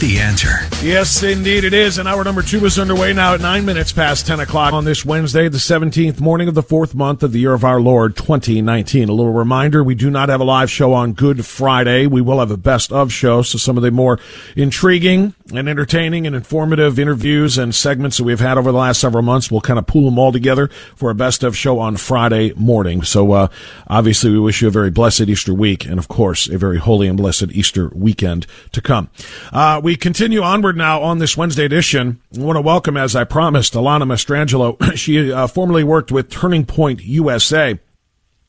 The 0.00 0.18
answer. 0.18 0.58
Yes, 0.82 1.22
indeed 1.22 1.64
it 1.64 1.72
is. 1.72 1.98
And 1.98 2.08
hour 2.08 2.24
number 2.24 2.42
two 2.42 2.64
is 2.66 2.78
underway 2.78 3.12
now 3.12 3.34
at 3.34 3.40
nine 3.40 3.64
minutes 3.64 3.92
past 3.92 4.26
10 4.26 4.40
o'clock 4.40 4.72
on 4.72 4.84
this 4.84 5.04
Wednesday, 5.04 5.48
the 5.48 5.58
17th 5.58 6.20
morning 6.20 6.48
of 6.48 6.54
the 6.54 6.62
fourth 6.62 6.94
month 6.94 7.22
of 7.22 7.32
the 7.32 7.38
year 7.38 7.54
of 7.54 7.64
our 7.64 7.80
Lord 7.80 8.16
2019. 8.16 9.08
A 9.08 9.12
little 9.12 9.32
reminder, 9.32 9.82
we 9.84 9.94
do 9.94 10.10
not 10.10 10.28
have 10.28 10.40
a 10.40 10.44
live 10.44 10.70
show 10.70 10.92
on 10.92 11.12
Good 11.12 11.46
Friday. 11.46 12.06
We 12.06 12.20
will 12.20 12.40
have 12.40 12.50
a 12.50 12.56
best 12.56 12.92
of 12.92 13.12
show. 13.12 13.42
So 13.42 13.56
some 13.56 13.76
of 13.76 13.82
the 13.82 13.92
more 13.92 14.18
intriguing 14.56 15.34
and 15.52 15.68
entertaining 15.68 16.26
and 16.26 16.34
informative 16.34 16.98
interviews 16.98 17.58
and 17.58 17.74
segments 17.74 18.16
that 18.16 18.24
we've 18.24 18.40
had 18.40 18.56
over 18.56 18.72
the 18.72 18.78
last 18.78 19.00
several 19.00 19.22
months, 19.22 19.50
we'll 19.50 19.60
kind 19.60 19.78
of 19.78 19.86
pool 19.86 20.06
them 20.06 20.18
all 20.18 20.32
together 20.32 20.68
for 20.96 21.10
a 21.10 21.14
best 21.14 21.42
of 21.42 21.56
show 21.56 21.78
on 21.78 21.96
Friday 21.96 22.52
morning. 22.54 23.02
So, 23.02 23.32
uh, 23.32 23.48
obviously 23.86 24.30
we 24.30 24.38
wish 24.38 24.62
you 24.62 24.68
a 24.68 24.70
very 24.70 24.90
blessed 24.90 25.22
Easter 25.22 25.52
week 25.52 25.84
and 25.84 25.98
of 25.98 26.08
course 26.08 26.48
a 26.48 26.56
very 26.56 26.78
holy 26.78 27.08
and 27.08 27.16
blessed 27.16 27.50
Easter 27.52 27.90
weekend 27.94 28.46
to 28.72 28.80
come. 28.80 29.10
Uh, 29.52 29.80
we 29.82 29.96
continue 29.96 30.42
onward 30.42 30.76
now 30.76 31.02
on 31.02 31.18
this 31.18 31.36
Wednesday 31.36 31.64
edition. 31.64 32.20
I 32.36 32.40
want 32.40 32.56
to 32.56 32.62
welcome, 32.62 32.96
as 32.96 33.14
I 33.14 33.24
promised, 33.24 33.74
Alana 33.74 34.04
Mastrangelo. 34.04 34.80
she 34.96 35.30
uh, 35.30 35.46
formerly 35.46 35.84
worked 35.84 36.10
with 36.10 36.30
Turning 36.30 36.64
Point 36.64 37.02
USA. 37.02 37.78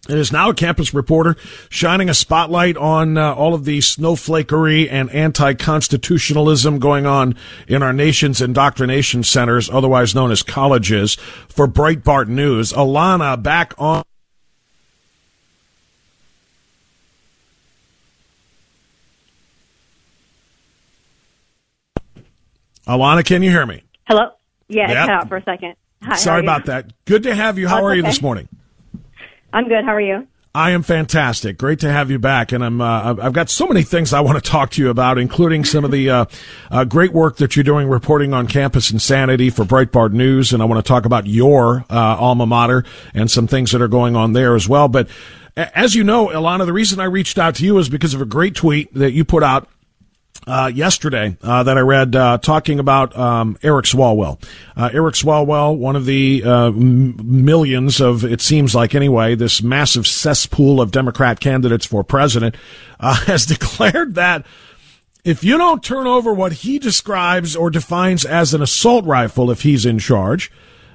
And 0.07 0.19
is 0.19 0.31
now 0.31 0.49
a 0.51 0.53
campus 0.53 0.93
reporter, 0.93 1.35
shining 1.69 2.09
a 2.09 2.13
spotlight 2.13 2.77
on 2.77 3.17
uh, 3.17 3.33
all 3.33 3.55
of 3.55 3.65
the 3.65 3.79
snowflakery 3.79 4.87
and 4.91 5.09
anti-constitutionalism 5.09 6.77
going 6.77 7.07
on 7.07 7.35
in 7.67 7.81
our 7.81 7.91
nation's 7.93 8.39
indoctrination 8.39 9.23
centers, 9.23 9.67
otherwise 9.69 10.13
known 10.13 10.31
as 10.31 10.43
colleges, 10.43 11.15
for 11.49 11.67
Breitbart 11.67 12.27
News. 12.27 12.71
Alana, 12.73 13.41
back 13.41 13.73
on. 13.79 14.03
Alana, 22.87 23.25
can 23.25 23.41
you 23.41 23.49
hear 23.49 23.65
me? 23.65 23.83
Hello. 24.07 24.29
Yeah, 24.67 24.89
Yep. 24.89 24.97
cut 25.07 25.09
out 25.09 25.29
for 25.29 25.37
a 25.37 25.43
second. 25.43 25.75
Hi, 26.03 26.15
Sorry 26.17 26.41
about 26.41 26.65
that. 26.65 26.91
Good 27.05 27.23
to 27.23 27.33
have 27.33 27.57
you. 27.57 27.67
How 27.67 27.81
Oh, 27.81 27.85
are 27.85 27.95
you 27.95 28.01
okay. 28.01 28.09
this 28.09 28.21
morning? 28.21 28.47
I'm 29.55 29.69
good. 29.69 29.85
How 29.85 29.95
are 29.95 30.01
you? 30.01 30.27
I 30.53 30.71
am 30.71 30.83
fantastic. 30.83 31.57
Great 31.57 31.79
to 31.79 31.89
have 31.89 32.11
you 32.11 32.19
back, 32.19 32.51
and 32.51 32.63
I'm. 32.63 32.81
Uh, 32.81 33.15
I've- 33.21 33.31
got 33.31 33.49
so 33.49 33.67
many 33.67 33.83
things 33.83 34.11
I 34.11 34.19
want 34.19 34.41
to 34.41 34.49
talk 34.49 34.71
to 34.71 34.81
you 34.81 34.89
about, 34.89 35.17
including 35.17 35.63
some 35.63 35.85
of 35.85 35.91
the 35.91 36.09
uh, 36.09 36.25
uh, 36.69 36.83
great 36.83 37.13
work 37.13 37.37
that 37.37 37.55
you're 37.55 37.63
doing 37.63 37.87
reporting 37.87 38.33
on 38.33 38.47
campus 38.47 38.91
insanity 38.91 39.49
for 39.49 39.63
Breitbart 39.63 40.11
News, 40.11 40.51
and 40.51 40.61
I 40.61 40.65
want 40.65 40.83
to 40.85 40.87
talk 40.87 41.05
about 41.05 41.25
your 41.25 41.85
uh, 41.89 42.17
alma 42.19 42.45
mater 42.45 42.83
and 43.13 43.31
some 43.31 43.47
things 43.47 43.71
that 43.71 43.81
are 43.81 43.87
going 43.87 44.17
on 44.17 44.33
there 44.33 44.55
as 44.55 44.67
well. 44.67 44.89
But 44.89 45.07
as 45.55 45.95
you 45.95 46.03
know, 46.03 46.27
Alana, 46.27 46.65
the 46.65 46.73
reason 46.73 46.99
I 46.99 47.05
reached 47.05 47.37
out 47.37 47.55
to 47.55 47.65
you 47.65 47.77
is 47.77 47.87
because 47.87 48.13
of 48.13 48.21
a 48.21 48.25
great 48.25 48.55
tweet 48.55 48.93
that 48.93 49.13
you 49.13 49.23
put 49.23 49.41
out 49.41 49.69
uh, 50.47 50.71
yesterday 50.73 51.37
uh, 51.41 51.63
that 51.63 51.77
I 51.77 51.81
read 51.81 52.15
uh, 52.15 52.37
talking 52.37 52.79
about 52.79 53.17
um, 53.17 53.57
Eric 53.63 53.85
Swalwell. 53.85 54.41
Uh, 54.75 54.89
Eric 54.93 55.15
Swalwell, 55.15 55.77
one 55.77 55.95
of 55.95 56.05
the 56.05 56.43
uh, 56.45 56.67
m- 56.67 57.15
millions 57.23 57.99
of, 57.99 58.23
it 58.23 58.41
seems 58.41 58.75
like 58.75 58.93
anyway, 58.93 59.35
this 59.35 59.61
massive 59.61 60.05
cesspool 60.05 60.79
of 60.81 60.91
Democrat 60.91 61.39
candidates 61.39 61.85
for 61.85 62.03
president, 62.03 62.55
uh, 62.99 63.15
has 63.25 63.45
declared 63.45 64.15
that 64.15 64.45
if 65.23 65.43
you 65.43 65.57
don't 65.57 65.83
turn 65.83 66.05
over 66.05 66.33
what 66.33 66.53
he 66.53 66.77
describes 66.77 67.55
or 67.55 67.71
defines 67.71 68.23
as 68.25 68.53
an 68.53 68.61
assault 68.61 69.05
rifle, 69.05 69.49
if 69.49 69.63
he's 69.63 69.85
in 69.85 69.97
charge, 69.97 70.51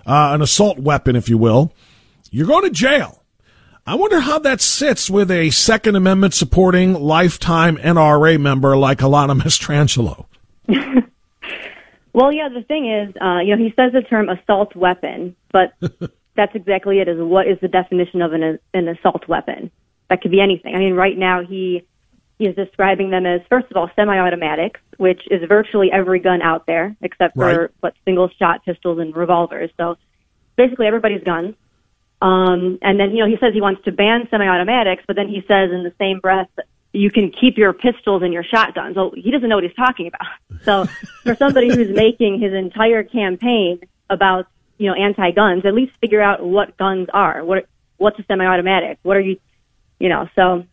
uh, 0.07 0.31
an 0.33 0.41
assault 0.41 0.79
weapon, 0.79 1.17
if 1.17 1.29
you 1.29 1.37
will, 1.37 1.73
you're 2.31 2.47
going 2.47 2.65
to 2.65 2.71
jail. 2.71 3.20
I 3.91 3.95
wonder 3.97 4.21
how 4.21 4.39
that 4.39 4.61
sits 4.61 5.11
with 5.11 5.33
a 5.33 5.51
Second 5.51 5.97
Amendment 5.97 6.33
supporting 6.33 6.93
lifetime 6.95 7.77
NRA 7.77 8.39
member 8.41 8.77
like 8.77 8.99
Alana 8.99 9.37
Mastrangelo. 9.41 10.27
Well, 12.13 12.33
yeah. 12.33 12.49
The 12.49 12.63
thing 12.63 12.91
is, 12.91 13.15
uh, 13.23 13.39
you 13.39 13.57
know, 13.57 13.63
he 13.63 13.73
says 13.77 13.93
the 13.93 14.03
term 14.03 14.29
assault 14.29 14.75
weapon, 14.75 15.37
but 15.53 15.73
that's 16.37 16.55
exactly 16.57 16.99
it. 16.99 17.07
Is 17.09 17.19
what 17.21 17.47
is 17.47 17.57
the 17.61 17.69
definition 17.69 18.21
of 18.21 18.33
an 18.33 18.59
an 18.75 18.89
assault 18.89 19.29
weapon? 19.29 19.71
That 20.09 20.21
could 20.21 20.33
be 20.33 20.41
anything. 20.41 20.75
I 20.75 20.79
mean, 20.79 20.95
right 20.95 21.17
now 21.17 21.45
he 21.45 21.87
he 22.39 22.47
is 22.47 22.57
describing 22.57 23.11
them 23.11 23.27
as 23.27 23.43
first 23.49 23.67
of 23.71 23.77
all 23.77 23.89
semi-automatics, 23.95 24.81
which 24.97 25.23
is 25.31 25.41
virtually 25.49 25.91
every 25.93 26.19
gun 26.19 26.43
out 26.43 26.67
there 26.67 26.97
except 27.01 27.37
for 27.37 27.45
Right. 27.45 27.71
what 27.79 27.95
single-shot 28.05 28.65
pistols 28.65 28.99
and 28.99 29.15
revolvers. 29.15 29.71
So 29.77 29.97
basically 30.57 30.89
everybody's 30.89 31.23
guns. 31.23 31.55
Um, 32.23 32.79
and 32.83 33.01
then, 33.01 33.13
you 33.13 33.25
know, 33.25 33.27
he 33.27 33.37
says 33.41 33.55
he 33.55 33.61
wants 33.61 33.83
to 33.85 33.93
ban 33.93 34.29
semi-automatics, 34.31 35.05
but 35.07 35.17
then 35.17 35.29
he 35.29 35.41
says 35.49 35.71
in 35.73 35.85
the 35.85 35.93
same 35.99 36.21
breath, 36.21 36.51
you 36.93 37.11
can 37.11 37.31
keep 37.31 37.57
your 37.57 37.73
pistols 37.73 38.23
and 38.23 38.33
your 38.33 38.45
shotguns. 38.45 38.97
Well, 38.97 39.13
he 39.15 39.31
doesn't 39.31 39.49
know 39.49 39.57
what 39.57 39.65
he's 39.65 39.75
talking 39.75 40.07
about. 40.09 40.27
So 40.63 40.85
for 41.23 41.35
somebody 41.37 41.75
who's 41.75 41.89
making 41.89 42.39
his 42.39 42.53
entire 42.53 43.03
campaign 43.03 43.81
about, 44.11 44.47
you 44.77 44.89
know, 44.89 44.95
anti-guns, 44.95 45.65
at 45.65 45.73
least 45.73 45.93
figure 46.03 46.21
out 46.21 46.45
what 46.45 46.77
guns 46.77 47.09
are. 47.15 47.43
What, 47.43 47.67
what's 47.97 48.19
a 48.19 48.25
semi-automatic? 48.25 48.99
What 49.03 49.17
are 49.17 49.21
you, 49.21 49.39
you 49.99 50.11
know, 50.11 50.29
so 50.37 50.67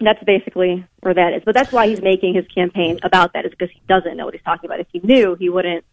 that's 0.00 0.22
basically 0.24 0.84
where 1.00 1.14
that 1.14 1.34
is. 1.34 1.42
But 1.44 1.54
that's 1.54 1.70
why 1.70 1.86
he's 1.86 2.02
making 2.02 2.34
his 2.34 2.46
campaign 2.48 2.98
about 3.04 3.34
that 3.34 3.44
is 3.44 3.52
because 3.52 3.70
he 3.70 3.80
doesn't 3.88 4.16
know 4.16 4.24
what 4.24 4.34
he's 4.34 4.42
talking 4.42 4.68
about. 4.68 4.80
If 4.80 4.88
he 4.92 4.98
knew, 4.98 5.36
he 5.36 5.48
wouldn't, 5.48 5.84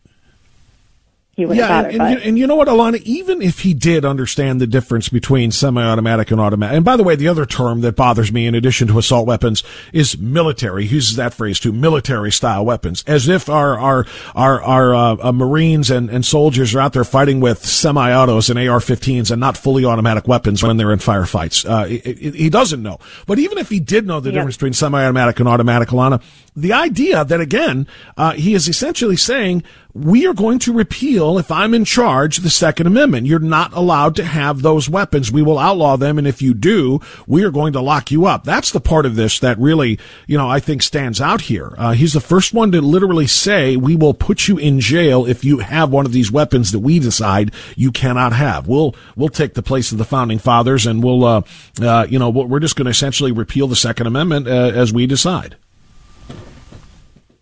he 1.40 1.46
wouldn't 1.46 1.60
Yeah, 1.68 1.82
bother. 1.84 1.90
and, 1.90 2.02
and, 2.02 2.12
you, 2.12 2.18
and 2.30 2.40
you 2.40 2.48
know 2.48 2.56
what, 2.56 2.68
Alana? 2.68 3.02
Even 3.04 3.42
if 3.42 3.60
he 3.60 3.74
did 3.74 4.06
understand 4.06 4.60
the 4.62 4.68
difference 4.68 5.10
between 5.10 5.52
semi-automatic 5.52 6.32
and 6.32 6.40
automatic, 6.42 6.76
and 6.76 6.86
by 6.86 6.96
the 6.98 7.04
way, 7.04 7.16
the 7.16 7.28
other 7.28 7.46
term 7.46 7.82
that 7.82 7.96
bothers 7.96 8.32
me, 8.32 8.46
in 8.46 8.56
addition 8.56 8.88
to 8.90 9.00
assault 9.00 9.26
weapons, 9.26 9.64
is 9.94 10.18
military. 10.18 10.86
He 10.86 10.96
uses 10.96 11.16
that 11.16 11.34
phrase 11.34 11.60
too, 11.60 11.72
military-style 11.72 12.66
weapons, 12.66 13.04
as 13.08 13.28
if 13.28 13.50
our 13.50 13.78
our 13.80 14.06
our 14.36 14.62
our 14.62 14.94
uh, 14.96 15.18
uh, 15.22 15.32
Marines 15.32 15.90
and, 15.90 16.10
and 16.10 16.26
soldiers 16.26 16.76
are 16.76 16.80
out 16.82 16.94
there 16.94 17.04
fighting 17.04 17.40
with 17.40 17.66
semi-autos 17.66 18.50
and 18.50 18.60
AR-15s 18.60 19.32
and 19.32 19.40
not 19.40 19.58
fully 19.58 19.86
automatic 19.86 20.28
weapons 20.28 20.62
when 20.62 20.78
they're 20.78 20.92
in 20.92 21.00
firefights. 21.00 21.68
Uh, 21.68 21.86
he- 21.86 22.00
he 22.00 22.32
he 22.32 22.50
doesn't 22.50 22.84
know. 22.84 23.00
But 23.26 23.40
even 23.40 23.58
if 23.58 23.70
he 23.70 23.80
did 23.80 24.06
know 24.06 24.20
the 24.20 24.32
difference 24.32 24.58
between 24.58 24.74
semi-automatic 24.74 25.40
and 25.40 25.48
automatic, 25.48 25.90
Alana, 25.90 26.22
the 26.56 26.74
idea 26.74 27.24
that 27.24 27.40
again, 27.40 27.88
uh, 28.18 28.34
he 28.34 28.54
is 28.54 28.68
essentially 28.68 29.16
saying 29.16 29.64
we 29.94 30.28
are 30.28 30.34
going 30.34 30.60
to 30.60 30.74
repeal, 30.74 31.40
if 31.40 31.52
I'm 31.52 31.74
in 31.74 31.84
charge, 31.84 32.38
the 32.38 32.50
Second 32.50 32.86
Amendment. 32.86 33.26
You're 33.26 33.40
not 33.40 33.74
allowed 33.74 34.16
to 34.18 34.24
have 34.24 34.62
those 34.62 34.88
weapons. 34.88 35.32
We 35.32 35.42
will 35.42 35.58
outlaw 35.58 35.98
them. 35.98 36.20
And 36.20 36.28
if 36.28 36.44
you 36.44 36.54
do, 36.54 37.00
we 37.26 37.44
are 37.44 37.50
going 37.50 37.74
to 37.74 37.82
lock 37.82 38.12
you 38.12 38.28
up. 38.28 38.44
That's 38.44 38.72
the 38.72 38.80
part 38.80 39.08
of 39.08 39.16
this 39.16 39.40
that 39.40 39.58
really, 39.58 40.00
you 40.28 40.38
know, 40.38 40.48
I 40.48 40.60
think 40.60 40.84
stands 40.84 41.20
out 41.20 41.42
here. 41.42 41.74
Uh, 41.76 41.94
he's 41.94 42.14
the 42.14 42.22
first 42.22 42.54
one 42.54 42.72
to 42.72 42.82
literally 42.82 43.26
say, 43.26 43.78
we 43.78 43.96
will 43.96 44.14
put 44.14 44.48
you 44.48 44.60
in 44.60 44.80
jail 44.80 45.26
if 45.26 45.44
you 45.44 45.60
have 45.60 45.92
one 45.92 46.06
of 46.06 46.12
these 46.12 46.32
weapons 46.32 46.72
that 46.72 46.80
we 46.80 47.00
decide 47.00 47.52
you 47.76 47.92
cannot 47.92 48.34
have. 48.34 48.68
We'll, 48.68 48.96
we'll 49.16 49.30
take 49.30 49.56
the 49.56 49.64
place 49.64 49.92
of 49.92 49.98
the 49.98 50.06
founding 50.06 50.38
fathers 50.38 50.86
and 50.86 51.04
we'll, 51.04 51.26
uh, 51.26 51.42
uh, 51.82 52.06
you 52.08 52.20
know, 52.20 52.30
we're 52.30 52.60
just 52.60 52.76
going 52.76 52.86
to 52.86 52.92
essentially 52.92 53.32
repeal 53.32 53.68
the 53.68 53.76
Second 53.76 54.06
Amendment 54.06 54.48
uh, 54.48 54.52
as 54.52 54.94
we 54.94 55.08
decide. 55.08 55.56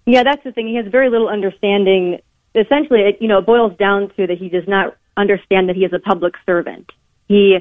Yeah, 0.05 0.23
that's 0.23 0.43
the 0.45 0.53
thing. 0.53 0.69
He 0.69 0.75
has 0.75 0.87
very 0.87 1.09
little 1.09 1.27
understanding. 1.27 2.21
Essentially, 2.57 3.01
it, 3.01 3.17
you 3.21 3.27
know, 3.27 3.41
boils 3.41 3.77
down 3.77 4.09
to 4.17 4.27
that 4.27 4.37
he 4.37 4.49
does 4.49 4.67
not 4.67 4.97
understand 5.15 5.69
that 5.69 5.75
he 5.75 5.85
is 5.85 5.93
a 5.93 5.99
public 5.99 6.33
servant. 6.45 6.91
He 7.27 7.57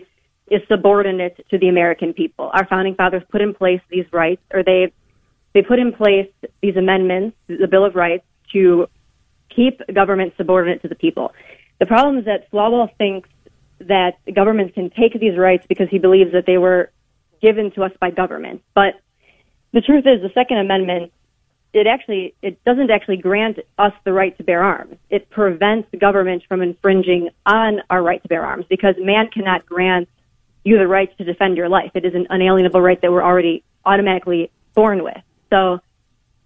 is 0.50 0.62
subordinate 0.68 1.44
to 1.50 1.58
the 1.58 1.68
American 1.68 2.12
people. 2.12 2.50
Our 2.52 2.66
founding 2.66 2.94
fathers 2.94 3.22
put 3.30 3.40
in 3.40 3.52
place 3.54 3.80
these 3.90 4.06
rights, 4.12 4.42
or 4.52 4.62
they 4.62 4.92
they 5.54 5.62
put 5.62 5.78
in 5.78 5.92
place 5.92 6.30
these 6.62 6.76
amendments, 6.76 7.36
the 7.48 7.66
Bill 7.66 7.84
of 7.84 7.94
Rights, 7.94 8.24
to 8.52 8.88
keep 9.54 9.80
government 9.92 10.34
subordinate 10.36 10.82
to 10.82 10.88
the 10.88 10.94
people. 10.94 11.32
The 11.80 11.86
problem 11.86 12.18
is 12.18 12.24
that 12.26 12.50
Swalwell 12.50 12.94
thinks 12.96 13.28
that 13.80 14.18
governments 14.34 14.74
can 14.74 14.90
take 14.90 15.18
these 15.18 15.36
rights 15.36 15.66
because 15.68 15.88
he 15.90 15.98
believes 15.98 16.32
that 16.32 16.44
they 16.46 16.58
were 16.58 16.90
given 17.42 17.70
to 17.72 17.84
us 17.84 17.92
by 18.00 18.10
government. 18.10 18.62
But 18.74 18.94
the 19.72 19.80
truth 19.80 20.06
is, 20.06 20.22
the 20.22 20.30
Second 20.34 20.58
Amendment 20.58 21.12
it 21.72 21.86
actually 21.86 22.34
it 22.42 22.62
doesn't 22.64 22.90
actually 22.90 23.18
grant 23.18 23.58
us 23.78 23.92
the 24.04 24.12
right 24.12 24.36
to 24.38 24.44
bear 24.44 24.62
arms. 24.62 24.96
It 25.10 25.28
prevents 25.30 25.90
the 25.90 25.98
government 25.98 26.44
from 26.48 26.62
infringing 26.62 27.30
on 27.44 27.82
our 27.90 28.02
right 28.02 28.22
to 28.22 28.28
bear 28.28 28.44
arms 28.44 28.66
because 28.68 28.94
man 28.98 29.28
cannot 29.28 29.66
grant 29.66 30.08
you 30.64 30.78
the 30.78 30.88
right 30.88 31.16
to 31.18 31.24
defend 31.24 31.56
your 31.56 31.68
life. 31.68 31.90
It 31.94 32.04
is 32.04 32.14
an 32.14 32.26
unalienable 32.30 32.80
right 32.80 33.00
that 33.00 33.12
we're 33.12 33.22
already 33.22 33.62
automatically 33.84 34.50
born 34.74 35.04
with. 35.04 35.18
So 35.50 35.80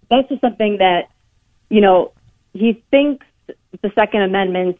that's 0.09 0.27
just 0.29 0.41
something 0.41 0.77
that 0.77 1.09
you 1.69 1.81
know 1.81 2.13
he 2.53 2.83
thinks 2.91 3.25
the 3.81 3.91
Second 3.95 4.23
Amendment. 4.23 4.79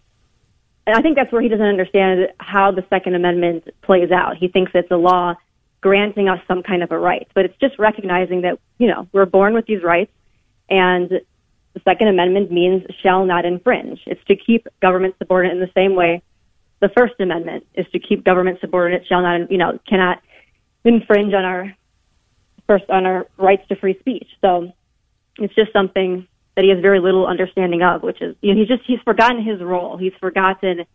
And 0.86 0.96
I 0.96 1.02
think 1.02 1.16
that's 1.16 1.32
where 1.32 1.42
he 1.42 1.48
doesn't 1.48 1.66
understand 1.66 2.28
how 2.40 2.72
the 2.72 2.84
Second 2.90 3.16
Amendment 3.16 3.70
plays 3.82 4.12
out. 4.12 4.38
He 4.38 4.48
thinks 4.48 4.72
it's 4.74 4.92
a 4.92 4.98
law 4.98 5.36
granting 5.80 6.28
us 6.28 6.40
some 6.48 6.62
kind 6.62 6.84
of 6.84 6.92
a 6.92 6.98
right, 6.98 7.28
but 7.34 7.46
it's 7.46 7.58
just 7.60 7.80
recognizing 7.80 8.42
that 8.42 8.60
you 8.78 8.88
know 8.88 9.08
we're 9.14 9.26
born 9.26 9.54
with 9.54 9.66
these 9.66 9.82
rights 9.82 10.12
and 10.72 11.10
the 11.10 11.82
Second 11.88 12.08
Amendment 12.08 12.52
means 12.52 12.84
shall 13.04 13.26
not 13.26 13.46
infringe. 13.46 14.00
It's 14.08 14.24
to 14.26 14.36
keep 14.36 14.68
government 14.82 15.16
subordinate 15.20 15.58
in 15.58 15.62
the 15.62 15.72
same 15.76 15.96
way 15.96 16.24
the 16.82 16.90
First 16.90 17.14
Amendment 17.20 17.66
is 17.76 17.86
to 17.92 18.00
keep 18.00 18.26
government 18.26 18.60
subordinate, 18.60 19.06
shall 19.08 19.22
not, 19.22 19.52
you 19.52 19.58
know, 19.58 19.80
cannot 19.88 20.22
infringe 20.84 21.34
on 21.34 21.46
our 21.46 21.76
first 22.68 22.90
on 22.90 23.06
our 23.06 23.28
rights 23.38 23.68
to 23.70 23.76
free 23.76 23.98
speech. 24.00 24.28
So 24.42 24.72
it's 25.38 25.54
just 25.54 25.72
something 25.72 26.28
that 26.56 26.64
he 26.64 26.72
has 26.72 26.80
very 26.82 27.00
little 27.00 27.28
understanding 27.28 27.84
of, 27.84 28.02
which 28.02 28.22
is, 28.22 28.36
you 28.42 28.54
know, 28.54 28.60
he's 28.60 28.68
just 28.68 28.84
he's 28.86 29.00
forgotten 29.02 29.44
his 29.44 29.62
role. 29.62 29.96
He's 29.98 30.14
forgotten 30.20 30.86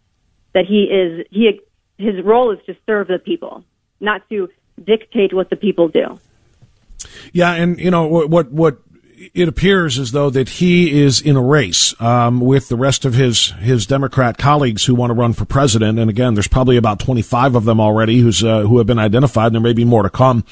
that 0.55 0.67
he 0.67 0.85
is 0.85 1.27
he 1.31 1.61
his 1.99 2.23
role 2.25 2.51
is 2.51 2.59
to 2.67 2.77
serve 2.85 3.07
the 3.07 3.19
people, 3.19 3.65
not 4.01 4.29
to 4.29 4.49
dictate 4.83 5.33
what 5.33 5.51
the 5.51 5.57
people 5.57 5.89
do. 5.89 6.19
Yeah, 7.33 7.53
and 7.53 7.79
you 7.79 7.93
know 7.93 8.07
what 8.07 8.29
what 8.29 8.51
what 8.51 8.79
it 9.17 9.49
appears 9.49 9.99
as 9.99 10.13
though 10.13 10.31
that 10.31 10.49
he 10.49 11.03
is 11.03 11.21
in 11.21 11.37
a 11.37 11.43
race 11.43 11.99
um, 12.01 12.41
with 12.41 12.69
the 12.69 12.77
rest 12.77 13.05
of 13.05 13.15
his 13.15 13.51
his 13.61 13.87
Democrat 13.87 14.37
colleagues 14.37 14.85
who 14.85 14.95
want 14.95 15.11
to 15.11 15.15
run 15.15 15.33
for 15.33 15.45
president. 15.45 15.99
And 15.99 16.11
again, 16.11 16.35
there's 16.35 16.49
probably 16.49 16.77
about 16.77 17.01
25 17.01 17.55
of 17.55 17.65
them 17.65 17.81
already 17.81 18.19
who's 18.19 18.45
uh, 18.45 18.63
who 18.63 18.79
have 18.79 18.87
been 18.87 18.99
identified. 18.99 19.47
And 19.47 19.55
there 19.55 19.63
may 19.63 19.73
be 19.73 19.85
more 19.85 20.03
to 20.03 20.11
come. 20.11 20.45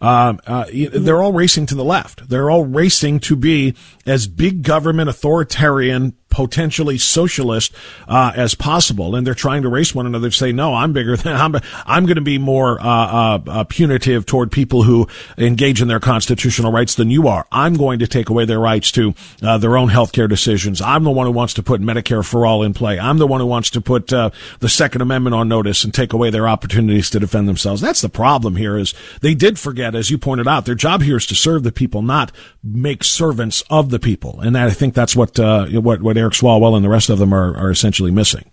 Uh, 0.00 0.34
uh, 0.46 0.64
they're 0.72 1.22
all 1.22 1.32
racing 1.32 1.66
to 1.66 1.74
the 1.74 1.84
left. 1.84 2.28
They're 2.28 2.50
all 2.50 2.64
racing 2.64 3.20
to 3.20 3.36
be 3.36 3.74
as 4.06 4.26
big 4.26 4.62
government 4.62 5.08
authoritarian 5.10 6.14
potentially 6.28 6.98
socialist 6.98 7.72
uh, 8.08 8.32
as 8.36 8.54
possible, 8.54 9.14
and 9.14 9.26
they're 9.26 9.34
trying 9.34 9.62
to 9.62 9.68
race 9.68 9.94
one 9.94 10.06
another 10.06 10.28
to 10.28 10.36
say, 10.36 10.52
"No, 10.52 10.74
I'm 10.74 10.92
bigger 10.92 11.16
than 11.16 11.34
I'm. 11.36 11.56
I'm 11.86 12.04
going 12.04 12.16
to 12.16 12.22
be 12.22 12.38
more 12.38 12.80
uh, 12.80 12.84
uh, 12.84 13.38
uh, 13.46 13.64
punitive 13.64 14.26
toward 14.26 14.52
people 14.52 14.82
who 14.82 15.08
engage 15.38 15.80
in 15.80 15.88
their 15.88 16.00
constitutional 16.00 16.72
rights 16.72 16.94
than 16.94 17.10
you 17.10 17.28
are. 17.28 17.46
I'm 17.50 17.74
going 17.74 18.00
to 18.00 18.06
take 18.06 18.28
away 18.28 18.44
their 18.44 18.58
rights 18.58 18.90
to 18.92 19.14
uh, 19.42 19.58
their 19.58 19.76
own 19.76 19.88
health 19.88 20.12
care 20.12 20.28
decisions. 20.28 20.80
I'm 20.82 21.04
the 21.04 21.10
one 21.10 21.26
who 21.26 21.32
wants 21.32 21.54
to 21.54 21.62
put 21.62 21.80
Medicare 21.80 22.24
for 22.24 22.44
all 22.44 22.62
in 22.62 22.74
play. 22.74 22.98
I'm 22.98 23.18
the 23.18 23.26
one 23.26 23.40
who 23.40 23.46
wants 23.46 23.70
to 23.70 23.80
put 23.80 24.12
uh, 24.12 24.30
the 24.60 24.68
Second 24.68 25.00
Amendment 25.00 25.34
on 25.34 25.48
notice 25.48 25.84
and 25.84 25.94
take 25.94 26.12
away 26.12 26.30
their 26.30 26.48
opportunities 26.48 27.10
to 27.10 27.20
defend 27.20 27.48
themselves. 27.48 27.80
That's 27.80 28.02
the 28.02 28.08
problem 28.08 28.56
here. 28.56 28.76
Is 28.76 28.94
they 29.20 29.34
did 29.34 29.58
forget, 29.58 29.94
as 29.94 30.10
you 30.10 30.18
pointed 30.18 30.48
out, 30.48 30.66
their 30.66 30.74
job 30.74 31.02
here 31.02 31.16
is 31.16 31.26
to 31.26 31.34
serve 31.34 31.62
the 31.62 31.72
people, 31.72 32.02
not 32.02 32.32
make 32.62 33.04
servants 33.04 33.62
of 33.70 33.90
the 33.90 33.98
people, 33.98 34.40
and 34.40 34.56
I 34.58 34.70
think 34.70 34.94
that's 34.94 35.16
what 35.16 35.38
what 35.38 36.02
what 36.02 36.15
Eric 36.16 36.34
Swalwell 36.34 36.74
and 36.74 36.84
the 36.84 36.88
rest 36.88 37.10
of 37.10 37.18
them 37.18 37.32
are, 37.32 37.56
are 37.56 37.70
essentially 37.70 38.10
missing. 38.10 38.44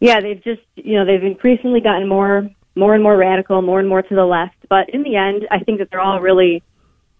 Yeah, 0.00 0.20
they've 0.20 0.42
just 0.42 0.62
you 0.76 0.96
know 0.96 1.04
they've 1.04 1.22
increasingly 1.22 1.80
gotten 1.80 2.08
more 2.08 2.48
more 2.74 2.94
and 2.94 3.02
more 3.02 3.16
radical, 3.16 3.62
more 3.62 3.78
and 3.78 3.88
more 3.88 4.02
to 4.02 4.14
the 4.14 4.24
left. 4.24 4.56
But 4.68 4.90
in 4.90 5.02
the 5.02 5.16
end, 5.16 5.46
I 5.50 5.58
think 5.60 5.78
that 5.78 5.90
they're 5.90 6.00
all 6.00 6.20
really, 6.20 6.62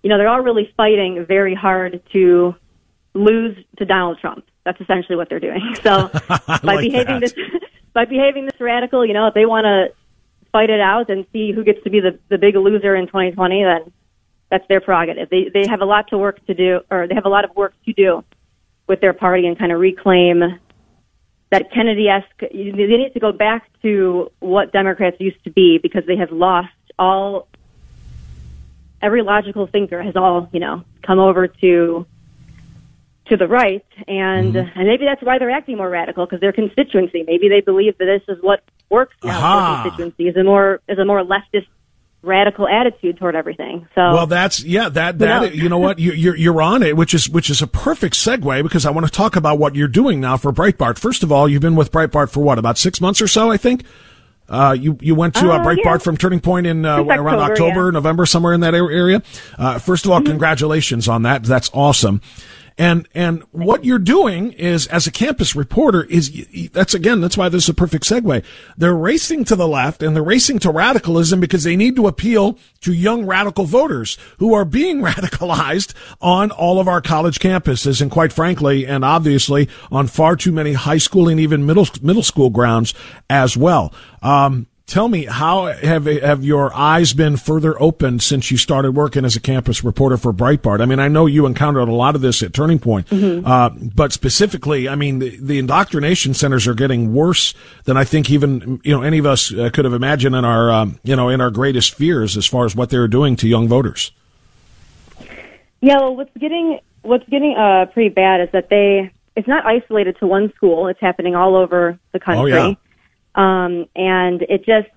you 0.02 0.08
know, 0.08 0.16
they're 0.16 0.28
all 0.28 0.40
really 0.40 0.72
fighting 0.76 1.24
very 1.26 1.54
hard 1.54 2.02
to 2.12 2.54
lose 3.14 3.56
to 3.78 3.84
Donald 3.84 4.18
Trump. 4.20 4.44
That's 4.64 4.80
essentially 4.80 5.16
what 5.16 5.28
they're 5.28 5.40
doing. 5.40 5.60
So 5.82 6.10
by 6.28 6.60
like 6.62 6.80
behaving 6.80 7.20
that. 7.20 7.34
this 7.34 7.34
by 7.92 8.04
behaving 8.04 8.46
this 8.46 8.60
radical, 8.60 9.04
you 9.04 9.12
know, 9.12 9.26
if 9.26 9.34
they 9.34 9.46
want 9.46 9.64
to 9.64 9.94
fight 10.52 10.70
it 10.70 10.80
out 10.80 11.10
and 11.10 11.26
see 11.32 11.52
who 11.52 11.64
gets 11.64 11.82
to 11.84 11.90
be 11.90 12.00
the 12.00 12.18
the 12.28 12.38
big 12.38 12.56
loser 12.56 12.94
in 12.94 13.06
2020, 13.06 13.64
then 13.64 13.92
that's 14.50 14.66
their 14.68 14.80
prerogative. 14.80 15.28
They 15.28 15.50
they 15.52 15.66
have 15.66 15.80
a 15.80 15.86
lot 15.86 16.08
to 16.08 16.18
work 16.18 16.44
to 16.46 16.54
do, 16.54 16.80
or 16.90 17.08
they 17.08 17.14
have 17.14 17.26
a 17.26 17.30
lot 17.30 17.44
of 17.44 17.54
work 17.56 17.74
to 17.84 17.92
do 17.92 18.24
with 18.90 19.00
their 19.00 19.12
party 19.12 19.46
and 19.46 19.56
kind 19.56 19.70
of 19.70 19.78
reclaim 19.78 20.42
that 21.50 21.72
Kennedy-esque. 21.72 22.40
They 22.40 22.72
need 22.72 23.12
to 23.14 23.20
go 23.20 23.30
back 23.30 23.70
to 23.82 24.32
what 24.40 24.72
Democrats 24.72 25.16
used 25.20 25.42
to 25.44 25.50
be 25.50 25.78
because 25.78 26.04
they 26.06 26.16
have 26.16 26.32
lost 26.32 26.74
all. 26.98 27.46
Every 29.00 29.22
logical 29.22 29.68
thinker 29.68 30.02
has 30.02 30.16
all 30.16 30.50
you 30.52 30.58
know 30.58 30.84
come 31.06 31.20
over 31.20 31.46
to 31.46 32.04
to 33.26 33.36
the 33.36 33.46
right, 33.46 33.86
and 34.08 34.54
mm-hmm. 34.54 34.78
and 34.78 34.88
maybe 34.88 35.04
that's 35.04 35.22
why 35.22 35.38
they're 35.38 35.52
acting 35.52 35.76
more 35.76 35.88
radical 35.88 36.26
because 36.26 36.40
their 36.40 36.52
constituency. 36.52 37.22
Maybe 37.22 37.48
they 37.48 37.60
believe 37.60 37.96
that 37.98 38.06
this 38.06 38.36
is 38.36 38.42
what 38.42 38.64
works 38.90 39.14
now. 39.22 39.84
Their 39.84 39.90
constituency 39.92 40.28
is 40.28 40.36
a 40.36 40.42
more 40.42 40.80
is 40.88 40.98
a 40.98 41.04
more 41.04 41.22
leftist 41.22 41.68
radical 42.22 42.68
attitude 42.68 43.18
toward 43.18 43.34
everything. 43.34 43.88
So 43.94 44.00
well, 44.00 44.26
that's 44.26 44.62
yeah, 44.62 44.88
that 44.90 45.18
that 45.20 45.54
you 45.54 45.68
know 45.68 45.78
what 45.78 45.98
you, 45.98 46.12
you're 46.12 46.36
you're 46.36 46.62
on 46.62 46.82
it, 46.82 46.96
which 46.96 47.14
is 47.14 47.28
which 47.28 47.50
is 47.50 47.62
a 47.62 47.66
perfect 47.66 48.14
segue 48.14 48.62
because 48.62 48.86
I 48.86 48.90
want 48.90 49.06
to 49.06 49.12
talk 49.12 49.36
about 49.36 49.58
what 49.58 49.74
you're 49.74 49.88
doing 49.88 50.20
now 50.20 50.36
for 50.36 50.52
Breitbart. 50.52 50.98
First 50.98 51.22
of 51.22 51.32
all, 51.32 51.48
you've 51.48 51.62
been 51.62 51.76
with 51.76 51.90
Breitbart 51.92 52.30
for 52.30 52.40
what 52.40 52.58
about 52.58 52.78
six 52.78 53.00
months 53.00 53.20
or 53.22 53.28
so, 53.28 53.50
I 53.50 53.56
think. 53.56 53.84
Uh, 54.48 54.76
you 54.78 54.98
you 55.00 55.14
went 55.14 55.34
to 55.34 55.50
uh, 55.50 55.58
uh 55.58 55.64
Breitbart 55.64 55.84
yeah. 55.84 55.98
from 55.98 56.16
Turning 56.16 56.40
Point 56.40 56.66
in 56.66 56.84
uh, 56.84 57.02
around 57.04 57.38
October, 57.38 57.52
October 57.52 57.84
yeah. 57.86 57.90
November, 57.92 58.26
somewhere 58.26 58.52
in 58.52 58.60
that 58.60 58.74
area. 58.74 59.22
Uh, 59.56 59.78
first 59.78 60.04
of 60.04 60.10
all, 60.10 60.18
mm-hmm. 60.18 60.26
congratulations 60.26 61.08
on 61.08 61.22
that. 61.22 61.44
That's 61.44 61.70
awesome. 61.72 62.20
And, 62.80 63.06
and 63.12 63.42
what 63.50 63.84
you're 63.84 63.98
doing 63.98 64.52
is, 64.52 64.86
as 64.86 65.06
a 65.06 65.10
campus 65.10 65.54
reporter, 65.54 66.02
is 66.04 66.46
that's 66.72 66.94
again, 66.94 67.20
that's 67.20 67.36
why 67.36 67.50
this 67.50 67.64
is 67.64 67.68
a 67.68 67.74
perfect 67.74 68.04
segue. 68.04 68.42
They're 68.74 68.96
racing 68.96 69.44
to 69.44 69.56
the 69.56 69.68
left 69.68 70.02
and 70.02 70.16
they're 70.16 70.22
racing 70.22 70.60
to 70.60 70.70
radicalism 70.70 71.40
because 71.40 71.62
they 71.62 71.76
need 71.76 71.94
to 71.96 72.06
appeal 72.06 72.58
to 72.80 72.94
young 72.94 73.26
radical 73.26 73.66
voters 73.66 74.16
who 74.38 74.54
are 74.54 74.64
being 74.64 75.02
radicalized 75.02 75.92
on 76.22 76.52
all 76.52 76.80
of 76.80 76.88
our 76.88 77.02
college 77.02 77.38
campuses 77.38 78.00
and 78.00 78.10
quite 78.10 78.32
frankly, 78.32 78.86
and 78.86 79.04
obviously 79.04 79.68
on 79.92 80.06
far 80.06 80.34
too 80.34 80.50
many 80.50 80.72
high 80.72 80.96
school 80.96 81.28
and 81.28 81.38
even 81.38 81.66
middle, 81.66 81.86
middle 82.00 82.22
school 82.22 82.48
grounds 82.48 82.94
as 83.28 83.58
well. 83.58 83.92
Um, 84.22 84.68
Tell 84.90 85.06
me, 85.06 85.24
how 85.24 85.66
have 85.66 86.06
have 86.06 86.44
your 86.44 86.74
eyes 86.74 87.12
been 87.12 87.36
further 87.36 87.80
opened 87.80 88.24
since 88.24 88.50
you 88.50 88.56
started 88.56 88.90
working 88.90 89.24
as 89.24 89.36
a 89.36 89.40
campus 89.40 89.84
reporter 89.84 90.16
for 90.16 90.32
Breitbart? 90.32 90.80
I 90.82 90.84
mean, 90.84 90.98
I 90.98 91.06
know 91.06 91.26
you 91.26 91.46
encountered 91.46 91.88
a 91.88 91.92
lot 91.92 92.16
of 92.16 92.22
this 92.22 92.42
at 92.42 92.52
Turning 92.52 92.80
Point, 92.80 93.06
mm-hmm. 93.06 93.46
uh, 93.46 93.68
but 93.68 94.12
specifically, 94.12 94.88
I 94.88 94.96
mean, 94.96 95.20
the, 95.20 95.36
the, 95.36 95.60
indoctrination 95.60 96.34
centers 96.34 96.66
are 96.66 96.74
getting 96.74 97.14
worse 97.14 97.54
than 97.84 97.96
I 97.96 98.02
think 98.02 98.30
even 98.30 98.80
you 98.82 98.92
know 98.92 99.02
any 99.02 99.18
of 99.18 99.26
us 99.26 99.54
uh, 99.54 99.70
could 99.72 99.84
have 99.84 99.94
imagined 99.94 100.34
in 100.34 100.44
our 100.44 100.72
um, 100.72 100.98
you 101.04 101.14
know 101.14 101.28
in 101.28 101.40
our 101.40 101.52
greatest 101.52 101.94
fears 101.94 102.36
as 102.36 102.44
far 102.44 102.64
as 102.64 102.74
what 102.74 102.90
they're 102.90 103.06
doing 103.06 103.36
to 103.36 103.46
young 103.46 103.68
voters. 103.68 104.10
Yeah, 105.80 105.98
well, 106.00 106.16
what's 106.16 106.36
getting 106.36 106.80
what's 107.02 107.28
getting 107.28 107.54
uh, 107.56 107.86
pretty 107.92 108.08
bad 108.08 108.40
is 108.40 108.48
that 108.50 108.70
they 108.70 109.12
it's 109.36 109.46
not 109.46 109.64
isolated 109.64 110.18
to 110.18 110.26
one 110.26 110.52
school; 110.56 110.88
it's 110.88 111.00
happening 111.00 111.36
all 111.36 111.54
over 111.54 111.96
the 112.10 112.18
country. 112.18 112.54
Oh, 112.54 112.70
yeah 112.70 112.74
um, 113.34 113.86
and 113.94 114.42
it 114.42 114.64
just, 114.64 114.88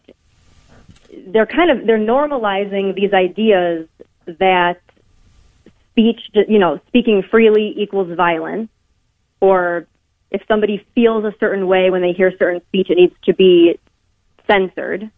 they're 1.28 1.46
kind 1.46 1.72
of, 1.72 1.86
they're 1.86 1.98
normalizing 1.98 2.96
these 2.96 3.14
ideas 3.14 3.88
that 4.26 4.82
speech, 5.92 6.20
you 6.48 6.60
know, 6.60 6.80
speaking 6.88 7.24
freely 7.30 7.74
equals 7.78 8.16
violence. 8.16 8.70
or 9.40 9.88
if 10.32 10.42
somebody 10.48 10.86
feels 10.96 11.24
a 11.26 11.34
certain 11.40 11.68
way 11.68 11.92
when 11.92 12.02
they 12.02 12.14
hear 12.14 12.32
certain 12.38 12.62
speech, 12.70 12.90
it 12.90 12.96
needs 12.96 13.14
to 13.24 13.34
be 13.34 13.78
censored. 14.50 15.12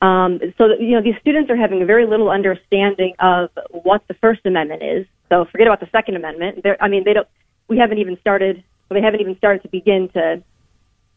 Um, 0.00 0.40
so 0.56 0.68
you 0.78 0.92
know 0.92 1.02
these 1.02 1.16
students 1.20 1.50
are 1.50 1.56
having 1.56 1.84
very 1.86 2.06
little 2.06 2.30
understanding 2.30 3.14
of 3.18 3.50
what 3.70 4.06
the 4.08 4.14
First 4.14 4.40
Amendment 4.44 4.82
is. 4.82 5.06
So 5.28 5.44
forget 5.46 5.66
about 5.66 5.80
the 5.80 5.88
Second 5.90 6.16
Amendment. 6.16 6.62
They're, 6.62 6.82
I 6.82 6.88
mean, 6.88 7.02
they 7.04 7.12
don't. 7.12 7.28
We 7.68 7.78
haven't 7.78 7.98
even 7.98 8.18
started. 8.20 8.62
They 8.88 9.02
haven't 9.02 9.20
even 9.20 9.36
started 9.36 9.62
to 9.62 9.68
begin 9.68 10.08
to 10.10 10.42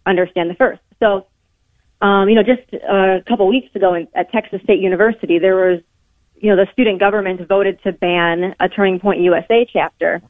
understand 0.06 0.50
the 0.50 0.56
first. 0.56 0.82
So, 1.00 1.28
um, 2.02 2.30
you 2.30 2.36
know, 2.36 2.44
just 2.44 2.74
a 2.74 3.24
couple 3.28 3.48
weeks 3.48 3.74
ago 3.76 3.94
in, 3.94 4.08
at 4.14 4.32
Texas 4.32 4.62
State 4.64 4.80
University, 4.80 5.40
there 5.40 5.56
was, 5.56 5.82
you 6.36 6.50
know, 6.50 6.56
the 6.56 6.72
student 6.72 7.00
government 7.00 7.46
voted 7.48 7.82
to 7.84 7.92
ban 7.92 8.56
a 8.60 8.70
Turning 8.70 9.00
Point 9.00 9.22
USA 9.22 9.68
chapter 9.72 10.22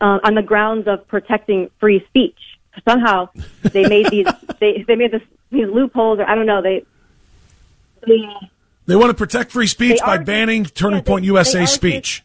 uh, 0.00 0.18
on 0.24 0.34
the 0.34 0.42
grounds 0.42 0.86
of 0.88 1.06
protecting 1.08 1.70
free 1.78 2.04
speech. 2.08 2.38
Somehow, 2.88 3.28
they 3.62 3.86
made 3.86 4.10
these 4.10 4.26
they 4.60 4.84
they 4.86 4.96
made 4.96 5.12
this, 5.12 5.22
these 5.50 5.68
loopholes, 5.68 6.18
or 6.18 6.28
I 6.28 6.34
don't 6.34 6.46
know. 6.46 6.62
They 6.62 6.84
they, 8.06 8.28
They 8.86 8.96
want 8.96 9.10
to 9.10 9.14
protect 9.14 9.52
free 9.52 9.66
speech 9.66 10.00
by 10.00 10.18
banning 10.18 10.64
Turning 10.64 10.98
yeah, 10.98 11.04
Point 11.04 11.22
they 11.22 11.28
USA 11.28 11.66
speech. 11.66 12.24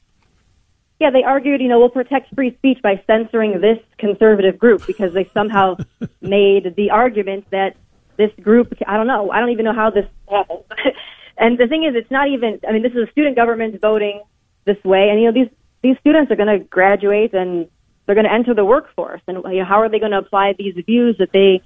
Yeah, 1.00 1.12
they 1.12 1.24
argued, 1.24 1.62
you 1.62 1.68
know, 1.68 1.80
we'll 1.80 1.90
protect 1.90 2.34
free 2.34 2.56
speech 2.58 2.80
by 2.82 3.02
censoring 3.06 3.62
this 3.62 3.78
conservative 4.00 4.58
group 4.58 4.86
because 4.88 5.14
they 5.14 5.30
somehow 5.34 5.78
made 6.22 6.76
the 6.76 6.90
argument 6.90 7.46
that 7.52 7.76
this 8.18 8.32
group, 8.42 8.74
I 8.88 8.98
don't 8.98 9.08
know, 9.08 9.30
I 9.30 9.40
don't 9.40 9.52
even 9.52 9.66
know 9.66 9.74
how 9.74 9.92
this 9.92 10.06
happened. 10.28 10.64
and 11.38 11.58
the 11.58 11.68
thing 11.68 11.84
is, 11.84 11.94
it's 11.96 12.10
not 12.10 12.30
even, 12.30 12.60
I 12.68 12.72
mean, 12.72 12.82
this 12.82 12.94
is 12.94 13.08
a 13.08 13.12
student 13.12 13.36
government 13.36 13.80
voting 13.80 14.24
this 14.66 14.84
way, 14.84 15.10
and, 15.10 15.22
you 15.22 15.28
know, 15.28 15.34
these, 15.34 15.52
these 15.84 15.98
students 16.00 16.32
are 16.32 16.36
going 16.36 16.60
to 16.60 16.66
graduate 16.66 17.34
and 17.34 17.68
they're 18.06 18.16
going 18.16 18.26
to 18.26 18.34
enter 18.34 18.54
the 18.54 18.66
workforce. 18.66 19.22
And, 19.28 19.38
you 19.46 19.60
know, 19.60 19.66
how 19.66 19.82
are 19.82 19.90
they 19.90 20.00
going 20.00 20.14
to 20.14 20.18
apply 20.18 20.54
these 20.58 20.74
views 20.86 21.18
that 21.20 21.32
they, 21.32 21.62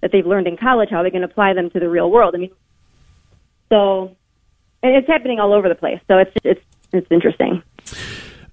that 0.00 0.10
they've 0.10 0.26
learned 0.26 0.48
in 0.48 0.56
college? 0.56 0.88
How 0.90 0.98
are 0.98 1.02
they 1.04 1.10
going 1.10 1.22
to 1.22 1.28
apply 1.28 1.54
them 1.54 1.70
to 1.70 1.78
the 1.78 1.88
real 1.88 2.10
world? 2.10 2.34
I 2.34 2.38
mean, 2.38 2.50
so, 3.68 4.16
and 4.82 4.96
it's 4.96 5.06
happening 5.06 5.38
all 5.38 5.52
over 5.52 5.68
the 5.68 5.74
place. 5.74 6.00
So 6.08 6.18
it's, 6.18 6.32
it's, 6.42 6.60
it's 6.92 7.06
interesting. 7.10 7.62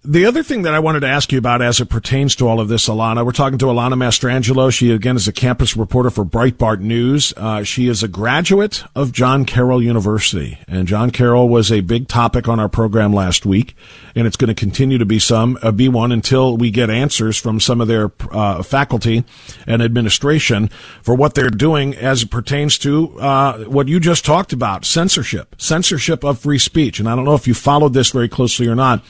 The 0.05 0.27
other 0.27 0.43
thing 0.43 0.61
that 0.61 0.73
I 0.73 0.79
wanted 0.79 1.01
to 1.01 1.09
ask 1.09 1.29
you 1.29 1.37
about 1.37 1.61
as 1.61 1.81
it 1.81 1.89
pertains 1.89 2.33
to 2.37 2.47
all 2.47 2.61
of 2.61 2.69
this, 2.69 2.87
Alana, 2.87 3.25
we're 3.25 3.33
talking 3.33 3.57
to 3.57 3.65
Alana 3.65 3.95
Mastrangelo. 3.95 4.71
She, 4.71 4.91
again, 4.91 5.17
is 5.17 5.27
a 5.27 5.33
campus 5.33 5.75
reporter 5.75 6.09
for 6.09 6.23
Breitbart 6.23 6.79
News. 6.79 7.33
Uh, 7.35 7.63
she 7.63 7.89
is 7.89 8.01
a 8.01 8.07
graduate 8.07 8.85
of 8.95 9.11
John 9.11 9.43
Carroll 9.43 9.83
University. 9.83 10.57
And 10.69 10.87
John 10.87 11.11
Carroll 11.11 11.49
was 11.49 11.69
a 11.69 11.81
big 11.81 12.07
topic 12.07 12.47
on 12.47 12.61
our 12.61 12.69
program 12.69 13.11
last 13.11 13.45
week. 13.45 13.75
And 14.15 14.25
it's 14.25 14.37
going 14.37 14.47
to 14.47 14.55
continue 14.55 14.97
to 14.99 15.05
be 15.05 15.19
some, 15.19 15.59
uh, 15.61 15.73
be 15.73 15.89
one 15.89 16.13
until 16.13 16.55
we 16.55 16.71
get 16.71 16.89
answers 16.89 17.35
from 17.35 17.59
some 17.59 17.81
of 17.81 17.89
their 17.89 18.09
uh, 18.31 18.63
faculty 18.63 19.25
and 19.67 19.81
administration 19.81 20.69
for 21.01 21.13
what 21.13 21.35
they're 21.35 21.49
doing 21.49 21.93
as 21.93 22.23
it 22.23 22.31
pertains 22.31 22.77
to 22.79 23.19
uh, 23.19 23.65
what 23.65 23.89
you 23.89 23.99
just 23.99 24.23
talked 24.23 24.53
about 24.53 24.85
censorship, 24.85 25.55
censorship 25.57 26.23
of 26.23 26.39
free 26.39 26.57
speech. 26.57 27.01
And 27.01 27.09
I 27.09 27.17
don't 27.17 27.25
know 27.25 27.35
if 27.35 27.49
you 27.49 27.53
followed 27.53 27.93
this 27.93 28.11
very 28.11 28.29
closely 28.29 28.65
or 28.65 28.75
not. 28.75 29.03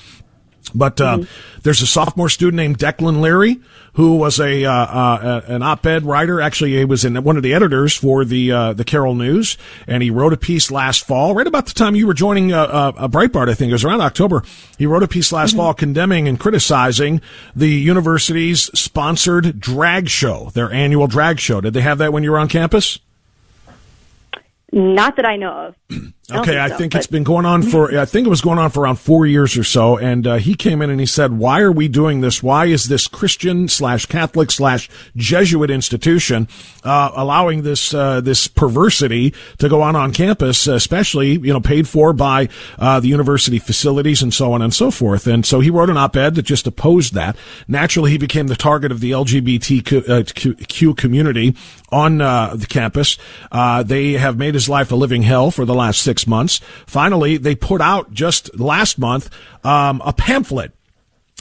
But 0.74 1.02
uh, 1.02 1.20
there's 1.64 1.82
a 1.82 1.88
sophomore 1.88 2.30
student 2.30 2.58
named 2.58 2.78
Declan 2.78 3.22
Leary 3.22 3.60
who 3.94 4.16
was 4.16 4.40
a 4.40 4.66
uh, 4.66 4.72
uh, 4.72 5.42
an 5.48 5.62
op-ed 5.62 6.06
writer. 6.06 6.40
Actually, 6.40 6.78
he 6.78 6.86
was 6.86 7.04
in 7.04 7.22
one 7.24 7.38
of 7.38 7.44
the 7.44 7.54
editors 7.54 7.96
for 7.96 8.24
the 8.24 8.52
uh, 8.52 8.74
the 8.74 8.84
Carroll 8.84 9.16
News, 9.16 9.58
and 9.88 10.02
he 10.04 10.10
wrote 10.10 10.32
a 10.32 10.38
piece 10.38 10.72
last 10.72 11.06
fall, 11.06 11.36
right 11.36 11.48
about 11.48 11.66
the 11.66 11.74
time 11.74 11.96
you 11.96 12.08
were 12.08 12.14
joining 12.14 12.54
uh, 12.54 12.64
uh, 12.64 13.08
Breitbart. 13.08 13.50
I 13.50 13.54
think 13.56 13.70
it 13.70 13.74
was 13.74 13.84
around 13.84 14.02
October. 14.02 14.44
He 14.78 14.86
wrote 14.86 15.04
a 15.04 15.08
piece 15.08 15.32
last 15.32 15.56
fall 15.56 15.74
condemning 15.74 16.28
and 16.28 16.40
criticizing 16.40 17.22
the 17.56 17.70
university's 17.70 18.70
sponsored 18.80 19.60
drag 19.60 20.08
show, 20.08 20.52
their 20.54 20.72
annual 20.72 21.08
drag 21.08 21.40
show. 21.40 21.60
Did 21.62 21.74
they 21.74 21.82
have 21.82 21.98
that 21.98 22.14
when 22.14 22.24
you 22.24 22.32
were 22.32 22.40
on 22.40 22.48
campus? 22.48 23.00
Not 24.72 25.16
that 25.16 25.26
I 25.26 25.36
know 25.36 25.74
of. 25.90 26.14
I 26.31 26.36
don't 26.36 26.43
Okay, 26.43 26.59
I 26.59 26.69
think 26.69 26.95
it's 26.95 27.07
been 27.07 27.24
going 27.24 27.45
on 27.45 27.63
for, 27.63 27.98
I 27.98 28.05
think 28.05 28.27
it 28.27 28.29
was 28.29 28.41
going 28.41 28.59
on 28.59 28.69
for 28.69 28.83
around 28.83 28.98
four 28.98 29.25
years 29.25 29.57
or 29.57 29.63
so. 29.63 29.98
And 29.98 30.27
uh, 30.27 30.36
he 30.36 30.55
came 30.55 30.81
in 30.81 30.89
and 30.89 31.00
he 31.00 31.05
said, 31.05 31.33
why 31.33 31.62
are 31.62 31.71
we 31.71 31.88
doing 31.88 32.21
this? 32.21 32.43
Why 32.43 32.65
is 32.65 32.88
this 32.88 33.07
Christian 33.07 33.67
slash 33.67 34.05
Catholic 34.05 34.51
slash 34.51 34.89
Jesuit 35.15 35.71
institution 35.71 36.48
uh, 36.83 37.12
allowing 37.15 37.63
this 37.63 37.93
uh, 37.93 38.21
this 38.21 38.48
perversity 38.48 39.33
to 39.57 39.69
go 39.69 39.81
on 39.81 39.95
on 39.95 40.13
campus, 40.13 40.67
especially, 40.67 41.31
you 41.31 41.53
know, 41.53 41.59
paid 41.59 41.88
for 41.88 42.13
by 42.13 42.50
uh, 42.77 43.00
the 43.00 43.07
university 43.07 43.59
facilities 43.59 44.21
and 44.21 44.33
so 44.33 44.53
on 44.53 44.62
and 44.62 44.74
so 44.74 44.91
forth? 44.91 45.27
And 45.27 45.45
so 45.45 45.59
he 45.59 45.69
wrote 45.69 45.89
an 45.89 45.98
op-ed 45.98 46.36
that 46.36 46.43
just 46.43 46.67
opposed 46.67 47.13
that. 47.13 47.36
Naturally, 47.67 48.12
he 48.12 48.17
became 48.17 48.48
the 48.48 48.55
target 48.55 48.91
of 48.91 49.00
the 49.00 49.12
LGBTQ 49.12 50.89
uh, 50.89 50.93
community 50.95 51.55
on 51.91 52.21
uh, 52.21 52.55
the 52.55 52.67
campus. 52.67 53.17
Uh, 53.51 53.83
they 53.83 54.13
have 54.13 54.38
made 54.38 54.53
his 54.53 54.69
life 54.69 54.91
a 54.91 54.95
living 54.95 55.24
hell 55.24 55.51
for 55.51 55.65
the 55.65 55.74
last 55.74 56.01
six 56.01 56.19
months. 56.28 56.60
Finally, 56.86 57.38
they 57.38 57.56
put 57.56 57.82
out 57.82 58.12
just 58.14 58.58
last 58.60 58.98
month 58.98 59.30
um, 59.64 60.02
a 60.06 60.14
pamphlet, 60.14 60.72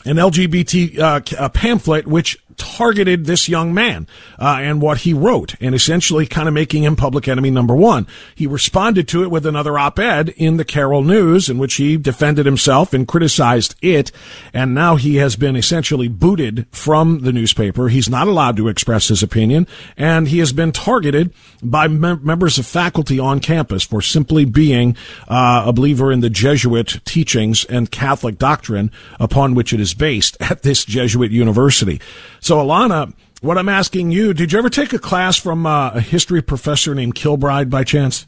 an 0.05 0.17
LGBT 0.17 0.99
uh, 0.99 1.49
pamphlet 1.51 2.07
which 2.07 2.39
targeted 2.59 3.25
this 3.25 3.49
young 3.49 3.73
man 3.73 4.07
uh, 4.39 4.59
and 4.61 4.83
what 4.83 4.99
he 4.99 5.15
wrote, 5.15 5.55
and 5.61 5.75
essentially 5.75 6.27
kind 6.27 6.49
of 6.49 6.55
making 6.55 6.85
him 6.85 6.97
public 6.97 7.29
enemy 7.29 7.51
number 7.51 7.75
one. 7.75 8.07
He 8.35 8.47
responded 8.47 9.09
to 9.09 9.23
it 9.23 9.31
with 9.31 9.47
another 9.47 9.79
op-ed 9.79 10.31
in 10.31 10.57
the 10.57 10.65
Carroll 10.65 11.03
News, 11.03 11.49
in 11.49 11.59
which 11.59 11.75
he 11.75 11.97
defended 11.97 12.45
himself 12.45 12.93
and 12.93 13.09
criticized 13.09 13.75
it, 13.81 14.13
and 14.53 14.75
now 14.75 14.97
he 14.97 15.17
has 15.17 15.37
been 15.37 15.57
essentially 15.57 16.09
booted 16.09 16.67
from 16.71 17.21
the 17.21 17.33
newspaper. 17.33 17.89
He's 17.89 18.11
not 18.11 18.29
allowed 18.29 18.57
to 18.59 18.69
express 18.69 19.09
his 19.09 19.23
opinion, 19.23 19.67
and 19.97 20.29
he 20.29 20.41
has 20.41 20.53
been 20.53 20.73
targeted 20.73 21.33
by 21.63 21.89
mem- 21.89 22.25
members 22.25 22.59
of 22.59 22.67
faculty 22.67 23.19
on 23.19 23.41
campus 23.41 23.85
for 23.85 24.03
simply 24.03 24.45
being 24.45 24.97
uh, 25.29 25.65
a 25.67 25.73
believer 25.73 26.13
in 26.13 26.21
the 26.21 26.31
Jesuit 26.31 27.01
teachings 27.05 27.65
and 27.65 27.91
Catholic 27.91 28.39
doctrine 28.39 28.91
upon 29.21 29.55
which 29.55 29.73
it 29.73 29.81
is 29.81 29.95
based 29.95 30.37
at 30.41 30.63
this 30.63 30.85
Jesuit 30.85 31.31
university. 31.31 32.01
So, 32.49 32.57
Alana, 32.65 33.13
what 33.43 33.59
I'm 33.59 33.69
asking 33.69 34.11
you, 34.11 34.33
did 34.33 34.53
you 34.53 34.59
ever 34.59 34.71
take 34.71 34.95
a 34.95 34.99
class 34.99 35.37
from 35.37 35.67
uh, 35.67 35.91
a 35.91 36.01
history 36.01 36.41
professor 36.41 36.95
named 36.95 37.15
Kilbride 37.15 37.69
by 37.69 37.85
chance? 37.85 38.27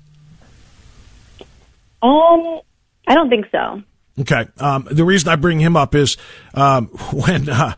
Um, 2.03 2.61
I 3.07 3.15
don't 3.15 3.31
think 3.31 3.47
so. 3.51 3.83
Okay. 4.19 4.47
Um, 4.59 4.87
the 4.91 5.07
reason 5.07 5.31
I 5.31 5.37
bring 5.37 5.59
him 5.59 5.75
up 5.75 5.95
is 5.95 6.19
um, 6.53 6.89
when 7.15 7.49
uh, 7.49 7.77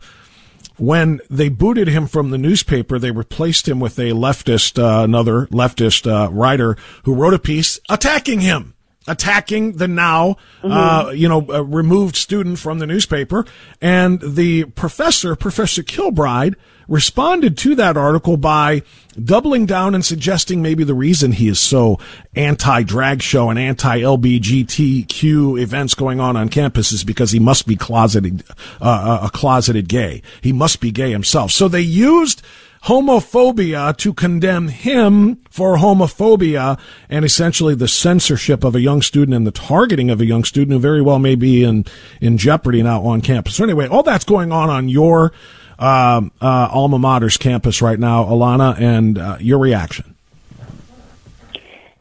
when 0.75 1.21
they 1.29 1.47
booted 1.47 1.87
him 1.87 2.07
from 2.07 2.31
the 2.31 2.37
newspaper, 2.37 2.99
they 2.99 3.11
replaced 3.11 3.69
him 3.69 3.79
with 3.79 3.97
a 3.97 4.11
leftist, 4.11 4.77
uh, 4.77 5.05
another 5.05 5.45
leftist 5.45 6.11
uh, 6.11 6.29
writer 6.29 6.75
who 7.05 7.15
wrote 7.15 7.33
a 7.33 7.39
piece 7.39 7.79
attacking 7.89 8.41
him. 8.41 8.73
Attacking 9.05 9.73
the 9.73 9.87
now, 9.87 10.37
uh, 10.63 11.11
you 11.13 11.27
know, 11.27 11.45
uh, 11.49 11.63
removed 11.63 12.15
student 12.15 12.57
from 12.57 12.79
the 12.79 12.87
newspaper. 12.87 13.45
And 13.81 14.21
the 14.21 14.65
professor, 14.65 15.35
Professor 15.35 15.83
Kilbride, 15.83 16.55
responded 16.87 17.57
to 17.57 17.75
that 17.75 17.97
article 17.97 18.37
by 18.37 18.81
doubling 19.21 19.65
down 19.65 19.95
and 19.95 20.03
suggesting 20.03 20.61
maybe 20.61 20.83
the 20.83 20.93
reason 20.93 21.31
he 21.31 21.47
is 21.47 21.59
so 21.59 21.99
anti-drag 22.35 23.21
show 23.21 23.49
and 23.49 23.59
anti-LBGTQ 23.59 25.61
events 25.61 25.93
going 25.93 26.19
on 26.19 26.35
on 26.35 26.49
campus 26.49 26.91
is 26.91 27.03
because 27.03 27.31
he 27.31 27.39
must 27.39 27.67
be 27.67 27.75
closeted, 27.75 28.43
uh, 28.81 29.19
a 29.23 29.29
closeted 29.29 29.87
gay. 29.87 30.21
He 30.41 30.51
must 30.51 30.79
be 30.79 30.91
gay 30.91 31.11
himself. 31.11 31.51
So 31.51 31.67
they 31.67 31.81
used 31.81 32.41
homophobia 32.85 33.95
to 33.97 34.13
condemn 34.13 34.67
him 34.67 35.35
for 35.49 35.77
homophobia 35.77 36.77
and 37.09 37.23
essentially 37.23 37.75
the 37.75 37.87
censorship 37.87 38.63
of 38.63 38.75
a 38.75 38.81
young 38.81 39.01
student 39.01 39.33
and 39.33 39.47
the 39.47 39.51
targeting 39.51 40.09
of 40.09 40.19
a 40.19 40.25
young 40.25 40.43
student 40.43 40.73
who 40.73 40.79
very 40.79 41.01
well 41.01 41.19
may 41.19 41.35
be 41.35 41.63
in, 41.63 41.85
in 42.19 42.37
jeopardy 42.37 42.83
now 42.83 43.01
on 43.03 43.21
campus. 43.21 43.55
So 43.55 43.63
anyway, 43.63 43.87
all 43.87 44.03
that's 44.03 44.25
going 44.25 44.51
on 44.51 44.69
on 44.69 44.89
your 44.89 45.31
um, 45.79 46.31
uh, 46.41 46.67
alma 46.71 46.99
mater's 46.99 47.37
campus 47.37 47.81
right 47.81 47.99
now, 47.99 48.25
Alana, 48.25 48.79
and 48.79 49.17
uh, 49.17 49.37
your 49.39 49.59
reaction. 49.59 50.15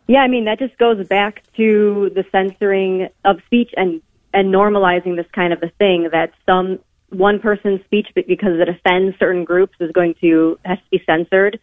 Yeah, 0.09 0.21
I 0.21 0.29
mean 0.29 0.45
that 0.45 0.59
just 0.59 0.77
goes 0.79 1.07
back 1.07 1.43
to 1.57 2.11
the 2.15 2.25
censoring 2.33 3.09
of 3.25 3.41
speech 3.47 3.73
and 3.77 4.03
and 4.35 4.53
normalizing 4.53 5.17
this 5.17 5.27
kind 5.33 5.53
of 5.53 5.63
a 5.63 5.69
thing 5.69 6.09
that 6.11 6.33
some 6.45 6.81
one 7.13 7.41
person's 7.41 7.85
speech 7.85 8.09
be- 8.15 8.25
because 8.27 8.59
it 8.61 8.69
offends 8.69 9.19
certain 9.19 9.45
groups 9.45 9.75
is 9.81 9.93
going 9.93 10.15
to 10.21 10.59
has 10.65 10.79
to 10.79 10.85
be 10.91 11.03
censored, 11.05 11.61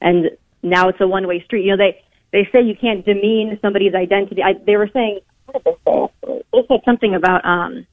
and 0.00 0.30
now 0.62 0.88
it's 0.88 1.00
a 1.00 1.06
one 1.06 1.26
way 1.26 1.42
street. 1.44 1.64
You 1.64 1.76
know 1.76 1.84
they 1.84 2.02
they 2.32 2.48
say 2.52 2.62
you 2.62 2.76
can't 2.76 3.04
demean 3.04 3.58
somebody's 3.62 3.94
identity. 3.94 4.42
I, 4.42 4.54
they 4.54 4.76
were 4.76 4.90
saying 4.92 5.20
they? 5.52 5.76
They 6.52 6.66
said 6.68 6.80
something 6.84 7.14
about 7.14 7.44
um. 7.44 7.86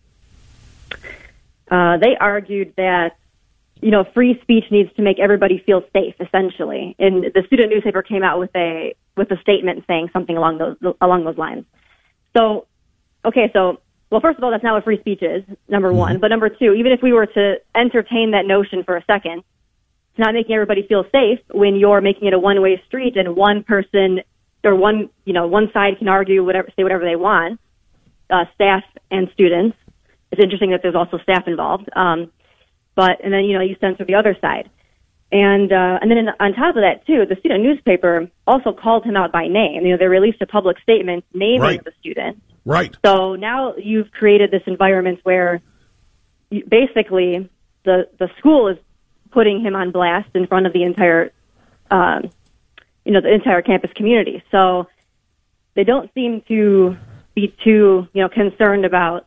Uh, 1.70 1.98
they 1.98 2.16
argued 2.20 2.74
that 2.77 3.18
you 3.82 3.92
know, 3.92 4.06
free 4.13 4.39
speech 4.42 4.66
needs 4.72 4.92
to 4.96 5.01
make 5.01 5.20
everybody 5.20 5.62
feel 5.66 5.84
safe, 5.94 6.16
essentially. 6.20 6.96
And 6.98 7.25
the 7.25 7.44
student 7.46 7.72
newspaper 7.72 8.01
came 8.01 8.24
out 8.24 8.39
with 8.39 8.50
a 8.56 8.96
with 9.16 9.32
a 9.32 9.39
statement 9.42 9.84
saying 9.88 10.10
something 10.13 10.36
along 10.36 10.58
those 10.58 10.96
along 11.01 11.25
those 11.25 11.38
lines. 11.38 11.66
So, 12.36 12.68
okay, 13.25 13.51
so 13.54 13.80
well, 14.10 14.22
first 14.22 14.38
of 14.38 14.44
all, 14.44 14.52
that's 14.52 14.64
not 14.64 14.74
what 14.74 14.84
free 14.86 15.00
speech 15.00 15.22
is. 15.22 15.44
Number 15.68 15.92
one, 15.92 16.20
but 16.20 16.30
number 16.30 16.50
two, 16.50 16.74
even 16.74 16.92
if 16.92 17.02
we 17.02 17.12
were 17.12 17.26
to 17.26 17.56
entertain 17.76 18.32
that 18.32 18.46
notion 18.46 18.84
for 18.84 18.96
a 18.96 19.04
second, 19.06 19.40
it's 19.40 20.20
not 20.26 20.34
making 20.34 20.56
everybody 20.56 20.86
feel 20.88 21.04
safe 21.12 21.40
when 21.52 21.76
you're 21.76 22.02
making 22.02 22.28
it 22.28 22.34
a 22.34 22.40
one 22.40 22.62
way 22.62 22.82
street 22.88 23.18
and 23.18 23.36
one 23.36 23.64
person 23.64 24.22
or 24.64 24.76
one 24.76 25.10
you 25.26 25.34
know 25.34 25.48
one 25.48 25.70
side 25.74 25.98
can 26.00 26.08
argue 26.08 26.44
whatever 26.44 26.70
say 26.76 26.84
whatever 26.84 27.04
they 27.04 27.16
want, 27.16 27.60
uh, 28.30 28.46
staff 28.56 28.84
and 29.12 29.30
students. 29.34 29.78
It's 30.32 30.42
interesting 30.42 30.72
that 30.72 30.82
there's 30.82 30.96
also 30.96 31.18
staff 31.20 31.48
involved. 31.48 31.90
Um, 31.96 32.32
but 32.96 33.24
and 33.24 33.34
then 33.34 33.46
you 33.46 33.58
know 33.58 33.64
you 33.64 33.76
censor 33.80 34.06
the 34.06 34.16
other 34.16 34.36
side, 34.40 34.70
and 35.31 35.72
uh, 35.72 36.00
and 36.01 36.10
then 36.10 36.29
on 36.39 36.53
top 36.53 36.75
of 36.75 36.81
that 36.81 37.05
too, 37.05 37.25
the 37.27 37.36
student 37.39 37.63
newspaper 37.63 38.29
also 38.46 38.72
called 38.72 39.03
him 39.03 39.17
out 39.17 39.31
by 39.31 39.48
name. 39.48 39.86
You 39.86 39.91
know 39.91 39.98
they 39.98 40.07
released 40.07 40.41
a 40.41 40.46
public 40.46 40.79
statement 40.79 41.25
naming 41.34 41.62
Right. 41.62 41.84
the 41.84 41.91
student. 42.00 42.41
Right. 42.65 42.96
So 43.05 43.36
now 43.36 43.75
you've 43.75 44.12
created 44.12 44.51
this 44.51 44.63
environment 44.67 45.19
where 45.24 45.62
you, 46.50 46.63
basically 46.65 47.50
the 47.84 48.10
the 48.19 48.29
school 48.38 48.67
is 48.69 48.77
putting 49.31 49.62
him 49.62 49.75
on 49.75 49.91
blast 49.91 50.29
in 50.34 50.48
front 50.48 50.65
of 50.65 50.74
the 50.74 50.84
entire, 50.84 51.31
um, 51.91 52.29
you 53.03 53.12
know, 53.12 53.22
the 53.22 53.34
entire 53.34 53.62
campus 53.62 53.91
community. 53.96 54.41
So 54.51 54.88
they 55.75 55.84
don't 55.84 56.12
seem 56.13 56.41
to 56.48 56.98
be 57.36 57.53
too, 57.63 58.07
you 58.13 58.22
know, 58.22 58.29
concerned 58.29 58.86
about 58.86 59.25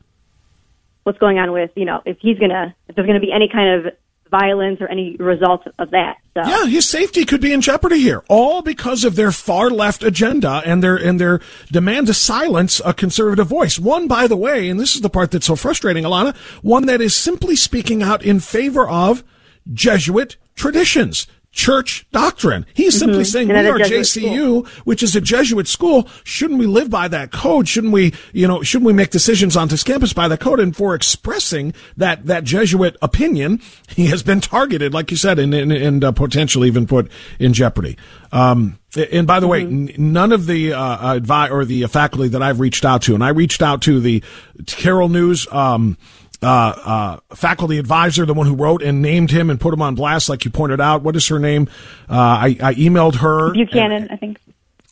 what's 1.04 1.19
going 1.19 1.38
on 1.38 1.52
with, 1.52 1.71
you 1.76 1.85
know, 1.85 2.02
if 2.04 2.19
he's 2.21 2.38
gonna, 2.38 2.75
if 2.88 2.97
there's 2.97 3.07
gonna 3.07 3.21
be 3.21 3.33
any 3.33 3.49
kind 3.49 3.87
of 3.87 3.92
violence 4.31 4.81
or 4.81 4.89
any 4.89 5.17
result 5.17 5.63
of 5.79 5.91
that. 5.91 6.17
So 6.35 6.43
Yeah, 6.49 6.67
his 6.67 6.89
safety 6.89 7.25
could 7.25 7.41
be 7.41 7.53
in 7.53 7.61
jeopardy 7.61 8.01
here, 8.01 8.23
all 8.29 8.63
because 8.63 9.05
of 9.05 9.17
their 9.17 9.33
far 9.33 9.71
left 9.71 10.03
agenda 10.03 10.63
and 10.65 10.83
their 10.83 10.97
and 10.97 11.21
their 11.21 11.41
demand 11.71 12.07
to 12.07 12.15
silence 12.15 12.81
a 12.85 12.95
conservative 12.95 13.49
voice. 13.49 13.79
One, 13.79 14.07
by 14.07 14.27
the 14.27 14.37
way, 14.37 14.69
and 14.69 14.79
this 14.79 14.95
is 14.95 15.01
the 15.01 15.11
part 15.11 15.31
that's 15.31 15.47
so 15.47 15.57
frustrating, 15.57 16.05
Alana, 16.05 16.37
one 16.63 16.87
that 16.87 17.01
is 17.01 17.15
simply 17.15 17.57
speaking 17.57 18.03
out 18.03 18.23
in 18.23 18.41
favor 18.41 18.89
of 18.89 19.25
Jesuit 19.73 20.37
traditions. 20.55 21.27
Church 21.52 22.07
doctrine. 22.12 22.64
He's 22.75 22.97
simply 22.97 23.25
saying 23.25 23.49
we 23.49 23.54
And 23.54 23.66
are 23.66 23.78
JCU, 23.78 24.69
which 24.85 25.02
is 25.02 25.16
a 25.16 25.21
Jesuit 25.21 25.66
school. 25.66 26.09
Shouldn't 26.23 26.61
we 26.61 26.66
live 26.66 26.90
by 26.90 27.09
that 27.09 27.33
code? 27.33 27.66
Shouldn't 27.66 27.92
we, 27.92 28.14
you 28.33 28.47
know, 28.47 28.62
shouldn't 28.62 28.87
we 28.87 28.92
make 28.92 29.11
decisions 29.11 29.57
on 29.57 29.66
this 29.66 29.83
campus 29.83 30.12
by 30.12 30.28
the 30.28 30.38
code? 30.38 30.61
And 30.61 30.76
for 30.76 30.95
expressing 30.95 31.75
that, 31.97 32.26
that 32.26 32.45
Jesuit 32.45 32.97
opinion, 33.02 33.61
he 33.88 34.07
has 34.07 34.23
been 34.23 34.40
targeted, 34.40 34.95
like 34.95 35.11
you 35.11 35.16
said, 35.16 35.40
and, 35.40 35.52
and, 35.52 35.73
and 35.73 36.04
uh, 36.04 36.12
potentially 36.12 36.69
even 36.69 36.87
put 36.87 37.11
in 37.40 37.52
jeopardy. 37.52 37.99
Um, 38.30 38.78
and 39.11 39.26
by 39.26 39.40
the 39.40 39.49
way, 39.49 39.62
n- 39.62 39.90
none 39.99 40.30
of 40.30 40.47
the 40.47 40.73
uh, 40.73 41.19
advi- 41.19 41.50
or 41.50 41.64
the 41.64 41.85
faculty 41.87 42.28
that 42.28 42.42
I've 42.42 42.61
reached 42.61 42.85
out 42.85 43.02
to, 43.02 43.14
and 43.14 43.25
I 43.25 43.30
reached 43.30 43.61
out 43.61 43.83
to 43.83 43.99
the 43.99 44.23
Carroll 44.66 45.09
News 45.09 45.49
um, 45.50 45.99
uh, 46.42 46.47
uh, 46.47 47.35
faculty 47.35 47.78
advisor, 47.78 48.25
the 48.26 48.35
one 48.35 48.47
who 48.47 48.54
wrote 48.54 48.82
and 48.82 49.02
named 49.02 49.30
him 49.30 49.50
and 49.50 49.61
put 49.61 49.75
him 49.75 49.82
on 49.82 49.94
blast, 49.94 50.28
like 50.28 50.44
you 50.44 50.50
pointed 50.50 50.80
out. 50.80 51.02
What 51.02 51.16
is 51.16 51.26
her 51.28 51.38
name? 51.38 51.68
Uh, 52.09 52.14
I, 52.14 52.56
I 52.62 52.75
emailed 52.75 53.16
her. 53.16 53.52
Buchanan, 53.52 54.09
I 54.11 54.16
think. 54.16 54.38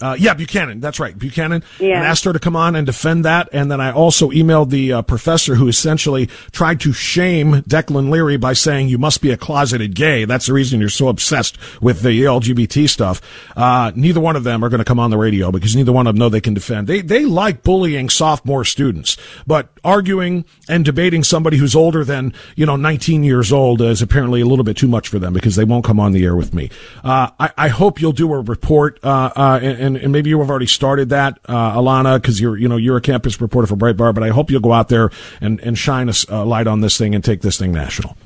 Uh, 0.01 0.17
yeah, 0.17 0.33
Buchanan. 0.33 0.79
That's 0.79 1.01
right, 1.01 1.19
Buchanan. 1.19 1.65
Yeah. 1.81 1.97
And 1.97 2.07
asked 2.07 2.23
her 2.23 2.33
to 2.33 2.39
come 2.39 2.55
on 2.55 2.77
and 2.77 2.87
defend 2.87 3.25
that. 3.25 3.49
And 3.53 3.69
then 3.69 3.81
I 3.81 3.91
also 3.91 4.31
emailed 4.31 4.71
the 4.71 4.93
uh, 4.93 5.03
professor 5.03 5.57
who 5.57 5.67
essentially 5.67 6.27
tried 6.53 6.79
to 6.83 6.93
shame 6.93 7.63
Declan 7.63 8.09
Leary 8.09 8.37
by 8.37 8.53
saying 8.53 8.89
you 8.89 8.99
must 8.99 9.21
be 9.21 9.33
a 9.33 9.37
closeted 9.37 9.97
gay. 9.97 10.25
That's 10.25 10.47
the 10.47 10.53
reason 10.53 10.79
you're 10.79 10.89
so 10.89 11.09
obsessed 11.09 11.59
with 11.83 12.03
the 12.03 12.23
LGBT 12.23 12.89
stuff. 12.89 13.21
Uh, 13.57 13.91
neither 13.97 14.21
one 14.21 14.37
of 14.37 14.45
them 14.45 14.65
are 14.65 14.69
going 14.69 14.79
to 14.79 14.85
come 14.85 15.01
on 15.01 15.11
the 15.11 15.19
radio 15.19 15.51
because 15.51 15.75
neither 15.75 15.93
one 15.93 16.07
of 16.07 16.15
them 16.15 16.21
know 16.21 16.29
they 16.29 16.41
can 16.41 16.55
defend. 16.55 16.87
They 16.87 17.01
they 17.01 17.25
like 17.25 17.65
bullying 17.65 18.09
sophomore 18.09 18.65
students, 18.65 19.17
but 19.49 19.69
arguing 19.83 20.45
and 20.69 20.85
debating 20.85 21.25
somebody 21.25 21.57
who's 21.57 21.75
older 21.75 22.05
than 22.05 22.33
you 22.55 22.67
know 22.67 22.77
19 22.77 23.25
years 23.25 23.53
old 23.53 23.81
is 23.81 24.01
apparently 24.01 24.41
a 24.41 24.47
little 24.47 24.65
bit 24.65 24.77
too 24.77 24.87
much 24.89 25.09
for 25.09 25.19
them 25.19 25.33
because 25.33 25.57
they 25.57 25.65
won't 25.65 25.85
come 25.85 25.99
on 25.99 26.13
the 26.13 26.25
air 26.25 26.37
with 26.37 26.55
me. 26.55 26.71
Uh, 27.03 27.31
I, 27.41 27.51
I 27.57 27.69
hope 27.69 28.01
you'll 28.01 28.13
do 28.13 28.33
a 28.33 28.41
report, 28.41 29.01
uh, 29.03 29.31
uh, 29.35 29.59
and, 29.89 29.97
and 29.97 30.13
maybe 30.13 30.31
you 30.31 30.39
have 30.39 30.49
already 30.51 30.67
started 30.67 31.09
that, 31.09 31.39
uh, 31.47 31.77
Alana, 31.77 32.23
because 32.23 32.41
you're 32.41 32.57
you 32.57 32.69
know 32.69 32.77
you're 32.77 32.99
a 32.99 33.01
campus 33.01 33.41
reporter 33.41 33.67
for 33.67 33.75
Breitbart. 33.77 34.15
But 34.15 34.23
I 34.23 34.29
hope 34.29 34.51
you'll 34.51 34.61
go 34.61 34.73
out 34.73 34.89
there 34.89 35.11
and 35.41 35.59
and 35.61 35.77
shine 35.77 36.09
a 36.09 36.15
a 36.29 36.45
light 36.45 36.67
on 36.69 36.81
this 36.81 36.97
thing 36.97 37.15
and 37.15 37.25
take 37.25 37.41
this 37.41 37.59
thing 37.59 37.73
national. 37.73 38.17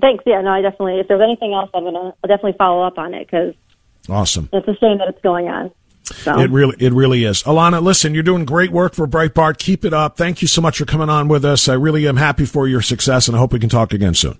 Thanks. 0.00 0.24
Yeah, 0.26 0.40
no, 0.42 0.50
I 0.50 0.60
definitely. 0.62 1.00
If 1.00 1.08
there's 1.08 1.22
anything 1.22 1.54
else, 1.54 1.70
I'm 1.72 1.84
gonna 1.84 1.98
I'll 2.22 2.28
definitely 2.28 2.54
follow 2.58 2.82
up 2.82 2.98
on 2.98 3.14
it 3.14 3.26
because 3.26 3.54
Awesome. 4.08 4.48
it's 4.52 4.68
a 4.68 4.74
shame 4.76 4.98
that 4.98 5.08
it's 5.08 5.20
going 5.22 5.48
on. 5.48 5.70
So 6.04 6.38
It 6.38 6.50
really, 6.50 6.76
it 6.78 6.92
really 6.92 7.24
is. 7.24 7.42
Alana, 7.42 7.82
listen, 7.82 8.14
you're 8.14 8.22
doing 8.22 8.44
great 8.44 8.70
work 8.70 8.94
for 8.94 9.08
Breitbart. 9.08 9.58
Keep 9.58 9.84
it 9.84 9.92
up. 9.92 10.16
Thank 10.16 10.40
you 10.40 10.46
so 10.46 10.60
much 10.60 10.78
for 10.78 10.84
coming 10.84 11.08
on 11.10 11.26
with 11.26 11.44
us. 11.44 11.68
I 11.68 11.74
really 11.74 12.06
am 12.06 12.16
happy 12.16 12.44
for 12.44 12.68
your 12.68 12.80
success, 12.80 13.26
and 13.26 13.36
I 13.36 13.40
hope 13.40 13.52
we 13.52 13.58
can 13.58 13.68
talk 13.68 13.92
again 13.92 14.14
soon. 14.14 14.38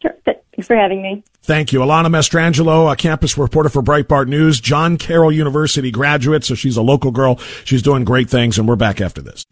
sure. 0.00 0.14
Thanks 0.60 0.68
for 0.68 0.76
having 0.76 1.00
me. 1.00 1.24
Thank 1.40 1.72
you. 1.72 1.80
Alana 1.80 2.08
Mastrangelo, 2.08 2.92
a 2.92 2.96
campus 2.96 3.38
reporter 3.38 3.70
for 3.70 3.80
Breitbart 3.80 4.28
News, 4.28 4.60
John 4.60 4.98
Carroll 4.98 5.32
University 5.32 5.90
graduate, 5.90 6.44
so 6.44 6.54
she's 6.54 6.76
a 6.76 6.82
local 6.82 7.12
girl. 7.12 7.38
She's 7.64 7.80
doing 7.80 8.04
great 8.04 8.28
things, 8.28 8.58
and 8.58 8.68
we're 8.68 8.76
back 8.76 9.00
after 9.00 9.22
this. 9.22 9.46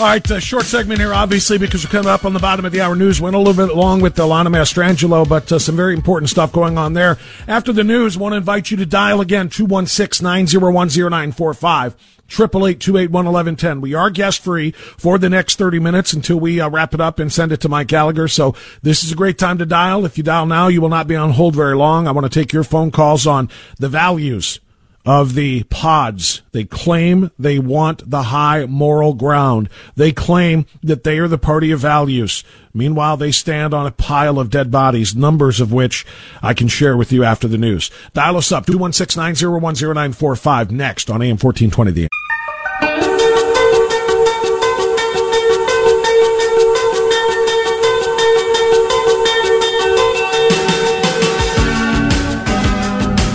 All 0.00 0.06
right, 0.06 0.30
uh, 0.30 0.40
short 0.40 0.64
segment 0.64 0.98
here, 0.98 1.12
obviously, 1.12 1.58
because 1.58 1.84
we're 1.84 1.90
coming 1.90 2.08
up 2.08 2.24
on 2.24 2.32
the 2.32 2.40
bottom 2.40 2.64
of 2.64 2.72
the 2.72 2.80
hour 2.80 2.96
news. 2.96 3.20
Went 3.20 3.36
a 3.36 3.38
little 3.38 3.66
bit 3.66 3.76
long 3.76 4.00
with 4.00 4.16
Alana 4.16 4.48
Mastrangelo, 4.48 5.28
but 5.28 5.52
uh, 5.52 5.58
some 5.58 5.76
very 5.76 5.92
important 5.92 6.30
stuff 6.30 6.52
going 6.52 6.78
on 6.78 6.94
there. 6.94 7.18
After 7.46 7.70
the 7.70 7.84
news, 7.84 8.16
want 8.16 8.32
to 8.32 8.38
invite 8.38 8.70
you 8.70 8.78
to 8.78 8.86
dial 8.86 9.20
again, 9.20 9.50
216-901-0945. 9.50 11.94
Triple 12.26 12.66
eight 12.66 12.80
two 12.80 12.96
eight 12.96 13.10
one 13.10 13.26
eleven 13.26 13.54
ten. 13.54 13.80
We 13.80 13.94
are 13.94 14.10
guest 14.10 14.42
free 14.42 14.72
for 14.72 15.18
the 15.18 15.30
next 15.30 15.56
thirty 15.56 15.78
minutes 15.78 16.12
until 16.12 16.40
we 16.40 16.60
uh, 16.60 16.68
wrap 16.70 16.94
it 16.94 17.00
up 17.00 17.18
and 17.18 17.32
send 17.32 17.52
it 17.52 17.60
to 17.60 17.68
Mike 17.68 17.88
Gallagher. 17.88 18.28
So 18.28 18.54
this 18.82 19.04
is 19.04 19.12
a 19.12 19.16
great 19.16 19.38
time 19.38 19.58
to 19.58 19.66
dial. 19.66 20.04
If 20.04 20.16
you 20.16 20.24
dial 20.24 20.46
now, 20.46 20.68
you 20.68 20.80
will 20.80 20.88
not 20.88 21.06
be 21.06 21.16
on 21.16 21.30
hold 21.30 21.54
very 21.54 21.76
long. 21.76 22.08
I 22.08 22.12
want 22.12 22.30
to 22.30 22.40
take 22.40 22.52
your 22.52 22.64
phone 22.64 22.90
calls 22.90 23.26
on 23.26 23.50
the 23.78 23.88
values 23.88 24.58
of 25.04 25.34
the 25.34 25.64
pods. 25.64 26.42
They 26.52 26.64
claim 26.64 27.30
they 27.38 27.58
want 27.58 28.08
the 28.08 28.22
high 28.24 28.66
moral 28.66 29.14
ground. 29.14 29.68
They 29.96 30.12
claim 30.12 30.66
that 30.82 31.04
they 31.04 31.18
are 31.18 31.28
the 31.28 31.38
party 31.38 31.70
of 31.70 31.80
values. 31.80 32.42
Meanwhile, 32.72 33.18
they 33.18 33.30
stand 33.30 33.74
on 33.74 33.86
a 33.86 33.92
pile 33.92 34.38
of 34.38 34.50
dead 34.50 34.70
bodies, 34.70 35.14
numbers 35.14 35.60
of 35.60 35.72
which 35.72 36.06
I 36.42 36.54
can 36.54 36.68
share 36.68 36.96
with 36.96 37.12
you 37.12 37.22
after 37.22 37.46
the 37.46 37.58
news. 37.58 37.90
Dial 38.14 38.36
us 38.36 38.50
up, 38.50 38.66
216-901-0945 38.66 40.70
next 40.70 41.10
on 41.10 41.22
AM 41.22 41.38
1420 41.38 41.92
The 41.92 42.08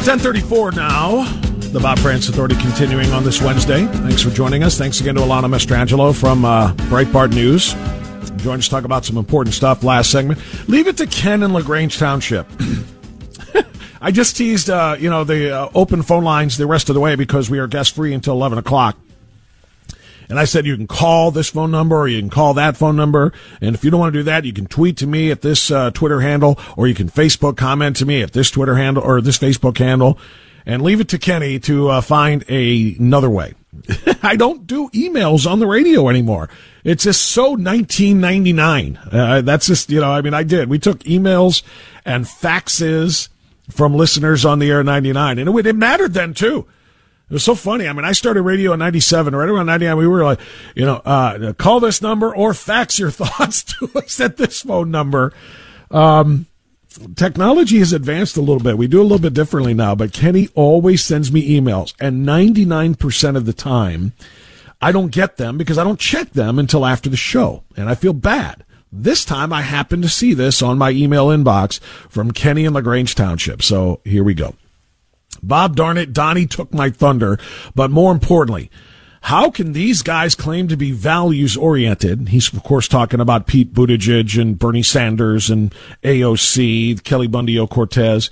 Ten 0.05 0.17
thirty-four 0.17 0.71
now. 0.71 1.48
The 1.71 1.79
Bob 1.79 1.99
Frantz 1.99 2.27
Authority 2.27 2.55
continuing 2.55 3.11
on 3.11 3.23
this 3.23 3.43
Wednesday. 3.43 3.85
Thanks 3.85 4.23
for 4.23 4.31
joining 4.31 4.63
us. 4.63 4.75
Thanks 4.75 5.01
again 5.01 5.13
to 5.13 5.21
Alana 5.21 5.45
Mastrangelo 5.45 6.19
from 6.19 6.43
uh, 6.43 6.73
Breitbart 6.73 7.31
News. 7.31 7.73
Joined 8.41 8.59
us 8.59 8.65
to 8.65 8.71
talk 8.71 8.85
about 8.85 9.05
some 9.05 9.17
important 9.17 9.53
stuff 9.53 9.83
last 9.83 10.09
segment. 10.09 10.41
Leave 10.67 10.87
it 10.87 10.97
to 10.97 11.05
Ken 11.05 11.43
in 11.43 11.53
Lagrange 11.53 11.99
Township. 11.99 12.47
I 14.01 14.09
just 14.09 14.35
teased, 14.35 14.71
uh, 14.71 14.95
you 14.99 15.11
know, 15.11 15.23
the 15.23 15.55
uh, 15.55 15.69
open 15.75 16.01
phone 16.01 16.23
lines 16.23 16.57
the 16.57 16.65
rest 16.65 16.89
of 16.89 16.95
the 16.95 17.01
way 17.01 17.15
because 17.15 17.51
we 17.51 17.59
are 17.59 17.67
guest 17.67 17.93
free 17.93 18.15
until 18.15 18.33
eleven 18.33 18.57
o'clock. 18.57 18.97
And 20.27 20.39
I 20.39 20.45
said 20.45 20.65
you 20.65 20.75
can 20.75 20.87
call 20.87 21.29
this 21.29 21.49
phone 21.49 21.69
number 21.69 21.97
or 21.97 22.07
you 22.07 22.19
can 22.19 22.31
call 22.31 22.55
that 22.55 22.77
phone 22.77 22.95
number. 22.95 23.31
And 23.61 23.75
if 23.75 23.83
you 23.83 23.91
don't 23.91 23.99
want 23.99 24.13
to 24.13 24.19
do 24.19 24.23
that, 24.23 24.43
you 24.43 24.53
can 24.53 24.65
tweet 24.65 24.97
to 24.97 25.07
me 25.07 25.29
at 25.29 25.41
this 25.41 25.69
uh, 25.69 25.91
Twitter 25.91 26.21
handle 26.21 26.57
or 26.75 26.87
you 26.87 26.95
can 26.95 27.09
Facebook 27.09 27.57
comment 27.57 27.95
to 27.97 28.07
me 28.07 28.23
at 28.23 28.33
this 28.33 28.49
Twitter 28.49 28.75
handle 28.75 29.03
or 29.03 29.21
this 29.21 29.37
Facebook 29.37 29.77
handle. 29.77 30.17
And 30.65 30.81
leave 30.81 30.99
it 30.99 31.09
to 31.09 31.17
Kenny 31.17 31.59
to 31.59 31.89
uh, 31.89 32.01
find 32.01 32.43
a, 32.49 32.95
another 32.97 33.29
way. 33.29 33.53
I 34.23 34.35
don't 34.35 34.67
do 34.67 34.89
emails 34.89 35.49
on 35.49 35.59
the 35.59 35.67
radio 35.67 36.09
anymore. 36.09 36.49
It's 36.83 37.03
just 37.03 37.25
so 37.25 37.51
1999. 37.51 38.97
Uh, 39.11 39.41
that's 39.41 39.67
just, 39.67 39.89
you 39.89 39.99
know, 39.99 40.11
I 40.11 40.21
mean, 40.21 40.33
I 40.33 40.43
did. 40.43 40.69
We 40.69 40.79
took 40.79 40.99
emails 40.99 41.63
and 42.05 42.25
faxes 42.25 43.29
from 43.69 43.93
listeners 43.93 44.45
on 44.45 44.59
the 44.59 44.69
air 44.69 44.83
99 44.83 45.37
and 45.37 45.49
it, 45.49 45.65
it 45.65 45.75
mattered 45.75 46.13
then 46.13 46.33
too. 46.33 46.67
It 47.29 47.33
was 47.33 47.43
so 47.43 47.53
funny. 47.53 47.87
I 47.87 47.93
mean, 47.93 48.05
I 48.05 48.13
started 48.13 48.41
radio 48.41 48.73
in 48.73 48.79
97, 48.79 49.35
right 49.35 49.47
around 49.47 49.67
99. 49.67 49.97
We 49.97 50.07
were 50.07 50.23
like, 50.23 50.39
you 50.75 50.83
know, 50.83 50.95
uh, 50.95 51.53
call 51.53 51.79
this 51.79 52.01
number 52.01 52.35
or 52.35 52.55
fax 52.55 52.97
your 52.97 53.11
thoughts 53.11 53.63
to 53.63 53.91
us 53.95 54.19
at 54.19 54.37
this 54.37 54.63
phone 54.63 54.89
number. 54.89 55.31
Um, 55.91 56.47
technology 57.15 57.79
has 57.79 57.93
advanced 57.93 58.37
a 58.37 58.41
little 58.41 58.61
bit. 58.61 58.77
We 58.77 58.87
do 58.87 59.01
a 59.01 59.03
little 59.03 59.19
bit 59.19 59.33
differently 59.33 59.73
now, 59.73 59.95
but 59.95 60.13
Kenny 60.13 60.49
always 60.55 61.03
sends 61.03 61.31
me 61.31 61.59
emails 61.59 61.93
and 61.99 62.25
99% 62.25 63.35
of 63.35 63.45
the 63.45 63.53
time 63.53 64.13
I 64.81 64.91
don't 64.91 65.11
get 65.11 65.37
them 65.37 65.57
because 65.57 65.77
I 65.77 65.83
don't 65.83 65.99
check 65.99 66.31
them 66.31 66.57
until 66.57 66.85
after 66.85 67.09
the 67.09 67.17
show 67.17 67.63
and 67.75 67.89
I 67.89 67.95
feel 67.95 68.13
bad. 68.13 68.63
This 68.91 69.23
time 69.23 69.53
I 69.53 69.61
happen 69.61 70.01
to 70.01 70.09
see 70.09 70.33
this 70.33 70.61
on 70.61 70.77
my 70.77 70.89
email 70.89 71.27
inbox 71.27 71.79
from 72.09 72.31
Kenny 72.31 72.65
in 72.65 72.73
LaGrange 72.73 73.13
Township. 73.13 73.61
So 73.61 74.01
here 74.03 74.23
we 74.23 74.33
go. 74.33 74.55
Bob, 75.43 75.75
darn 75.75 75.97
it, 75.97 76.11
Donnie 76.11 76.47
took 76.47 76.73
my 76.73 76.89
thunder. 76.89 77.37
But 77.75 77.91
more 77.91 78.11
importantly, 78.11 78.71
How 79.21 79.51
can 79.51 79.73
these 79.73 80.01
guys 80.01 80.33
claim 80.33 80.67
to 80.69 80.77
be 80.77 80.91
values 80.91 81.57
oriented? 81.57 82.29
He's 82.29 82.51
of 82.53 82.63
course 82.63 82.87
talking 82.87 83.19
about 83.19 83.47
Pete 83.47 83.73
Buttigieg 83.73 84.39
and 84.39 84.57
Bernie 84.57 84.83
Sanders 84.83 85.49
and 85.49 85.73
AOC, 86.03 87.03
Kelly 87.03 87.27
Bundy 87.27 87.65
Cortez. 87.67 88.29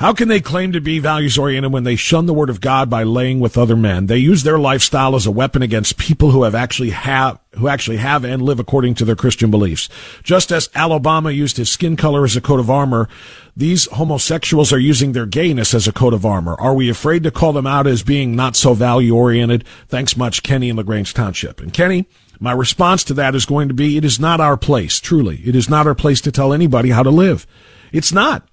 How 0.00 0.12
can 0.12 0.26
they 0.26 0.40
claim 0.40 0.72
to 0.72 0.80
be 0.80 0.98
values 0.98 1.38
oriented 1.38 1.72
when 1.72 1.84
they 1.84 1.94
shun 1.94 2.26
the 2.26 2.34
word 2.34 2.50
of 2.50 2.60
God 2.60 2.90
by 2.90 3.04
laying 3.04 3.38
with 3.38 3.56
other 3.56 3.76
men? 3.76 4.06
They 4.06 4.18
use 4.18 4.42
their 4.42 4.58
lifestyle 4.58 5.14
as 5.14 5.24
a 5.24 5.30
weapon 5.30 5.62
against 5.62 5.98
people 5.98 6.32
who 6.32 6.42
have 6.42 6.54
actually 6.54 6.90
have 6.90 7.38
who 7.52 7.68
actually 7.68 7.98
have 7.98 8.24
and 8.24 8.42
live 8.42 8.58
according 8.58 8.94
to 8.94 9.04
their 9.04 9.14
Christian 9.14 9.52
beliefs. 9.52 9.88
Just 10.24 10.50
as 10.50 10.66
Obama 10.68 11.32
used 11.32 11.56
his 11.56 11.70
skin 11.70 11.94
color 11.94 12.24
as 12.24 12.34
a 12.34 12.40
coat 12.40 12.58
of 12.58 12.68
armor, 12.68 13.08
these 13.56 13.86
homosexuals 13.86 14.72
are 14.72 14.78
using 14.78 15.12
their 15.12 15.26
gayness 15.26 15.72
as 15.72 15.86
a 15.86 15.92
coat 15.92 16.12
of 16.12 16.26
armor. 16.26 16.56
Are 16.60 16.74
we 16.74 16.90
afraid 16.90 17.22
to 17.22 17.30
call 17.30 17.52
them 17.52 17.66
out 17.66 17.86
as 17.86 18.02
being 18.02 18.34
not 18.34 18.56
so 18.56 18.74
value 18.74 19.14
oriented? 19.14 19.64
Thanks 19.88 20.16
much, 20.16 20.42
Kenny 20.42 20.68
in 20.68 20.76
LaGrange 20.76 21.14
Township. 21.14 21.60
And 21.60 21.72
Kenny, 21.72 22.06
my 22.40 22.50
response 22.50 23.04
to 23.04 23.14
that 23.14 23.36
is 23.36 23.46
going 23.46 23.68
to 23.68 23.74
be, 23.74 23.96
it 23.96 24.04
is 24.04 24.18
not 24.18 24.40
our 24.40 24.56
place, 24.56 24.98
truly. 24.98 25.40
It 25.44 25.54
is 25.54 25.70
not 25.70 25.86
our 25.86 25.94
place 25.94 26.20
to 26.22 26.32
tell 26.32 26.52
anybody 26.52 26.90
how 26.90 27.04
to 27.04 27.10
live. 27.10 27.46
It's 27.92 28.12
not. 28.12 28.48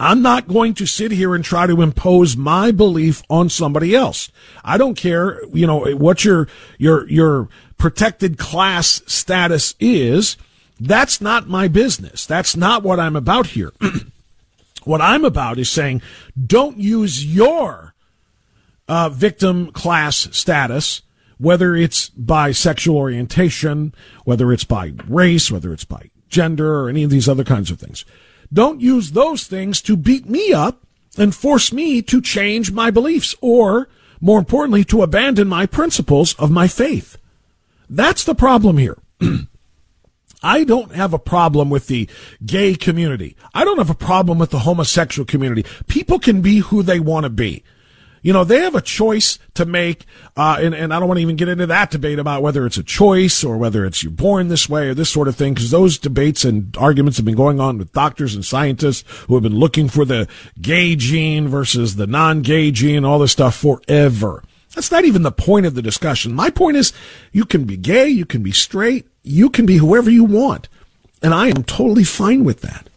I'm 0.00 0.22
not 0.22 0.46
going 0.46 0.74
to 0.74 0.86
sit 0.86 1.10
here 1.10 1.34
and 1.34 1.44
try 1.44 1.66
to 1.66 1.82
impose 1.82 2.36
my 2.36 2.70
belief 2.70 3.22
on 3.28 3.48
somebody 3.48 3.96
else. 3.96 4.30
I 4.64 4.78
don't 4.78 4.96
care, 4.96 5.42
you 5.52 5.66
know, 5.66 5.84
what 5.96 6.24
your, 6.24 6.46
your, 6.78 7.08
your 7.08 7.48
protected 7.78 8.38
class 8.38 9.02
status 9.06 9.74
is. 9.80 10.36
That's 10.78 11.20
not 11.20 11.48
my 11.48 11.66
business. 11.66 12.26
That's 12.26 12.56
not 12.56 12.84
what 12.84 13.00
I'm 13.00 13.16
about 13.16 13.48
here. 13.48 13.72
what 14.84 15.00
I'm 15.00 15.24
about 15.24 15.58
is 15.58 15.68
saying, 15.68 16.02
don't 16.46 16.78
use 16.78 17.24
your 17.24 17.94
uh, 18.86 19.08
victim 19.08 19.72
class 19.72 20.28
status, 20.30 21.02
whether 21.38 21.74
it's 21.74 22.08
by 22.10 22.52
sexual 22.52 22.96
orientation, 22.96 23.92
whether 24.24 24.52
it's 24.52 24.64
by 24.64 24.92
race, 25.08 25.50
whether 25.50 25.72
it's 25.72 25.84
by 25.84 26.10
gender, 26.28 26.82
or 26.82 26.88
any 26.88 27.02
of 27.02 27.10
these 27.10 27.28
other 27.28 27.44
kinds 27.44 27.72
of 27.72 27.80
things. 27.80 28.04
Don't 28.52 28.80
use 28.80 29.12
those 29.12 29.44
things 29.44 29.82
to 29.82 29.96
beat 29.96 30.28
me 30.28 30.52
up 30.52 30.82
and 31.16 31.34
force 31.34 31.72
me 31.72 32.02
to 32.02 32.20
change 32.20 32.72
my 32.72 32.90
beliefs 32.90 33.34
or, 33.40 33.88
more 34.20 34.38
importantly, 34.38 34.84
to 34.84 35.02
abandon 35.02 35.48
my 35.48 35.66
principles 35.66 36.34
of 36.34 36.50
my 36.50 36.68
faith. 36.68 37.18
That's 37.90 38.24
the 38.24 38.34
problem 38.34 38.78
here. 38.78 38.98
I 40.42 40.64
don't 40.64 40.94
have 40.94 41.12
a 41.12 41.18
problem 41.18 41.68
with 41.68 41.88
the 41.88 42.08
gay 42.44 42.74
community. 42.74 43.36
I 43.52 43.64
don't 43.64 43.78
have 43.78 43.90
a 43.90 43.94
problem 43.94 44.38
with 44.38 44.50
the 44.50 44.60
homosexual 44.60 45.26
community. 45.26 45.64
People 45.88 46.18
can 46.18 46.42
be 46.42 46.58
who 46.58 46.82
they 46.82 47.00
want 47.00 47.24
to 47.24 47.30
be. 47.30 47.64
You 48.22 48.32
know, 48.32 48.44
they 48.44 48.60
have 48.60 48.74
a 48.74 48.80
choice 48.80 49.38
to 49.54 49.64
make, 49.64 50.04
uh, 50.36 50.58
and, 50.60 50.74
and 50.74 50.92
I 50.92 50.98
don't 50.98 51.08
want 51.08 51.18
to 51.18 51.22
even 51.22 51.36
get 51.36 51.48
into 51.48 51.66
that 51.66 51.90
debate 51.90 52.18
about 52.18 52.42
whether 52.42 52.66
it's 52.66 52.76
a 52.76 52.82
choice 52.82 53.44
or 53.44 53.56
whether 53.56 53.84
it's 53.84 54.02
you're 54.02 54.12
born 54.12 54.48
this 54.48 54.68
way 54.68 54.88
or 54.88 54.94
this 54.94 55.10
sort 55.10 55.28
of 55.28 55.36
thing, 55.36 55.54
because 55.54 55.70
those 55.70 55.98
debates 55.98 56.44
and 56.44 56.76
arguments 56.76 57.16
have 57.18 57.26
been 57.26 57.36
going 57.36 57.60
on 57.60 57.78
with 57.78 57.92
doctors 57.92 58.34
and 58.34 58.44
scientists 58.44 59.04
who 59.26 59.34
have 59.34 59.42
been 59.42 59.56
looking 59.56 59.88
for 59.88 60.04
the 60.04 60.28
gay 60.60 60.96
gene 60.96 61.48
versus 61.48 61.96
the 61.96 62.06
non-gay 62.06 62.70
gene, 62.70 63.04
all 63.04 63.18
this 63.18 63.32
stuff 63.32 63.56
forever. 63.56 64.42
That's 64.74 64.90
not 64.90 65.04
even 65.04 65.22
the 65.22 65.32
point 65.32 65.66
of 65.66 65.74
the 65.74 65.82
discussion. 65.82 66.34
My 66.34 66.50
point 66.50 66.76
is 66.76 66.92
you 67.32 67.44
can 67.44 67.64
be 67.64 67.76
gay, 67.76 68.08
you 68.08 68.24
can 68.26 68.42
be 68.42 68.52
straight, 68.52 69.08
you 69.22 69.50
can 69.50 69.66
be 69.66 69.76
whoever 69.78 70.10
you 70.10 70.24
want. 70.24 70.68
And 71.22 71.34
I 71.34 71.48
am 71.48 71.64
totally 71.64 72.04
fine 72.04 72.44
with 72.44 72.60
that. 72.60 72.88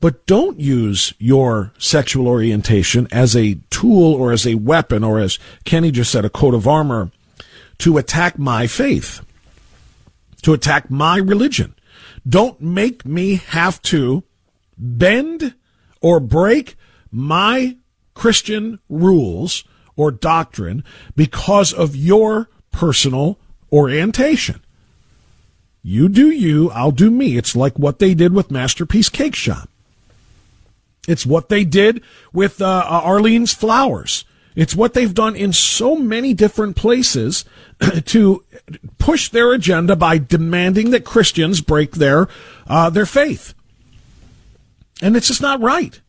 But 0.00 0.26
don't 0.26 0.60
use 0.60 1.12
your 1.18 1.72
sexual 1.78 2.28
orientation 2.28 3.08
as 3.10 3.34
a 3.34 3.54
tool 3.70 4.14
or 4.14 4.32
as 4.32 4.46
a 4.46 4.54
weapon 4.54 5.02
or 5.02 5.18
as 5.18 5.38
Kenny 5.64 5.90
just 5.90 6.12
said, 6.12 6.24
a 6.24 6.30
coat 6.30 6.54
of 6.54 6.68
armor 6.68 7.10
to 7.78 7.98
attack 7.98 8.38
my 8.38 8.66
faith, 8.66 9.20
to 10.42 10.52
attack 10.52 10.90
my 10.90 11.18
religion. 11.18 11.74
Don't 12.28 12.60
make 12.60 13.04
me 13.04 13.36
have 13.36 13.82
to 13.82 14.22
bend 14.76 15.54
or 16.00 16.20
break 16.20 16.76
my 17.10 17.76
Christian 18.14 18.78
rules 18.88 19.64
or 19.96 20.10
doctrine 20.10 20.84
because 21.16 21.72
of 21.72 21.96
your 21.96 22.48
personal 22.70 23.38
orientation. 23.72 24.62
You 25.82 26.08
do 26.08 26.30
you, 26.30 26.70
I'll 26.70 26.92
do 26.92 27.10
me. 27.10 27.36
It's 27.36 27.56
like 27.56 27.78
what 27.78 27.98
they 27.98 28.14
did 28.14 28.32
with 28.32 28.50
Masterpiece 28.50 29.08
Cake 29.08 29.34
Shop. 29.34 29.68
It's 31.08 31.26
what 31.26 31.48
they 31.48 31.64
did 31.64 32.02
with 32.32 32.60
uh, 32.60 32.84
uh, 32.86 33.00
Arlene's 33.02 33.54
Flowers. 33.54 34.24
It's 34.54 34.76
what 34.76 34.92
they've 34.92 35.14
done 35.14 35.34
in 35.34 35.52
so 35.52 35.96
many 35.96 36.34
different 36.34 36.76
places 36.76 37.44
to 38.06 38.44
push 38.98 39.30
their 39.30 39.52
agenda 39.52 39.96
by 39.96 40.18
demanding 40.18 40.90
that 40.90 41.04
Christians 41.04 41.60
break 41.60 41.92
their 41.92 42.28
uh, 42.66 42.90
their 42.90 43.06
faith. 43.06 43.54
And 45.00 45.16
it's 45.16 45.28
just 45.28 45.40
not 45.40 45.60
right. 45.60 46.00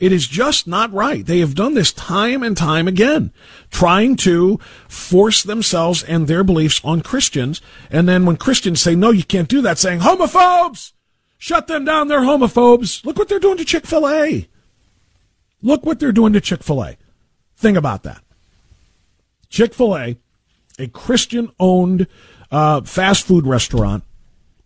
It 0.00 0.12
is 0.12 0.26
just 0.26 0.66
not 0.66 0.92
right. 0.92 1.26
They 1.26 1.40
have 1.40 1.54
done 1.54 1.74
this 1.74 1.92
time 1.92 2.42
and 2.42 2.56
time 2.56 2.86
again, 2.86 3.32
trying 3.70 4.16
to 4.16 4.58
force 4.88 5.42
themselves 5.42 6.02
and 6.02 6.26
their 6.26 6.44
beliefs 6.44 6.80
on 6.84 7.02
Christians. 7.02 7.60
And 7.90 8.08
then 8.08 8.24
when 8.24 8.36
Christians 8.36 8.80
say, 8.80 8.94
no, 8.94 9.10
you 9.10 9.24
can't 9.24 9.48
do 9.48 9.60
that, 9.62 9.78
saying, 9.78 10.00
homophobes! 10.00 10.92
Shut 11.38 11.68
them 11.68 11.84
down. 11.84 12.08
They're 12.08 12.20
homophobes. 12.20 13.04
Look 13.04 13.16
what 13.16 13.28
they're 13.28 13.38
doing 13.38 13.56
to 13.58 13.64
Chick 13.64 13.86
fil 13.86 14.08
A. 14.08 14.48
Look 15.62 15.86
what 15.86 16.00
they're 16.00 16.12
doing 16.12 16.32
to 16.32 16.40
Chick 16.40 16.62
fil 16.62 16.82
A. 16.82 16.96
Think 17.56 17.78
about 17.78 18.02
that. 18.02 18.22
Chick 19.48 19.72
fil 19.72 19.96
A, 19.96 20.16
a 20.78 20.88
Christian 20.88 21.50
owned 21.58 22.08
uh, 22.50 22.82
fast 22.82 23.26
food 23.26 23.46
restaurant 23.46 24.04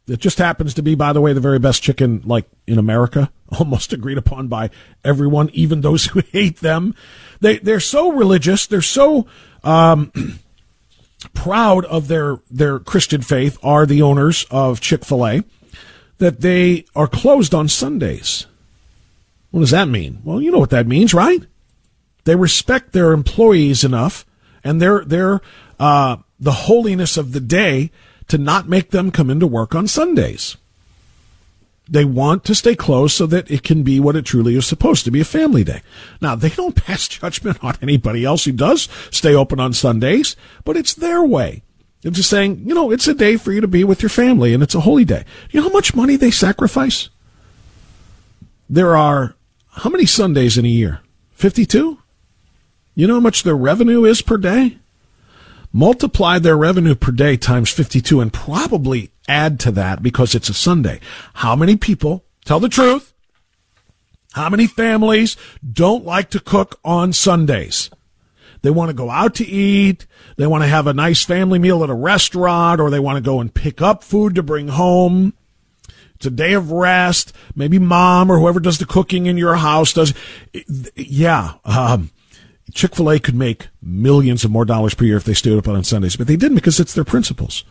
that 0.06 0.18
just 0.18 0.38
happens 0.38 0.74
to 0.74 0.82
be, 0.82 0.94
by 0.94 1.12
the 1.12 1.20
way, 1.20 1.32
the 1.32 1.40
very 1.40 1.58
best 1.58 1.82
chicken 1.82 2.22
like 2.24 2.46
in 2.66 2.78
America, 2.78 3.30
almost 3.58 3.92
agreed 3.92 4.18
upon 4.18 4.48
by 4.48 4.70
everyone, 5.04 5.50
even 5.52 5.82
those 5.82 6.06
who 6.06 6.20
hate 6.32 6.60
them. 6.60 6.94
They 7.40 7.58
they're 7.58 7.80
so 7.80 8.12
religious, 8.12 8.66
they're 8.66 8.82
so 8.82 9.26
um, 9.62 10.10
proud 11.34 11.84
of 11.84 12.08
their 12.08 12.38
their 12.50 12.78
Christian 12.78 13.20
faith. 13.20 13.58
Are 13.62 13.84
the 13.84 14.00
owners 14.00 14.46
of 14.50 14.80
Chick 14.80 15.04
Fil 15.04 15.26
A 15.26 15.44
that 16.18 16.40
they 16.40 16.84
are 16.94 17.06
closed 17.06 17.54
on 17.54 17.68
Sundays. 17.68 18.46
What 19.50 19.60
does 19.60 19.70
that 19.70 19.88
mean? 19.88 20.20
Well, 20.24 20.40
you 20.40 20.50
know 20.50 20.58
what 20.58 20.70
that 20.70 20.86
means, 20.86 21.12
right? 21.12 21.42
They 22.24 22.36
respect 22.36 22.92
their 22.92 23.12
employees 23.12 23.84
enough 23.84 24.24
and 24.64 24.80
their 24.80 25.04
their 25.04 25.40
uh, 25.78 26.16
the 26.38 26.52
holiness 26.52 27.16
of 27.16 27.32
the 27.32 27.40
day 27.40 27.90
to 28.28 28.38
not 28.38 28.68
make 28.68 28.90
them 28.90 29.10
come 29.10 29.30
into 29.30 29.46
work 29.46 29.74
on 29.74 29.86
Sundays. 29.86 30.56
They 31.88 32.04
want 32.04 32.44
to 32.44 32.54
stay 32.54 32.74
closed 32.74 33.14
so 33.14 33.26
that 33.26 33.50
it 33.50 33.62
can 33.62 33.82
be 33.82 34.00
what 34.00 34.16
it 34.16 34.24
truly 34.24 34.56
is 34.56 34.66
supposed 34.66 35.04
to 35.04 35.10
be 35.10 35.20
a 35.20 35.24
family 35.24 35.64
day. 35.64 35.82
Now, 36.20 36.34
they 36.36 36.48
don't 36.48 36.76
pass 36.86 37.08
judgment 37.08 37.62
on 37.62 37.76
anybody 37.82 38.24
else 38.24 38.44
who 38.44 38.52
does 38.52 38.88
stay 39.10 39.34
open 39.34 39.60
on 39.60 39.72
Sundays, 39.72 40.36
but 40.64 40.76
it's 40.76 40.94
their 40.94 41.22
way. 41.22 41.62
They're 42.02 42.12
just 42.12 42.30
saying, 42.30 42.64
you 42.66 42.74
know, 42.74 42.90
it's 42.90 43.06
a 43.06 43.14
day 43.14 43.36
for 43.36 43.52
you 43.52 43.60
to 43.60 43.68
be 43.68 43.84
with 43.84 44.02
your 44.02 44.10
family 44.10 44.52
and 44.52 44.62
it's 44.62 44.74
a 44.74 44.80
holy 44.80 45.04
day. 45.04 45.24
You 45.50 45.60
know 45.60 45.68
how 45.68 45.72
much 45.72 45.94
money 45.94 46.16
they 46.16 46.32
sacrifice? 46.32 47.08
There 48.68 48.96
are 48.96 49.36
how 49.70 49.88
many 49.88 50.04
Sundays 50.04 50.58
in 50.58 50.64
a 50.64 50.68
year? 50.68 51.00
52? 51.32 51.98
You 52.94 53.06
know 53.06 53.14
how 53.14 53.20
much 53.20 53.42
their 53.42 53.56
revenue 53.56 54.04
is 54.04 54.20
per 54.20 54.36
day? 54.36 54.78
Multiply 55.72 56.38
their 56.38 56.56
revenue 56.56 56.94
per 56.94 57.12
day 57.12 57.36
times 57.36 57.70
52 57.70 58.20
and 58.20 58.32
probably 58.32 59.10
add 59.28 59.58
to 59.60 59.70
that 59.70 60.02
because 60.02 60.34
it's 60.34 60.50
a 60.50 60.54
Sunday. 60.54 61.00
How 61.34 61.56
many 61.56 61.76
people, 61.76 62.24
tell 62.44 62.60
the 62.60 62.68
truth, 62.68 63.14
how 64.32 64.50
many 64.50 64.66
families 64.66 65.36
don't 65.72 66.04
like 66.04 66.30
to 66.30 66.40
cook 66.40 66.78
on 66.84 67.12
Sundays? 67.12 67.90
They 68.62 68.70
want 68.70 68.90
to 68.90 68.94
go 68.94 69.10
out 69.10 69.34
to 69.36 69.46
eat. 69.46 70.06
They 70.36 70.46
want 70.46 70.62
to 70.62 70.68
have 70.68 70.86
a 70.86 70.94
nice 70.94 71.24
family 71.24 71.58
meal 71.58 71.82
at 71.82 71.90
a 71.90 71.94
restaurant 71.94 72.80
or 72.80 72.90
they 72.90 73.00
want 73.00 73.16
to 73.16 73.22
go 73.22 73.40
and 73.40 73.52
pick 73.52 73.82
up 73.82 74.02
food 74.04 74.36
to 74.36 74.42
bring 74.42 74.68
home. 74.68 75.34
It's 76.14 76.26
a 76.26 76.30
day 76.30 76.52
of 76.52 76.70
rest. 76.70 77.32
Maybe 77.56 77.80
mom 77.80 78.30
or 78.30 78.38
whoever 78.38 78.60
does 78.60 78.78
the 78.78 78.86
cooking 78.86 79.26
in 79.26 79.36
your 79.36 79.56
house 79.56 79.92
does. 79.92 80.14
Yeah. 80.94 81.54
Um, 81.64 82.10
Chick-fil-A 82.72 83.18
could 83.18 83.34
make 83.34 83.68
millions 83.82 84.44
of 84.44 84.52
more 84.52 84.64
dollars 84.64 84.94
per 84.94 85.04
year 85.04 85.16
if 85.16 85.24
they 85.24 85.34
stayed 85.34 85.58
up 85.58 85.66
on 85.66 85.82
Sundays, 85.82 86.16
but 86.16 86.28
they 86.28 86.36
didn't 86.36 86.54
because 86.54 86.78
it's 86.78 86.94
their 86.94 87.04
principles. 87.04 87.64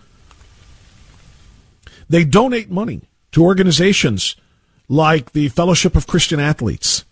They 2.09 2.25
donate 2.25 2.69
money 2.69 3.03
to 3.31 3.43
organizations 3.43 4.35
like 4.89 5.31
the 5.31 5.47
Fellowship 5.47 5.95
of 5.95 6.05
Christian 6.05 6.41
Athletes 6.41 7.05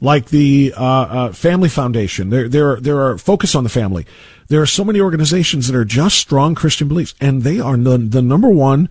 like 0.00 0.26
the 0.26 0.72
uh, 0.76 0.82
uh, 0.84 1.32
Family 1.32 1.68
Foundation. 1.68 2.30
There, 2.30 2.48
there, 2.48 2.76
there 2.76 3.00
are 3.00 3.18
focus 3.18 3.54
on 3.54 3.64
the 3.64 3.70
family. 3.70 4.06
There 4.48 4.62
are 4.62 4.66
so 4.66 4.84
many 4.84 5.00
organizations 5.00 5.66
that 5.66 5.76
are 5.76 5.84
just 5.84 6.18
strong 6.18 6.54
Christian 6.54 6.88
beliefs, 6.88 7.14
and 7.20 7.42
they 7.42 7.60
are 7.60 7.76
the, 7.76 7.98
the 7.98 8.22
number 8.22 8.48
one 8.48 8.88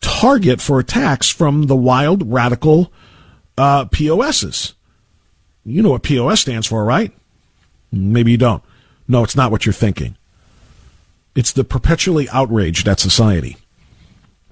target 0.00 0.60
for 0.60 0.78
attacks 0.78 1.28
from 1.28 1.64
the 1.64 1.76
wild 1.76 2.30
radical 2.30 2.92
uh, 3.56 3.84
POSs. 3.86 4.74
You 5.64 5.82
know 5.82 5.90
what 5.90 6.02
POS 6.02 6.40
stands 6.40 6.66
for, 6.66 6.84
right? 6.84 7.12
Maybe 7.92 8.32
you 8.32 8.38
don't. 8.38 8.62
No, 9.06 9.22
it's 9.22 9.36
not 9.36 9.50
what 9.50 9.64
you're 9.66 9.72
thinking. 9.72 10.16
It's 11.34 11.52
the 11.52 11.64
perpetually 11.64 12.28
outraged 12.30 12.88
at 12.88 12.98
society. 12.98 13.56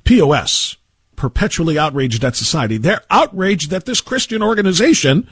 POS, 0.05 0.77
perpetually 1.17 1.79
outraged 1.79 2.25
at 2.25 2.37
society. 2.37 2.77
They're 2.77 3.03
outraged 3.11 3.71
that 3.71 3.87
this 3.87 4.01
Christian 4.01 4.43
organization 4.43 5.29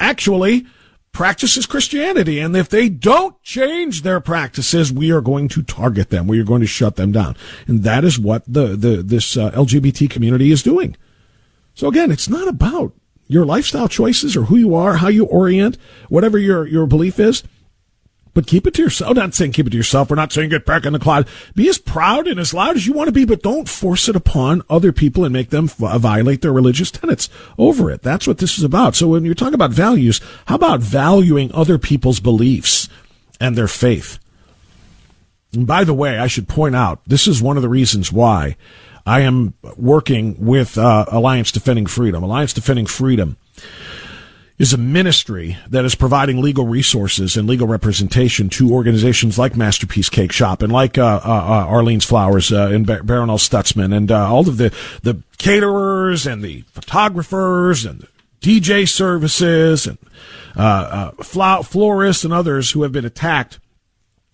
actually 0.00 0.66
practices 1.12 1.66
Christianity. 1.66 2.38
And 2.38 2.56
if 2.56 2.68
they 2.68 2.88
don't 2.88 3.40
change 3.42 4.02
their 4.02 4.20
practices, 4.20 4.92
we 4.92 5.10
are 5.10 5.20
going 5.20 5.48
to 5.48 5.62
target 5.62 6.10
them. 6.10 6.26
We 6.26 6.40
are 6.40 6.44
going 6.44 6.60
to 6.60 6.66
shut 6.66 6.96
them 6.96 7.12
down. 7.12 7.36
And 7.66 7.82
that 7.82 8.04
is 8.04 8.18
what 8.18 8.42
the, 8.46 8.76
the 8.76 9.02
this 9.02 9.36
uh, 9.36 9.50
LGBT 9.50 10.08
community 10.08 10.50
is 10.50 10.62
doing. 10.62 10.96
So 11.74 11.88
again, 11.88 12.10
it's 12.10 12.28
not 12.28 12.48
about 12.48 12.92
your 13.26 13.44
lifestyle 13.44 13.88
choices 13.88 14.36
or 14.36 14.42
who 14.42 14.56
you 14.56 14.74
are, 14.74 14.96
how 14.96 15.08
you 15.08 15.24
orient, 15.24 15.78
whatever 16.08 16.38
your, 16.38 16.66
your 16.66 16.86
belief 16.86 17.20
is. 17.20 17.42
But 18.32 18.46
keep 18.46 18.66
it 18.66 18.74
to 18.74 18.82
yourself. 18.82 19.10
I'm 19.10 19.16
not 19.16 19.34
saying 19.34 19.52
keep 19.52 19.66
it 19.66 19.70
to 19.70 19.76
yourself. 19.76 20.08
We're 20.08 20.16
not 20.16 20.32
saying 20.32 20.50
get 20.50 20.64
back 20.64 20.86
in 20.86 20.92
the 20.92 20.98
closet. 20.98 21.28
Be 21.54 21.68
as 21.68 21.78
proud 21.78 22.28
and 22.28 22.38
as 22.38 22.54
loud 22.54 22.76
as 22.76 22.86
you 22.86 22.92
want 22.92 23.08
to 23.08 23.12
be, 23.12 23.24
but 23.24 23.42
don't 23.42 23.68
force 23.68 24.08
it 24.08 24.14
upon 24.14 24.62
other 24.70 24.92
people 24.92 25.24
and 25.24 25.32
make 25.32 25.50
them 25.50 25.66
violate 25.66 26.40
their 26.40 26.52
religious 26.52 26.90
tenets 26.90 27.28
over 27.58 27.90
it. 27.90 28.02
That's 28.02 28.26
what 28.26 28.38
this 28.38 28.56
is 28.56 28.64
about. 28.64 28.94
So 28.94 29.08
when 29.08 29.24
you're 29.24 29.34
talking 29.34 29.54
about 29.54 29.72
values, 29.72 30.20
how 30.46 30.54
about 30.54 30.80
valuing 30.80 31.52
other 31.52 31.76
people's 31.76 32.20
beliefs 32.20 32.88
and 33.40 33.56
their 33.56 33.68
faith? 33.68 34.18
And 35.52 35.66
by 35.66 35.82
the 35.82 35.94
way, 35.94 36.18
I 36.18 36.28
should 36.28 36.48
point 36.48 36.76
out, 36.76 37.00
this 37.06 37.26
is 37.26 37.42
one 37.42 37.56
of 37.56 37.62
the 37.62 37.68
reasons 37.68 38.12
why 38.12 38.56
I 39.04 39.20
am 39.20 39.54
working 39.76 40.36
with 40.44 40.78
uh, 40.78 41.06
Alliance 41.08 41.50
Defending 41.50 41.86
Freedom. 41.86 42.22
Alliance 42.22 42.52
Defending 42.52 42.86
Freedom 42.86 43.36
is 44.60 44.74
a 44.74 44.78
ministry 44.78 45.56
that 45.70 45.86
is 45.86 45.94
providing 45.94 46.42
legal 46.42 46.66
resources 46.66 47.34
and 47.34 47.48
legal 47.48 47.66
representation 47.66 48.50
to 48.50 48.70
organizations 48.70 49.38
like 49.38 49.56
Masterpiece 49.56 50.10
Cake 50.10 50.32
Shop 50.32 50.60
and 50.60 50.70
like 50.70 50.98
uh, 50.98 51.18
uh, 51.24 51.28
uh 51.28 51.66
Arlene's 51.66 52.04
Flowers 52.04 52.52
uh, 52.52 52.68
and 52.70 52.86
Bar- 52.86 53.00
Barronelle 53.00 53.38
Stutzman 53.38 53.96
and 53.96 54.12
uh, 54.12 54.30
all 54.30 54.46
of 54.46 54.58
the, 54.58 54.70
the 55.02 55.22
caterers 55.38 56.26
and 56.26 56.42
the 56.42 56.60
photographers 56.72 57.86
and 57.86 58.00
the 58.00 58.08
DJ 58.60 58.86
services 58.86 59.86
and 59.86 59.96
uh, 60.54 61.12
florists 61.22 62.24
and 62.24 62.34
others 62.34 62.72
who 62.72 62.82
have 62.82 62.92
been 62.92 63.06
attacked 63.06 63.58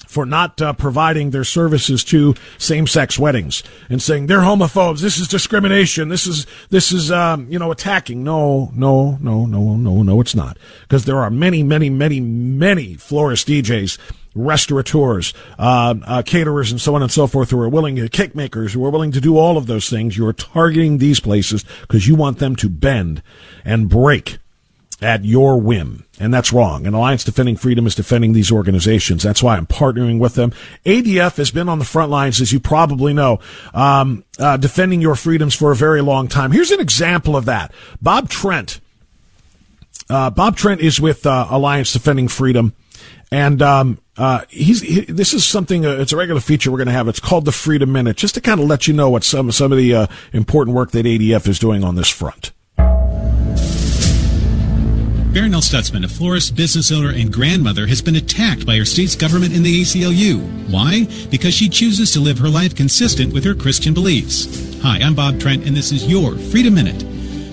for 0.06 0.24
not 0.24 0.61
uh, 0.62 0.72
providing 0.72 1.30
their 1.30 1.44
services 1.44 2.04
to 2.04 2.35
same-sex 2.59 3.18
weddings 3.18 3.62
and 3.88 4.00
saying 4.00 4.26
they're 4.26 4.40
homophobes. 4.40 5.00
This 5.00 5.18
is 5.18 5.28
discrimination. 5.28 6.09
This 6.09 6.26
is 6.26 6.46
this 6.70 6.92
is 6.92 7.11
um, 7.11 7.50
you 7.50 7.59
know 7.59 7.70
attacking. 7.70 8.22
No, 8.22 8.70
no, 8.74 9.18
no, 9.20 9.46
no, 9.46 9.76
no, 9.76 10.02
no. 10.02 10.20
It's 10.20 10.35
not 10.35 10.59
because 10.82 11.04
there 11.04 11.18
are 11.18 11.30
many, 11.30 11.62
many, 11.62 11.90
many, 11.90 12.20
many 12.20 12.94
florist 12.94 13.48
DJs. 13.48 13.98
Restaurateurs, 14.38 15.32
uh, 15.59 15.94
uh, 16.04 16.20
caterers, 16.20 16.70
and 16.70 16.78
so 16.78 16.94
on 16.94 17.00
and 17.00 17.11
so 17.11 17.26
forth, 17.26 17.48
who 17.48 17.59
are 17.59 17.70
willing, 17.70 18.06
cake 18.09 18.35
makers, 18.35 18.74
who 18.74 18.85
are 18.85 18.90
willing 18.90 19.11
to 19.12 19.20
do 19.22 19.38
all 19.38 19.56
of 19.56 19.66
those 19.66 19.88
things. 19.88 20.18
You 20.18 20.26
are 20.26 20.35
targeting 20.35 20.98
these 20.98 21.20
places 21.20 21.64
because 21.80 22.06
you 22.06 22.16
want 22.16 22.38
them 22.38 22.54
to 22.56 22.68
bend 22.68 23.22
and 23.64 23.88
break 23.88 24.37
at 25.02 25.24
your 25.24 25.61
whim. 25.61 26.04
And 26.18 26.32
that's 26.32 26.52
wrong. 26.52 26.87
And 26.87 26.96
Alliance 26.96 27.24
Defending 27.24 27.56
Freedom 27.56 27.87
is 27.87 27.94
defending 27.94 28.32
these 28.32 28.50
organizations. 28.50 29.22
That's 29.22 29.42
why 29.42 29.56
I'm 29.56 29.66
partnering 29.66 30.18
with 30.18 30.35
them. 30.35 30.52
ADF 30.87 31.37
has 31.37 31.50
been 31.50 31.68
on 31.68 31.78
the 31.78 31.85
front 31.85 32.11
lines, 32.11 32.40
as 32.40 32.52
you 32.52 32.61
probably 32.61 33.12
know, 33.12 33.40
um, 33.74 34.24
uh, 34.38 34.56
defending 34.56 35.02
your 35.02 35.14
freedoms 35.14 35.54
for 35.54 35.72
a 35.72 35.76
very 35.76 36.00
long 36.00 36.28
time. 36.28 36.52
Here's 36.52 36.70
an 36.70 36.80
example 36.80 37.37
of 37.37 37.44
that. 37.44 37.72
Bob 38.00 38.30
Trent. 38.30 38.80
Uh, 40.09 40.30
Bob 40.30 40.56
Trent 40.56 40.80
is 40.80 41.00
with 41.00 41.26
uh, 41.26 41.46
Alliance 41.50 41.92
Defending 41.92 42.28
Freedom. 42.28 42.74
And 43.30 43.61
um, 43.61 43.98
uh, 44.16 44.42
he's 44.48 44.80
he, 44.80 45.00
this 45.00 45.35
is 45.35 45.44
something. 45.44 45.85
Uh, 45.85 45.96
it's 45.96 46.12
a 46.12 46.16
regular 46.16 46.40
feature 46.40 46.70
we're 46.70 46.78
going 46.78 46.87
to 46.87 46.92
have. 46.92 47.09
It's 47.09 47.20
called 47.20 47.44
the 47.44 47.52
Freedom 47.52 47.90
Minute, 47.90 48.16
just 48.16 48.35
to 48.37 48.40
kind 48.40 48.61
of 48.61 48.68
let 48.68 48.87
you 48.87 48.94
know 48.94 49.11
what 49.11 49.24
some 49.24 49.50
some 49.50 49.72
of 49.72 49.78
the 49.78 49.94
uh, 49.94 50.06
important 50.32 50.76
work 50.76 50.92
that 50.92 51.06
ADF 51.06 51.48
is 51.48 51.59
doing 51.59 51.82
on 51.82 51.96
this 51.96 52.09
front. 52.09 52.52
Barronelle 55.37 55.61
Stutzman, 55.61 56.03
a 56.03 56.09
florist, 56.09 56.57
business 56.57 56.90
owner, 56.90 57.11
and 57.11 57.31
grandmother, 57.31 57.87
has 57.87 58.01
been 58.01 58.16
attacked 58.16 58.64
by 58.64 58.79
her 58.79 58.87
state's 58.87 59.14
government 59.14 59.55
and 59.55 59.62
the 59.62 59.83
ACLU. 59.83 60.40
Why? 60.70 61.07
Because 61.31 61.53
she 61.53 61.68
chooses 61.68 62.11
to 62.12 62.20
live 62.20 62.38
her 62.38 62.49
life 62.49 62.75
consistent 62.75 63.35
with 63.35 63.44
her 63.44 63.55
Christian 63.55 63.92
beliefs. 63.92 64.81
Hi, 64.81 64.96
I'm 64.96 65.14
Bob 65.14 65.38
Trent, 65.38 65.66
and 65.66 65.77
this 65.77 65.92
is 65.92 66.07
your 66.07 66.38
Freedom 66.38 66.72
Minute. 66.72 67.05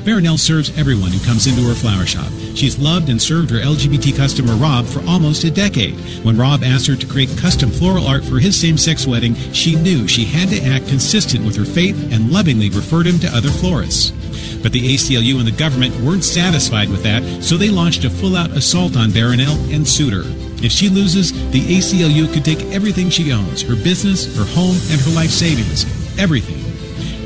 Barronelle 0.05 0.39
serves 0.39 0.71
everyone 0.79 1.11
who 1.11 1.25
comes 1.25 1.45
into 1.45 1.61
her 1.63 1.75
flower 1.75 2.05
shop. 2.05 2.31
She's 2.55 2.79
loved 2.79 3.09
and 3.09 3.21
served 3.21 3.49
her 3.49 3.59
LGBT 3.59 4.15
customer 4.15 4.53
Rob 4.55 4.85
for 4.85 5.05
almost 5.05 5.43
a 5.43 5.51
decade. 5.51 5.95
When 6.23 6.37
Rob 6.37 6.63
asked 6.63 6.87
her 6.87 6.95
to 6.95 7.07
create 7.07 7.37
custom 7.37 7.69
floral 7.69 8.07
art 8.07 8.23
for 8.23 8.39
his 8.39 8.57
same-sex 8.57 9.05
wedding, 9.05 9.35
she 9.51 9.75
knew 9.75 10.07
she 10.07 10.23
had 10.23 10.47
to 10.51 10.63
act 10.63 10.87
consistent 10.87 11.45
with 11.45 11.57
her 11.57 11.65
faith 11.65 12.13
and 12.13 12.31
lovingly 12.31 12.69
referred 12.69 13.07
him 13.07 13.19
to 13.19 13.35
other 13.35 13.51
florists. 13.51 14.13
But 14.61 14.71
the 14.71 14.93
ACLU 14.93 15.37
and 15.37 15.47
the 15.47 15.51
government 15.51 15.95
weren't 16.01 16.23
satisfied 16.23 16.89
with 16.89 17.03
that, 17.03 17.23
so 17.43 17.57
they 17.57 17.69
launched 17.69 18.05
a 18.05 18.09
full 18.09 18.35
out 18.35 18.51
assault 18.51 18.97
on 18.97 19.09
Barronelle 19.09 19.73
and 19.73 19.87
sued 19.87 20.13
her. 20.13 20.23
If 20.63 20.71
she 20.71 20.89
loses, 20.89 21.31
the 21.51 21.61
ACLU 21.61 22.31
could 22.33 22.45
take 22.45 22.61
everything 22.73 23.09
she 23.09 23.33
owns 23.33 23.61
her 23.63 23.75
business, 23.75 24.35
her 24.37 24.45
home, 24.45 24.77
and 24.89 25.01
her 25.01 25.11
life 25.11 25.31
savings. 25.31 25.85
Everything. 26.17 26.63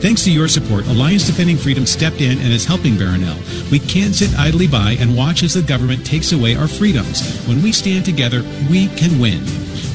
Thanks 0.01 0.23
to 0.25 0.31
your 0.31 0.47
support, 0.47 0.85
Alliance 0.85 1.25
Defending 1.25 1.57
Freedom 1.57 1.87
stepped 1.87 2.21
in 2.21 2.37
and 2.37 2.53
is 2.53 2.65
helping 2.65 2.93
Barronelle. 2.93 3.71
We 3.71 3.79
can't 3.79 4.13
sit 4.13 4.37
idly 4.37 4.67
by 4.67 4.91
and 4.99 5.17
watch 5.17 5.41
as 5.41 5.55
the 5.55 5.63
government 5.63 6.05
takes 6.05 6.33
away 6.33 6.55
our 6.55 6.67
freedoms. 6.67 7.23
When 7.47 7.63
we 7.63 7.71
stand 7.71 8.05
together, 8.05 8.43
we 8.69 8.89
can 8.89 9.19
win. 9.19 9.43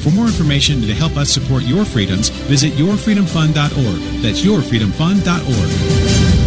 For 0.03 0.11
more 0.11 0.25
information 0.25 0.79
and 0.79 0.87
to 0.87 0.93
help 0.93 1.15
us 1.15 1.29
support 1.29 1.63
your 1.63 1.85
freedoms, 1.85 2.27
visit 2.27 2.73
yourfreedomfund.org. 2.73 4.21
That's 4.21 4.41
yourfreedomfund.org. 4.41 6.42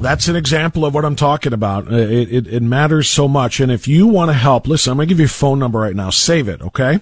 That's 0.00 0.28
an 0.28 0.36
example 0.36 0.84
of 0.84 0.94
what 0.94 1.04
I'm 1.04 1.16
talking 1.16 1.52
about. 1.52 1.92
Uh, 1.92 1.96
it, 1.96 2.32
it, 2.32 2.46
it 2.46 2.62
matters 2.62 3.08
so 3.08 3.26
much. 3.26 3.58
And 3.58 3.72
if 3.72 3.88
you 3.88 4.06
want 4.06 4.30
to 4.30 4.32
help, 4.32 4.68
listen, 4.68 4.92
I'm 4.92 4.96
going 4.96 5.08
to 5.08 5.12
give 5.12 5.18
you 5.18 5.26
a 5.26 5.28
phone 5.28 5.58
number 5.58 5.80
right 5.80 5.96
now. 5.96 6.10
Save 6.10 6.48
it, 6.48 6.62
okay? 6.62 7.00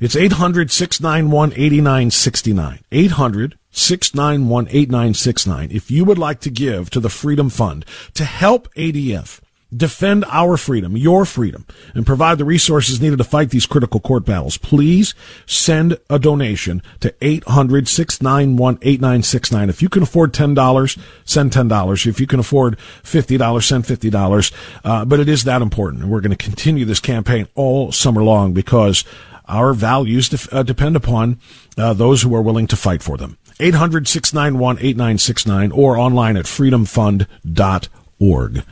It's 0.00 0.16
800 0.16 0.70
691 0.70 1.52
8969. 1.52 2.80
800 2.92 3.58
691 3.70 4.68
8969. 4.68 5.68
If 5.72 5.90
you 5.90 6.04
would 6.04 6.18
like 6.18 6.40
to 6.40 6.50
give 6.50 6.90
to 6.90 7.00
the 7.00 7.10
Freedom 7.10 7.50
Fund 7.50 7.84
to 8.14 8.24
help 8.24 8.72
ADF, 8.74 9.40
defend 9.76 10.24
our 10.28 10.56
freedom, 10.56 10.96
your 10.96 11.24
freedom, 11.24 11.64
and 11.94 12.06
provide 12.06 12.38
the 12.38 12.44
resources 12.44 13.00
needed 13.00 13.18
to 13.18 13.24
fight 13.24 13.50
these 13.50 13.66
critical 13.66 13.98
court 14.00 14.24
battles, 14.24 14.56
please 14.56 15.14
send 15.46 15.98
a 16.08 16.18
donation 16.18 16.82
to 17.00 17.10
800-691-8969. 17.20 19.68
If 19.68 19.82
you 19.82 19.88
can 19.88 20.02
afford 20.02 20.32
$10, 20.32 20.98
send 21.24 21.52
$10. 21.52 22.06
If 22.06 22.20
you 22.20 22.26
can 22.26 22.40
afford 22.40 22.78
$50, 23.02 23.62
send 23.62 23.84
$50. 23.84 24.52
Uh, 24.84 25.04
but 25.04 25.20
it 25.20 25.28
is 25.28 25.44
that 25.44 25.62
important. 25.62 26.02
And 26.02 26.12
we're 26.12 26.20
going 26.20 26.36
to 26.36 26.38
continue 26.44 26.84
this 26.84 27.00
campaign 27.00 27.48
all 27.54 27.92
summer 27.92 28.22
long 28.22 28.52
because 28.52 29.04
our 29.46 29.74
values 29.74 30.28
def- 30.28 30.52
uh, 30.52 30.62
depend 30.62 30.94
upon 30.96 31.40
uh, 31.76 31.92
those 31.92 32.22
who 32.22 32.34
are 32.34 32.42
willing 32.42 32.66
to 32.68 32.76
fight 32.76 33.02
for 33.02 33.16
them. 33.16 33.36
800 33.60 34.08
691 34.08 34.78
8969 34.78 35.72
or 35.72 35.96
online 35.96 36.36
at 36.36 36.46
freedomfund.org. 36.46 38.64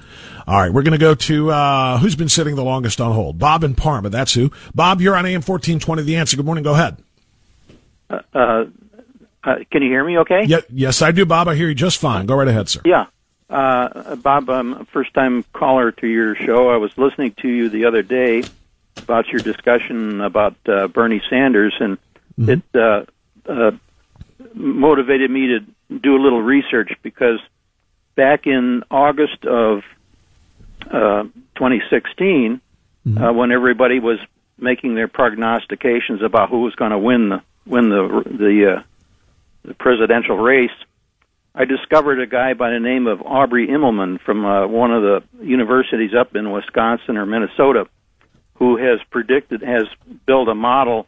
All 0.46 0.59
right, 0.59 0.72
we're 0.72 0.83
going 0.83 0.92
to 0.92 0.98
go 0.98 1.14
to 1.14 1.50
uh, 1.50 1.98
who's 1.98 2.16
been 2.16 2.28
sitting 2.28 2.57
the 2.57 2.64
longest 2.64 3.00
on 3.00 3.12
hold? 3.12 3.38
Bob 3.38 3.64
in 3.64 3.74
Parma. 3.74 4.11
That's 4.11 4.35
who. 4.35 4.50
Bob, 4.74 5.00
you're 5.00 5.16
on 5.16 5.24
AM 5.24 5.42
1420. 5.42 6.02
The 6.02 6.16
answer. 6.16 6.37
Good 6.37 6.46
morning. 6.46 6.64
Go 6.64 6.72
ahead. 6.74 6.96
Uh, 8.11 8.20
uh, 8.35 8.64
uh, 9.44 9.57
can 9.70 9.83
you 9.83 9.88
hear 9.88 10.05
me 10.05 10.18
okay? 10.18 10.44
Yeah, 10.44 10.61
yes, 10.68 11.02
I 11.02 11.12
do, 11.12 11.26
Bob. 11.26 11.48
I 11.48 11.55
hear 11.55 11.68
you 11.68 11.74
just 11.74 11.98
fine. 11.98 12.26
Go 12.26 12.35
right 12.35 12.48
ahead, 12.48 12.68
sir. 12.68 12.81
Yeah. 12.85 13.07
Uh, 13.48 14.16
Bob, 14.16 14.48
I'm 14.48 14.72
a 14.72 14.85
first 14.87 15.12
time 15.14 15.44
caller 15.52 15.92
to 15.92 16.07
your 16.07 16.35
show. 16.35 16.70
I 16.70 16.76
was 16.76 16.96
listening 16.96 17.35
to 17.42 17.48
you 17.48 17.68
the 17.68 17.85
other 17.85 18.02
day 18.02 18.44
about 18.96 19.28
your 19.28 19.40
discussion 19.40 20.20
about 20.20 20.57
uh, 20.66 20.88
Bernie 20.88 21.22
Sanders, 21.28 21.74
and 21.78 21.98
mm-hmm. 22.38 22.50
it 22.50 22.62
uh, 22.74 23.05
uh, 23.46 23.72
motivated 24.55 25.31
me 25.31 25.48
to 25.48 25.98
do 25.98 26.16
a 26.16 26.20
little 26.20 26.40
research 26.40 26.92
because 27.02 27.40
back 28.14 28.46
in 28.46 28.85
August 28.90 29.44
of 29.44 29.83
uh, 30.87 31.25
2016, 31.57 32.61
mm-hmm. 33.07 33.18
uh, 33.23 33.33
when 33.33 33.53
everybody 33.53 34.01
was 34.01 34.18
making 34.59 34.95
their 34.95 35.09
prognostications 35.09 36.23
about 36.23 36.51
who 36.51 36.62
was 36.62 36.75
going 36.75 36.92
to 36.92 36.99
win 36.99 37.29
the 37.31 37.42
win 37.66 37.88
the 37.88 38.23
the, 38.27 38.77
uh, 38.77 38.83
the 39.64 39.75
presidential 39.75 40.37
race, 40.37 40.71
I 41.55 41.64
discovered 41.64 42.21
a 42.21 42.27
guy 42.27 42.55
by 42.55 42.71
the 42.71 42.81
name 42.81 43.07
of 43.07 43.23
Aubrey 43.23 43.68
Immelman 43.68 44.21
from 44.21 44.45
uh, 44.45 44.66
one 44.66 44.92
of 44.92 45.03
the 45.03 45.45
universities 45.45 46.12
up 46.18 46.35
in 46.35 46.51
Wisconsin 46.51 47.16
or 47.16 47.27
Minnesota, 47.27 47.87
who 48.55 48.77
has 48.77 49.01
predicted 49.11 49.62
has 49.62 49.85
built 50.27 50.49
a 50.49 50.55
model 50.55 51.07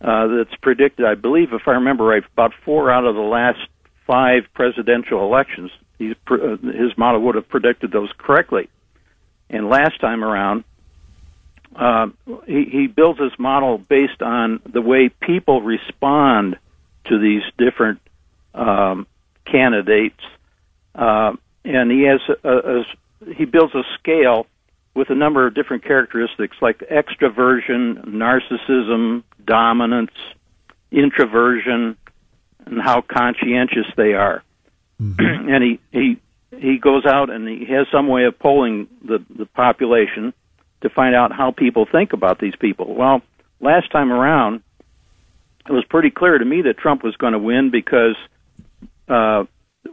uh, 0.00 0.26
that's 0.28 0.54
predicted, 0.60 1.06
I 1.06 1.14
believe, 1.14 1.52
if 1.52 1.62
I 1.66 1.72
remember 1.72 2.04
right, 2.04 2.22
about 2.32 2.52
four 2.64 2.90
out 2.90 3.04
of 3.04 3.14
the 3.14 3.22
last 3.22 3.58
five 4.06 4.42
presidential 4.54 5.22
elections. 5.22 5.70
He's, 5.98 6.14
uh, 6.30 6.56
his 6.62 6.96
model 6.96 7.22
would 7.22 7.34
have 7.34 7.48
predicted 7.48 7.92
those 7.92 8.10
correctly. 8.18 8.68
And 9.48 9.68
last 9.68 10.00
time 10.00 10.24
around, 10.24 10.64
uh, 11.74 12.08
he, 12.46 12.64
he 12.64 12.86
builds 12.86 13.18
this 13.18 13.38
model 13.38 13.78
based 13.78 14.22
on 14.22 14.60
the 14.64 14.80
way 14.80 15.08
people 15.08 15.62
respond 15.62 16.56
to 17.06 17.18
these 17.18 17.42
different 17.58 18.00
um, 18.54 19.06
candidates, 19.44 20.20
uh, 20.94 21.32
and 21.64 21.90
he 21.90 22.02
has 22.02 22.20
a, 22.42 22.48
a, 22.48 22.84
he 23.34 23.44
builds 23.44 23.74
a 23.74 23.82
scale 23.98 24.46
with 24.94 25.10
a 25.10 25.14
number 25.14 25.46
of 25.46 25.54
different 25.54 25.84
characteristics 25.84 26.56
like 26.62 26.78
extroversion, 26.78 28.06
narcissism, 28.06 29.22
dominance, 29.44 30.12
introversion, 30.90 31.96
and 32.64 32.80
how 32.80 33.02
conscientious 33.02 33.86
they 33.96 34.14
are. 34.14 34.42
Mm-hmm. 35.00 35.48
and 35.50 35.62
he, 35.62 35.80
he 35.92 36.20
he 36.58 36.78
goes 36.78 37.04
out 37.06 37.30
and 37.30 37.48
he 37.48 37.66
has 37.66 37.86
some 37.92 38.08
way 38.08 38.24
of 38.24 38.38
polling 38.38 38.88
the 39.04 39.24
the 39.36 39.46
population 39.46 40.32
to 40.82 40.90
find 40.90 41.14
out 41.14 41.32
how 41.32 41.50
people 41.50 41.86
think 41.90 42.12
about 42.12 42.38
these 42.38 42.54
people. 42.56 42.94
Well, 42.94 43.22
last 43.60 43.90
time 43.90 44.12
around, 44.12 44.62
it 45.68 45.72
was 45.72 45.84
pretty 45.88 46.10
clear 46.10 46.38
to 46.38 46.44
me 46.44 46.62
that 46.62 46.78
Trump 46.78 47.02
was 47.02 47.16
going 47.16 47.32
to 47.32 47.38
win 47.38 47.70
because 47.70 48.16
uh, 49.08 49.44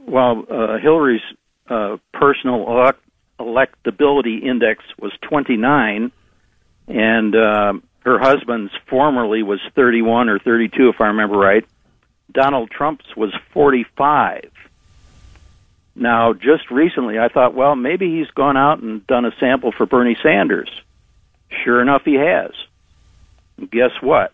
while 0.05 0.43
uh, 0.49 0.77
Hillary's 0.81 1.21
uh, 1.69 1.97
personal 2.13 2.67
elect- 2.69 2.99
electability 3.39 4.43
index 4.43 4.83
was 4.99 5.11
29, 5.21 6.11
and 6.87 7.35
uh, 7.35 7.73
her 7.99 8.19
husband's 8.19 8.73
formerly 8.89 9.43
was 9.43 9.59
31 9.75 10.29
or 10.29 10.39
32, 10.39 10.89
if 10.89 10.99
I 10.99 11.07
remember 11.07 11.37
right. 11.37 11.65
Donald 12.31 12.69
Trump's 12.69 13.15
was 13.15 13.33
45. 13.53 14.49
Now, 15.95 16.33
just 16.33 16.71
recently, 16.71 17.19
I 17.19 17.27
thought, 17.29 17.53
well, 17.53 17.75
maybe 17.75 18.17
he's 18.17 18.29
gone 18.31 18.57
out 18.57 18.81
and 18.81 19.05
done 19.05 19.25
a 19.25 19.31
sample 19.39 19.71
for 19.75 19.85
Bernie 19.85 20.17
Sanders. 20.23 20.69
Sure 21.63 21.81
enough, 21.81 22.01
he 22.03 22.15
has. 22.15 22.51
And 23.57 23.69
guess 23.69 23.91
what? 24.01 24.33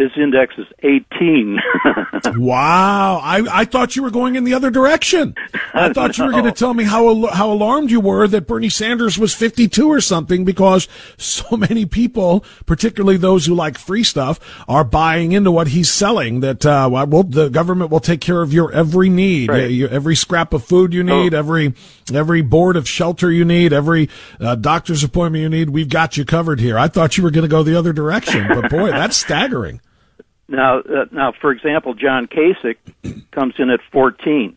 His 0.00 0.12
index 0.16 0.54
is 0.56 0.66
18. 0.82 1.58
wow. 2.36 3.20
I, 3.22 3.44
I 3.50 3.64
thought 3.66 3.96
you 3.96 4.02
were 4.02 4.10
going 4.10 4.34
in 4.34 4.44
the 4.44 4.54
other 4.54 4.70
direction. 4.70 5.34
I 5.74 5.92
thought 5.92 6.16
no. 6.16 6.24
you 6.24 6.26
were 6.26 6.32
going 6.32 6.50
to 6.50 6.58
tell 6.58 6.72
me 6.72 6.84
how, 6.84 7.26
how 7.26 7.52
alarmed 7.52 7.90
you 7.90 8.00
were 8.00 8.26
that 8.26 8.46
Bernie 8.46 8.70
Sanders 8.70 9.18
was 9.18 9.34
52 9.34 9.86
or 9.86 10.00
something 10.00 10.46
because 10.46 10.88
so 11.18 11.54
many 11.58 11.84
people, 11.84 12.46
particularly 12.64 13.18
those 13.18 13.44
who 13.44 13.54
like 13.54 13.76
free 13.76 14.02
stuff, 14.02 14.40
are 14.66 14.84
buying 14.84 15.32
into 15.32 15.50
what 15.50 15.68
he's 15.68 15.90
selling 15.90 16.40
that, 16.40 16.64
uh, 16.64 16.88
well, 16.90 17.22
the 17.22 17.50
government 17.50 17.90
will 17.90 18.00
take 18.00 18.22
care 18.22 18.40
of 18.40 18.54
your 18.54 18.72
every 18.72 19.10
need, 19.10 19.50
right. 19.50 19.70
your, 19.70 19.90
every 19.90 20.16
scrap 20.16 20.54
of 20.54 20.64
food 20.64 20.94
you 20.94 21.04
need, 21.04 21.34
oh. 21.34 21.38
every, 21.38 21.74
every 22.10 22.40
board 22.40 22.76
of 22.76 22.88
shelter 22.88 23.30
you 23.30 23.44
need, 23.44 23.74
every 23.74 24.08
uh, 24.40 24.54
doctor's 24.54 25.04
appointment 25.04 25.42
you 25.42 25.50
need. 25.50 25.68
We've 25.68 25.90
got 25.90 26.16
you 26.16 26.24
covered 26.24 26.58
here. 26.58 26.78
I 26.78 26.88
thought 26.88 27.18
you 27.18 27.22
were 27.22 27.30
going 27.30 27.44
to 27.44 27.48
go 27.48 27.62
the 27.62 27.78
other 27.78 27.92
direction, 27.92 28.48
but 28.48 28.70
boy, 28.70 28.92
that's 28.92 29.18
staggering. 29.18 29.82
Now, 30.50 30.80
uh, 30.80 31.04
now, 31.12 31.32
for 31.40 31.52
example, 31.52 31.94
John 31.94 32.26
Kasich 32.26 32.76
comes 33.30 33.54
in 33.58 33.70
at 33.70 33.80
14. 33.92 34.56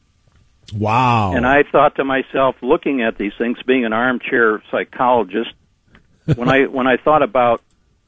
Wow. 0.73 1.33
And 1.35 1.45
I 1.45 1.63
thought 1.71 1.95
to 1.97 2.03
myself, 2.03 2.55
looking 2.61 3.03
at 3.03 3.17
these 3.17 3.33
things, 3.37 3.57
being 3.65 3.85
an 3.85 3.93
armchair 3.93 4.63
psychologist, 4.71 5.51
when 6.35 6.49
I 6.49 6.63
when 6.63 6.87
I 6.87 6.97
thought 6.97 7.21
about 7.21 7.61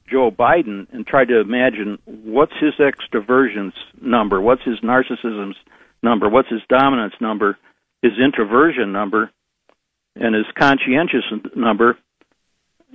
Joe 0.10 0.32
Biden 0.32 0.88
and 0.92 1.06
tried 1.06 1.28
to 1.28 1.40
imagine 1.42 2.00
what's 2.06 2.54
his 2.60 2.74
extroversion's 2.80 3.76
number, 4.02 4.42
what's 4.42 4.64
his 4.64 4.80
narcissism's 4.80 5.58
number, 6.02 6.30
what's 6.30 6.50
his 6.50 6.62
dominance 6.70 7.14
number, 7.20 7.58
his 8.02 8.14
introversion 8.24 8.92
number, 8.92 9.32
and 10.16 10.34
his 10.34 10.46
conscientious 10.58 11.26
number, 11.56 11.98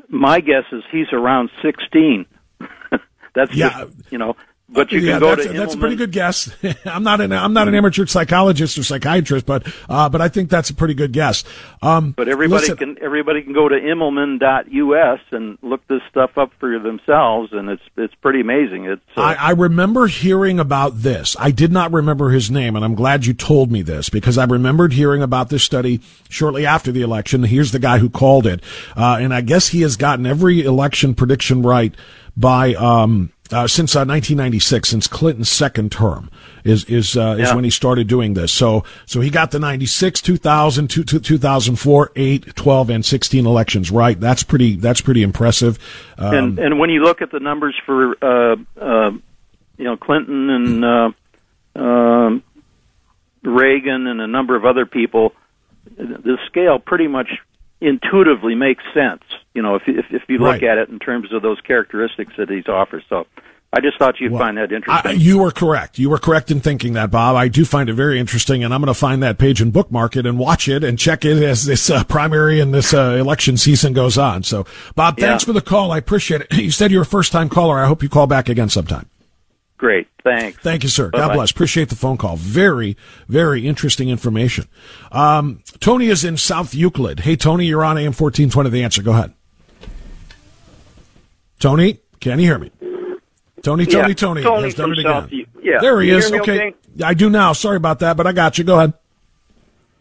my 0.09 0.40
guess 0.40 0.64
is 0.72 0.83
he's 0.90 1.12
around 1.12 1.50
16. 1.62 2.26
That's 3.35 3.55
yeah. 3.55 3.85
Just, 3.85 4.12
you 4.12 4.18
know, 4.18 4.37
but 4.73 4.93
you 4.93 5.01
can 5.01 5.19
go 5.19 5.35
that's, 5.35 5.49
to 5.49 5.53
that's 5.53 5.75
a 5.75 5.79
pretty 5.79 5.97
good 5.97 6.13
guess. 6.13 6.51
I'm 6.85 7.03
not 7.03 7.21
an 7.21 7.33
I'm 7.33 7.53
not 7.53 7.69
an 7.69 7.75
amateur 7.75 8.07
psychologist 8.07 8.79
or 8.79 8.85
psychiatrist, 8.85 9.45
but 9.45 9.67
uh, 9.89 10.09
but 10.09 10.21
I 10.21 10.29
think 10.29 10.49
that's 10.49 10.71
a 10.71 10.75
pretty 10.75 10.95
good 10.95 11.13
guess. 11.13 11.45
Um, 11.83 12.13
but 12.13 12.29
everybody 12.29 12.63
listen, 12.63 12.77
can 12.77 12.97
everybody 13.03 13.43
can 13.43 13.53
go 13.53 13.69
to 13.69 13.75
Immelman.us 13.75 15.21
and 15.33 15.59
look 15.63 15.87
this 15.89 16.03
stuff 16.09 16.39
up 16.39 16.53
for 16.61 16.79
themselves, 16.79 17.53
and 17.53 17.69
it's 17.69 17.83
it's 17.97 18.15
pretty 18.17 18.41
amazing. 18.41 18.85
It's 18.85 19.03
uh, 19.17 19.23
I, 19.23 19.35
I 19.35 19.51
remember 19.51 20.07
hearing 20.07 20.61
about 20.61 20.99
this. 20.99 21.37
I 21.39 21.51
did 21.51 21.73
not 21.73 21.93
remember 21.93 22.31
his 22.31 22.51
name, 22.51 22.77
and 22.77 22.85
I'm 22.85 22.95
glad 22.95 23.27
you 23.27 23.35
told 23.35 23.73
me 23.73 23.83
this 23.83 24.09
because 24.09 24.39
I 24.39 24.45
remembered 24.45 24.93
hearing 24.93 25.23
about 25.23 25.49
this 25.49 25.65
study 25.65 26.01
shortly 26.29 26.65
after 26.65 26.93
the 26.93 27.03
election. 27.03 27.43
Here's 27.43 27.73
the 27.73 27.81
guy 27.81 27.99
who 27.99 28.09
called 28.09 28.47
it, 28.47 28.63
uh, 28.97 29.19
and 29.21 29.35
I 29.35 29.41
guess 29.41 29.69
he 29.69 29.83
has 29.83 29.97
gotten 29.97 30.27
every 30.27 30.63
election 30.63 31.15
prediction 31.15 31.63
right 31.63 31.95
by 32.37 32.75
um, 32.75 33.33
uh, 33.53 33.67
since 33.67 33.95
uh, 33.97 34.01
1996, 34.01 34.89
since 34.89 35.07
Clinton's 35.07 35.49
second 35.49 35.93
term 35.93 36.31
is 36.65 36.85
is 36.85 37.17
uh, 37.17 37.37
is 37.39 37.55
when 37.55 37.65
he 37.65 37.71
started 37.71 38.07
doing 38.07 38.35
this. 38.35 38.53
So 38.53 38.85
so 39.07 39.21
he 39.21 39.31
got 39.31 39.51
the 39.51 39.59
96, 39.59 40.21
2000, 40.21 40.89
2004, 40.89 42.13
8, 42.15 42.55
12, 42.55 42.91
and 42.91 43.05
16 43.05 43.47
elections 43.47 43.91
right. 43.91 44.19
That's 44.19 44.43
pretty 44.43 44.77
that's 44.77 45.01
pretty 45.01 45.23
impressive. 45.23 45.79
Um, 46.19 46.35
and 46.35 46.59
and 46.59 46.79
when 46.79 46.91
you 46.91 47.03
look 47.03 47.23
at 47.23 47.31
the 47.31 47.41
numbers 47.41 47.75
for 47.85 48.15
uh, 48.23 48.57
uh, 48.81 49.11
you 49.77 49.85
know 49.85 49.97
Clinton 49.97 50.51
and 50.51 50.85
uh, 50.85 51.11
um, 51.77 52.43
Reagan 53.43 54.07
and 54.07 54.21
a 54.21 54.27
number 54.27 54.57
of 54.57 54.65
other 54.65 54.87
people, 54.87 55.33
the 55.97 56.39
scale 56.47 56.79
pretty 56.79 57.09
much 57.09 57.29
intuitively 57.81 58.55
makes 58.55 58.85
sense. 58.95 59.23
You 59.55 59.62
know, 59.62 59.77
if 59.77 59.83
if, 59.87 60.07
if 60.11 60.23
you 60.29 60.38
look 60.38 60.53
right. 60.53 60.64
at 60.64 60.79
it 60.79 60.88
in 60.88 60.99
terms 60.99 61.33
of 61.33 61.43
those 61.43 61.61
characteristics 61.61 62.35
that 62.38 62.51
he's 62.51 62.69
offers. 62.69 63.05
So. 63.09 63.27
I 63.73 63.81
just 63.81 63.99
thought 63.99 64.19
you'd 64.19 64.33
well, 64.33 64.40
find 64.40 64.57
that 64.59 64.73
interesting. 64.73 65.12
I, 65.12 65.14
you 65.14 65.38
were 65.38 65.53
correct. 65.53 65.97
You 65.97 66.11
were 66.11 66.19
correct 66.19 66.51
in 66.51 66.61
thinking 66.61 66.95
that, 66.95 67.12
Bob. 67.12 67.37
I 67.37 67.47
do 67.47 67.64
find 67.64 67.88
it 67.88 67.93
very 67.93 68.19
interesting, 68.19 68.64
and 68.64 68.75
I'm 68.75 68.81
going 68.81 68.93
to 68.93 68.99
find 68.99 69.23
that 69.23 69.38
page 69.38 69.61
and 69.61 69.73
bookmark 69.73 70.16
it 70.16 70.27
and 70.27 70.40
watch 70.40 70.66
it 70.66 70.83
and 70.83 70.99
check 70.99 71.25
it 71.25 71.40
as 71.40 71.66
this 71.66 71.88
uh, 71.88 72.03
primary 72.03 72.59
and 72.59 72.75
this 72.75 72.93
uh, 72.93 73.16
election 73.21 73.57
season 73.57 73.93
goes 73.93 74.19
on. 74.19 74.43
So, 74.43 74.66
Bob, 74.97 75.19
thanks 75.19 75.45
yeah. 75.45 75.47
for 75.47 75.53
the 75.53 75.61
call. 75.61 75.93
I 75.93 75.99
appreciate 75.99 76.40
it. 76.40 76.49
You 76.61 76.73
said 76.73 76.90
you're 76.90 77.03
a 77.03 77.07
first 77.07 77.31
time 77.31 77.49
caller. 77.49 77.79
I 77.79 77.87
hope 77.87 78.03
you 78.03 78.09
call 78.09 78.27
back 78.27 78.49
again 78.49 78.69
sometime. 78.69 79.09
Great. 79.81 80.09
Thanks. 80.23 80.59
Thank 80.59 80.83
you, 80.83 80.90
sir. 80.90 81.09
Bye-bye. 81.09 81.29
God 81.29 81.35
bless. 81.37 81.51
Appreciate 81.51 81.88
the 81.88 81.97
phone 81.97 82.19
call. 82.19 82.37
Very, 82.37 82.99
very 83.29 83.66
interesting 83.66 84.11
information. 84.11 84.69
Um, 85.11 85.62
Tony 85.81 86.09
is 86.09 86.23
in 86.23 86.37
South 86.37 86.75
Euclid. 86.75 87.21
Hey, 87.21 87.35
Tony, 87.35 87.64
you're 87.64 87.83
on 87.83 87.97
AM 87.97 88.12
1420. 88.12 88.69
The 88.69 88.85
answer. 88.85 89.03
Go 89.03 89.12
ahead. 89.12 89.33
Tony, 91.61 91.99
can 92.21 92.38
you 92.38 92.45
hear 92.45 92.59
me? 92.59 92.71
Tony, 93.62 93.87
Tony, 93.87 94.09
yeah, 94.09 94.14
Tony, 94.14 94.43
Tony 94.43 94.64
has 94.64 94.75
done 94.75 94.93
it 94.93 94.99
again. 94.99 95.23
South, 95.23 95.33
yeah. 95.62 95.79
There 95.81 95.99
he 96.03 96.11
is. 96.11 96.31
Okay. 96.31 96.69
okay. 96.69 96.75
I 97.03 97.14
do 97.14 97.31
now. 97.31 97.55
Sorry 97.55 97.79
about 97.79 98.01
that, 98.01 98.19
but 98.19 98.27
I 98.27 98.33
got 98.33 98.59
you. 98.59 98.64
Go 98.64 98.77
ahead. 98.77 98.93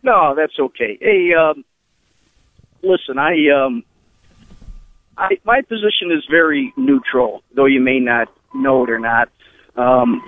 No, 0.03 0.35
that's 0.35 0.59
okay. 0.59 0.97
Hey, 0.99 1.33
um, 1.33 1.63
listen, 2.81 3.17
I, 3.17 3.47
um, 3.47 3.85
I, 5.17 5.39
my 5.45 5.61
position 5.61 6.11
is 6.11 6.25
very 6.29 6.73
neutral, 6.75 7.43
though 7.53 7.65
you 7.65 7.79
may 7.79 8.01
not 8.01 8.27
know 8.53 8.83
it 8.83 8.89
or 8.89 8.99
not. 8.99 9.29
Um, 9.79 10.21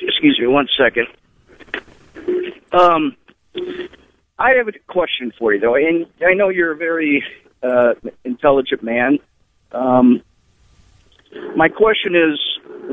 excuse 0.00 0.38
me 0.40 0.46
one 0.46 0.66
second. 0.78 1.08
Um, 2.72 3.16
I 4.38 4.52
have 4.52 4.68
a 4.68 4.72
question 4.86 5.30
for 5.38 5.52
you, 5.52 5.60
though, 5.60 5.74
and 5.74 6.06
I 6.26 6.32
know 6.32 6.48
you're 6.48 6.72
a 6.72 6.76
very 6.76 7.22
uh, 7.62 7.94
intelligent 8.24 8.82
man. 8.82 9.18
Um, 9.72 10.22
my 11.54 11.68
question 11.68 12.14
is, 12.16 12.40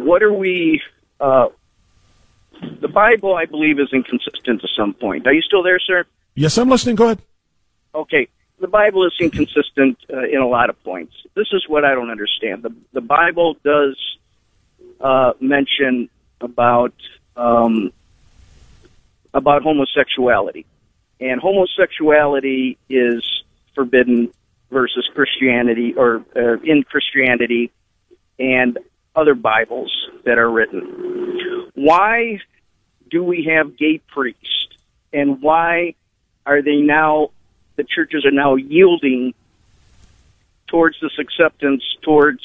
what 0.04 0.21
are 0.21 0.34
we? 0.34 0.82
Uh, 1.19 1.47
the 2.82 2.89
Bible, 2.89 3.36
I 3.36 3.45
believe, 3.45 3.80
is 3.80 3.89
inconsistent 3.93 4.62
to 4.62 4.67
some 4.78 4.93
point. 4.93 5.28
Are 5.28 5.34
you 5.34 5.41
still 5.41 5.63
there, 5.63 5.80
sir? 5.80 6.06
Yes, 6.36 6.58
I'm 6.58 6.69
listening. 6.69 6.95
Go 6.95 7.06
ahead. 7.06 7.19
Okay. 7.95 8.28
The 8.60 8.67
Bible 8.67 9.06
is 9.06 9.13
inconsistent 9.19 9.97
uh, 10.12 10.23
in 10.23 10.39
a 10.39 10.47
lot 10.47 10.69
of 10.69 10.82
points. 10.84 11.13
This 11.36 11.47
is 11.54 11.65
what 11.67 11.86
I 11.86 11.93
don't 11.93 12.10
understand. 12.10 12.63
The 12.63 12.73
the 12.93 13.02
Bible 13.02 13.56
does 13.63 13.97
uh, 14.99 15.34
mention 15.39 16.10
about 16.41 16.93
um, 17.36 17.91
about 19.34 19.63
homosexuality, 19.63 20.65
and 21.19 21.41
homosexuality 21.41 22.77
is 22.89 23.43
forbidden 23.73 24.32
versus 24.71 25.10
Christianity 25.13 25.93
or 25.95 26.23
uh, 26.36 26.60
in 26.63 26.84
Christianity 26.84 27.71
and 28.38 28.77
other 29.15 29.36
Bibles 29.36 29.91
that 30.25 30.38
are 30.38 30.49
written. 30.49 31.72
Why 31.76 32.39
do 33.09 33.24
we 33.24 33.45
have 33.45 33.78
gay 33.78 33.99
priests, 33.99 34.68
and 35.11 35.41
why 35.41 35.95
are 36.45 36.61
they 36.61 36.78
now? 36.78 37.32
The 37.76 37.84
churches 37.84 38.24
are 38.24 38.32
now 38.32 38.55
yielding 38.55 39.34
towards 40.68 40.99
this 41.01 41.18
acceptance 41.20 41.84
towards 42.01 42.43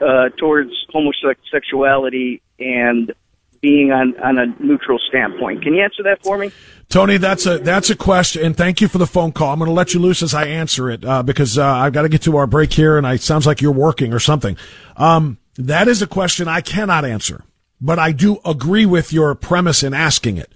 uh, 0.00 0.28
towards 0.38 0.70
homosexuality 0.92 2.42
and 2.58 3.12
being 3.60 3.90
on, 3.90 4.18
on 4.20 4.38
a 4.38 4.46
neutral 4.62 4.98
standpoint. 5.08 5.62
Can 5.62 5.74
you 5.74 5.82
answer 5.82 6.02
that 6.04 6.22
for 6.22 6.38
me? 6.38 6.52
Tony, 6.88 7.16
that's 7.18 7.44
a 7.44 7.58
that's 7.58 7.90
a 7.90 7.96
question, 7.96 8.46
and 8.46 8.56
thank 8.56 8.80
you 8.80 8.88
for 8.88 8.98
the 8.98 9.06
phone 9.06 9.32
call. 9.32 9.52
I'm 9.52 9.58
going 9.58 9.68
to 9.68 9.74
let 9.74 9.92
you 9.92 10.00
loose 10.00 10.22
as 10.22 10.32
I 10.32 10.46
answer 10.46 10.90
it 10.90 11.04
uh, 11.04 11.22
because 11.22 11.58
uh, 11.58 11.66
I've 11.66 11.92
got 11.92 12.02
to 12.02 12.08
get 12.08 12.22
to 12.22 12.36
our 12.36 12.46
break 12.46 12.72
here, 12.72 12.96
and 12.96 13.06
it 13.06 13.20
sounds 13.20 13.46
like 13.46 13.60
you're 13.60 13.72
working 13.72 14.14
or 14.14 14.20
something. 14.20 14.56
Um, 14.96 15.38
that 15.56 15.88
is 15.88 16.00
a 16.00 16.06
question 16.06 16.48
I 16.48 16.60
cannot 16.60 17.04
answer, 17.04 17.44
but 17.80 17.98
I 17.98 18.12
do 18.12 18.38
agree 18.44 18.86
with 18.86 19.12
your 19.12 19.34
premise 19.34 19.82
in 19.82 19.92
asking 19.92 20.38
it 20.38 20.50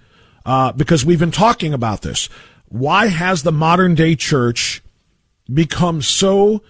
uh, 0.45 0.71
because 0.71 1.05
we've 1.05 1.19
been 1.19 1.31
talking 1.31 1.73
about 1.73 2.01
this. 2.01 2.29
Why 2.67 3.07
has 3.07 3.43
the 3.43 3.51
modern 3.51 3.93
day 3.93 4.15
church 4.15 4.81
become 5.53 6.01
so 6.01 6.63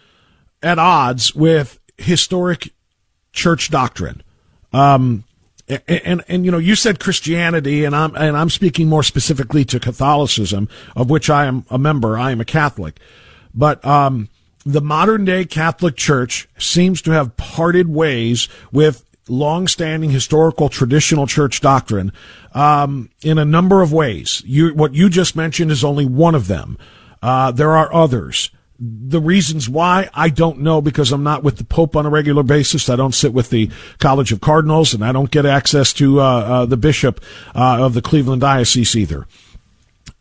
at 0.62 0.80
odds 0.80 1.34
with 1.36 1.80
historic 1.98 2.74
church 3.32 3.70
doctrine? 3.70 4.24
Um, 4.72 5.24
and, 5.68 5.82
and, 5.88 6.24
and 6.28 6.46
you 6.46 6.52
know 6.52 6.58
you 6.58 6.76
said 6.76 7.00
Christianity 7.00 7.86
and 7.86 7.96
I'm 7.96 8.16
and 8.16 8.36
I'm 8.36 8.50
speaking 8.50 8.90
more 8.90 9.04
specifically 9.04 9.64
to 9.66 9.80
Catholicism 9.80 10.68
of 10.96 11.10
which 11.10 11.30
I 11.30 11.46
am 11.46 11.66
a 11.70 11.78
member. 11.78 12.18
I 12.18 12.32
am 12.32 12.42
a 12.42 12.46
Catholic. 12.46 13.00
But 13.54 13.86
um, 13.86 14.30
the 14.66 14.82
modern 14.82 15.26
day 15.26 15.46
Catholic 15.46 15.96
Church 15.96 16.48
seems 16.58 17.02
to 17.04 17.12
have 17.12 17.38
parted 17.38 17.88
ways 17.88 18.50
with 18.72 19.06
long-standing 19.30 20.10
historical 20.10 20.68
traditional 20.68 21.28
church 21.28 21.62
doctrine 21.62 22.12
um, 22.54 23.10
in 23.22 23.38
a 23.38 23.46
number 23.46 23.82
of 23.82 23.94
ways. 23.94 24.44
You 24.46 24.74
what 24.74 24.94
you 24.94 25.10
just 25.10 25.36
mentioned 25.36 25.72
is 25.72 25.84
only 25.84 26.06
one 26.06 26.36
of 26.36 26.48
them. 26.48 26.78
Uh, 27.22 27.52
there 27.52 27.72
are 27.72 27.94
others 27.94 28.50
the 28.86 29.22
reasons 29.22 29.70
why 29.70 30.10
I 30.14 30.30
don't 30.30 30.60
know 30.60 30.82
because 30.82 31.12
I'm 31.12 31.24
not 31.24 31.44
with 31.44 31.58
the 31.58 31.64
Pope 31.64 31.96
on 31.96 32.06
a 32.06 32.10
regular 32.10 32.44
basis. 32.44 32.90
I 32.90 32.96
don't 32.96 33.16
sit 33.16 33.34
with 33.34 33.50
the 33.50 33.72
College 34.00 34.32
of 34.32 34.42
Cardinals, 34.42 34.94
and 34.94 35.06
I 35.06 35.12
don't 35.12 35.32
get 35.32 35.46
access 35.46 35.94
to 35.94 36.20
uh, 36.20 36.24
uh, 36.24 36.66
the 36.66 36.78
bishop 36.78 37.24
uh, 37.56 37.86
of 37.86 37.94
the 37.94 38.02
Cleveland 38.02 38.42
Diocese 38.42 38.96
either. 38.96 39.26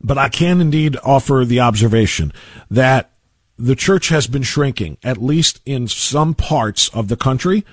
But 0.01 0.17
I 0.17 0.29
can 0.29 0.61
indeed 0.61 0.97
offer 1.03 1.43
the 1.45 1.59
observation 1.59 2.31
that 2.69 3.11
the 3.57 3.75
church 3.75 4.09
has 4.09 4.27
been 4.27 4.43
shrinking, 4.43 4.97
at 5.03 5.21
least 5.21 5.59
in 5.65 5.87
some 5.87 6.33
parts 6.33 6.89
of 6.89 7.07
the 7.07 7.17
country, 7.17 7.65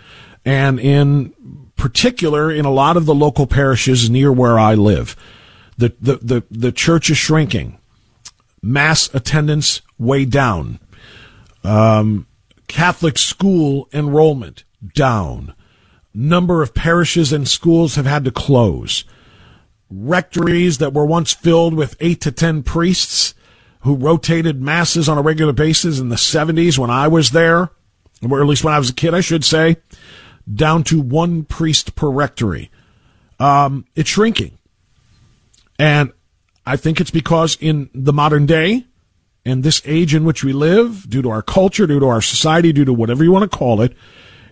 and 0.44 0.80
in 0.80 1.32
particular 1.76 2.50
in 2.50 2.64
a 2.64 2.70
lot 2.70 2.96
of 2.96 3.06
the 3.06 3.14
local 3.14 3.46
parishes 3.46 4.10
near 4.10 4.32
where 4.32 4.58
I 4.58 4.74
live. 4.74 5.16
The, 5.78 5.94
the, 6.00 6.16
the, 6.16 6.44
the 6.50 6.72
church 6.72 7.10
is 7.10 7.16
shrinking 7.16 7.79
mass 8.62 9.12
attendance 9.14 9.82
way 9.98 10.24
down. 10.24 10.80
Um, 11.64 12.26
Catholic 12.68 13.18
school 13.18 13.88
enrollment 13.92 14.64
down. 14.94 15.54
Number 16.12 16.62
of 16.62 16.74
parishes 16.74 17.32
and 17.32 17.46
schools 17.48 17.94
have 17.94 18.06
had 18.06 18.24
to 18.24 18.30
close. 18.30 19.04
Rectories 19.90 20.78
that 20.78 20.92
were 20.92 21.06
once 21.06 21.32
filled 21.32 21.74
with 21.74 21.96
eight 22.00 22.20
to 22.22 22.32
ten 22.32 22.62
priests 22.62 23.34
who 23.80 23.94
rotated 23.94 24.60
masses 24.60 25.08
on 25.08 25.18
a 25.18 25.22
regular 25.22 25.52
basis 25.52 25.98
in 25.98 26.10
the 26.10 26.16
70s 26.16 26.78
when 26.78 26.90
I 26.90 27.08
was 27.08 27.30
there, 27.30 27.70
or 28.28 28.40
at 28.40 28.46
least 28.46 28.62
when 28.62 28.74
I 28.74 28.78
was 28.78 28.90
a 28.90 28.94
kid, 28.94 29.14
I 29.14 29.20
should 29.20 29.44
say, 29.44 29.76
down 30.52 30.84
to 30.84 31.00
one 31.00 31.44
priest 31.44 31.94
per 31.94 32.10
rectory. 32.10 32.70
Um, 33.38 33.86
it's 33.94 34.10
shrinking. 34.10 34.58
And 35.78 36.12
I 36.66 36.76
think 36.76 37.00
it's 37.00 37.10
because 37.10 37.56
in 37.60 37.90
the 37.94 38.12
modern 38.12 38.46
day, 38.46 38.84
and 39.44 39.62
this 39.62 39.80
age 39.84 40.14
in 40.14 40.24
which 40.24 40.44
we 40.44 40.52
live, 40.52 41.08
due 41.08 41.22
to 41.22 41.30
our 41.30 41.42
culture, 41.42 41.86
due 41.86 42.00
to 42.00 42.06
our 42.06 42.20
society, 42.20 42.72
due 42.72 42.84
to 42.84 42.92
whatever 42.92 43.24
you 43.24 43.32
want 43.32 43.50
to 43.50 43.58
call 43.58 43.80
it, 43.80 43.94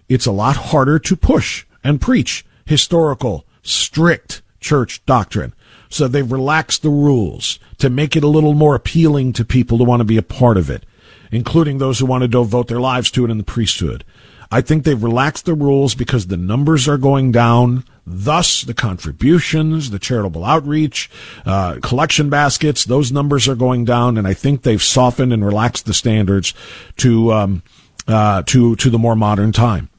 it's 0.08 0.26
a 0.26 0.32
lot 0.32 0.56
harder 0.56 0.98
to 0.98 1.16
push 1.16 1.66
and 1.84 2.00
preach 2.00 2.44
historical, 2.64 3.44
strict 3.62 4.42
church 4.60 5.04
doctrine. 5.04 5.52
So 5.90 6.08
they've 6.08 6.30
relaxed 6.30 6.82
the 6.82 6.90
rules 6.90 7.58
to 7.78 7.90
make 7.90 8.16
it 8.16 8.24
a 8.24 8.28
little 8.28 8.54
more 8.54 8.74
appealing 8.74 9.32
to 9.34 9.44
people 9.44 9.78
to 9.78 9.84
want 9.84 10.00
to 10.00 10.04
be 10.04 10.16
a 10.16 10.22
part 10.22 10.56
of 10.56 10.70
it, 10.70 10.84
including 11.30 11.78
those 11.78 11.98
who 11.98 12.06
want 12.06 12.22
to 12.22 12.28
devote 12.28 12.68
their 12.68 12.80
lives 12.80 13.10
to 13.12 13.24
it 13.24 13.30
in 13.30 13.38
the 13.38 13.44
priesthood. 13.44 14.04
I 14.50 14.60
think 14.62 14.84
they've 14.84 15.02
relaxed 15.02 15.44
the 15.44 15.54
rules 15.54 15.94
because 15.94 16.26
the 16.26 16.36
numbers 16.36 16.88
are 16.88 16.96
going 16.96 17.32
down. 17.32 17.84
Thus, 18.06 18.62
the 18.62 18.72
contributions, 18.72 19.90
the 19.90 19.98
charitable 19.98 20.44
outreach, 20.44 21.10
uh, 21.44 21.78
collection 21.82 22.30
baskets, 22.30 22.84
those 22.84 23.12
numbers 23.12 23.46
are 23.46 23.54
going 23.54 23.84
down, 23.84 24.16
and 24.16 24.26
I 24.26 24.32
think 24.32 24.62
they've 24.62 24.82
softened 24.82 25.32
and 25.32 25.44
relaxed 25.44 25.84
the 25.84 25.92
standards 25.92 26.54
to 26.98 27.32
um, 27.32 27.62
uh, 28.06 28.42
to 28.46 28.76
to 28.76 28.88
the 28.88 28.98
more 28.98 29.14
modern 29.14 29.52
time. 29.52 29.90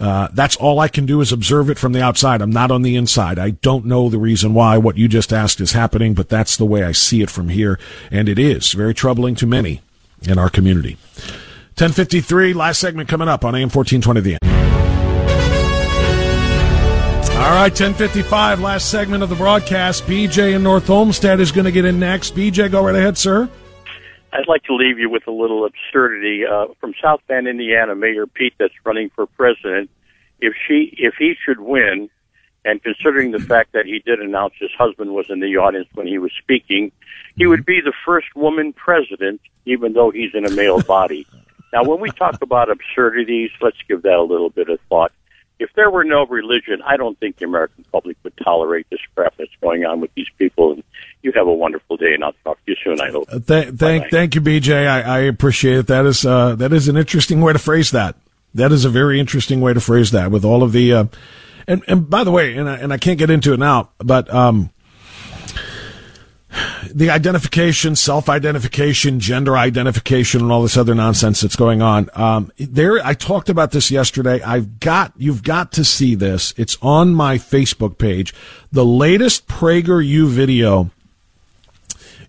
Uh, 0.00 0.26
that's 0.32 0.56
all 0.56 0.80
I 0.80 0.88
can 0.88 1.06
do 1.06 1.20
is 1.20 1.30
observe 1.30 1.70
it 1.70 1.78
from 1.78 1.92
the 1.92 2.02
outside. 2.02 2.42
I'm 2.42 2.50
not 2.50 2.72
on 2.72 2.82
the 2.82 2.96
inside. 2.96 3.38
I 3.38 3.50
don't 3.50 3.86
know 3.86 4.08
the 4.08 4.18
reason 4.18 4.52
why 4.52 4.76
what 4.76 4.98
you 4.98 5.06
just 5.06 5.32
asked 5.32 5.60
is 5.60 5.70
happening, 5.70 6.14
but 6.14 6.28
that's 6.28 6.56
the 6.56 6.66
way 6.66 6.82
I 6.82 6.90
see 6.90 7.22
it 7.22 7.30
from 7.30 7.50
here, 7.50 7.78
and 8.10 8.28
it 8.28 8.40
is 8.40 8.72
very 8.72 8.94
troubling 8.94 9.36
to 9.36 9.46
many 9.46 9.80
in 10.22 10.38
our 10.38 10.50
community. 10.50 10.96
1053, 11.72 12.52
last 12.52 12.80
segment 12.80 13.08
coming 13.08 13.28
up 13.28 13.44
on 13.44 13.54
AM 13.54 13.70
1420 13.70 14.20
The 14.20 14.32
End. 14.34 14.52
All 17.42 17.50
right, 17.50 17.72
1055, 17.72 18.60
last 18.60 18.90
segment 18.90 19.22
of 19.22 19.30
the 19.30 19.34
broadcast. 19.34 20.04
BJ 20.04 20.54
in 20.54 20.62
North 20.62 20.88
Olmsted 20.90 21.40
is 21.40 21.50
going 21.50 21.64
to 21.64 21.72
get 21.72 21.84
in 21.84 21.98
next. 21.98 22.36
BJ, 22.36 22.70
go 22.70 22.84
right 22.84 22.94
ahead, 22.94 23.16
sir. 23.16 23.48
I'd 24.32 24.46
like 24.46 24.62
to 24.64 24.74
leave 24.74 24.98
you 24.98 25.10
with 25.10 25.26
a 25.26 25.32
little 25.32 25.64
absurdity. 25.64 26.44
Uh, 26.46 26.66
from 26.78 26.94
South 27.02 27.20
Bend, 27.26 27.48
Indiana, 27.48 27.94
Mayor 27.94 28.26
Pete 28.26 28.54
that's 28.58 28.74
running 28.84 29.10
for 29.16 29.26
president, 29.26 29.90
if 30.40 30.54
she, 30.68 30.94
if 30.98 31.14
he 31.18 31.34
should 31.44 31.58
win, 31.58 32.10
and 32.64 32.82
considering 32.82 33.32
the 33.32 33.40
fact 33.40 33.72
that 33.72 33.86
he 33.86 33.98
did 33.98 34.20
announce 34.20 34.54
his 34.60 34.70
husband 34.78 35.12
was 35.12 35.26
in 35.28 35.40
the 35.40 35.56
audience 35.56 35.88
when 35.94 36.06
he 36.06 36.18
was 36.18 36.32
speaking, 36.38 36.92
he 37.36 37.46
would 37.46 37.64
be 37.64 37.80
the 37.80 37.92
first 38.06 38.28
woman 38.36 38.72
president, 38.72 39.40
even 39.64 39.94
though 39.94 40.10
he's 40.10 40.34
in 40.34 40.46
a 40.46 40.50
male 40.50 40.80
body. 40.82 41.26
Now, 41.72 41.84
when 41.84 42.00
we 42.00 42.10
talk 42.10 42.38
about 42.42 42.70
absurdities, 42.70 43.50
let's 43.60 43.78
give 43.88 44.02
that 44.02 44.16
a 44.16 44.22
little 44.22 44.50
bit 44.50 44.68
of 44.68 44.78
thought 44.88 45.12
if 45.62 45.70
there 45.74 45.90
were 45.90 46.04
no 46.04 46.26
religion, 46.26 46.82
I 46.84 46.96
don't 46.96 47.18
think 47.18 47.38
the 47.38 47.44
American 47.44 47.84
public 47.92 48.16
would 48.24 48.36
tolerate 48.42 48.86
this 48.90 49.00
crap 49.14 49.36
that's 49.36 49.54
going 49.60 49.84
on 49.84 50.00
with 50.00 50.12
these 50.14 50.26
people. 50.38 50.72
And 50.72 50.84
you 51.22 51.32
have 51.32 51.46
a 51.46 51.52
wonderful 51.52 51.96
day, 51.96 52.14
and 52.14 52.24
I'll 52.24 52.34
talk 52.44 52.58
to 52.64 52.72
you 52.72 52.76
soon. 52.82 53.00
I 53.00 53.10
hope. 53.10 53.28
Uh, 53.30 53.38
th- 53.38 53.74
thank, 53.74 54.10
thank 54.10 54.34
you, 54.34 54.40
BJ. 54.40 54.86
I, 54.86 55.00
I 55.00 55.18
appreciate 55.20 55.76
it. 55.78 55.86
That 55.86 56.04
is 56.04 56.26
uh, 56.26 56.56
that 56.56 56.72
is 56.72 56.88
an 56.88 56.96
interesting 56.96 57.40
way 57.40 57.52
to 57.52 57.58
phrase 57.58 57.92
that. 57.92 58.16
That 58.54 58.72
is 58.72 58.84
a 58.84 58.90
very 58.90 59.20
interesting 59.20 59.60
way 59.60 59.72
to 59.72 59.80
phrase 59.80 60.10
that. 60.10 60.30
With 60.30 60.44
all 60.44 60.62
of 60.62 60.72
the, 60.72 60.92
uh, 60.92 61.04
and 61.68 61.82
and 61.86 62.10
by 62.10 62.24
the 62.24 62.32
way, 62.32 62.56
and 62.56 62.68
I, 62.68 62.76
and 62.78 62.92
I 62.92 62.98
can't 62.98 63.18
get 63.18 63.30
into 63.30 63.52
it 63.52 63.60
now, 63.60 63.90
but 63.98 64.32
um, 64.34 64.70
the 66.92 67.10
identification, 67.10 67.96
self-identification, 67.96 69.20
gender 69.20 69.56
identification, 69.56 70.42
and 70.42 70.52
all 70.52 70.62
this 70.62 70.76
other 70.76 70.94
nonsense 70.94 71.40
that's 71.40 71.56
going 71.56 71.82
on. 71.82 72.10
Um, 72.14 72.52
there, 72.58 73.04
I 73.04 73.14
talked 73.14 73.48
about 73.48 73.70
this 73.70 73.90
yesterday. 73.90 74.40
I've 74.42 74.80
got, 74.80 75.12
you've 75.16 75.42
got 75.42 75.72
to 75.72 75.84
see 75.84 76.14
this. 76.14 76.52
It's 76.56 76.76
on 76.82 77.14
my 77.14 77.38
Facebook 77.38 77.98
page. 77.98 78.34
The 78.70 78.84
latest 78.84 79.46
PragerU 79.46 80.28
video 80.28 80.90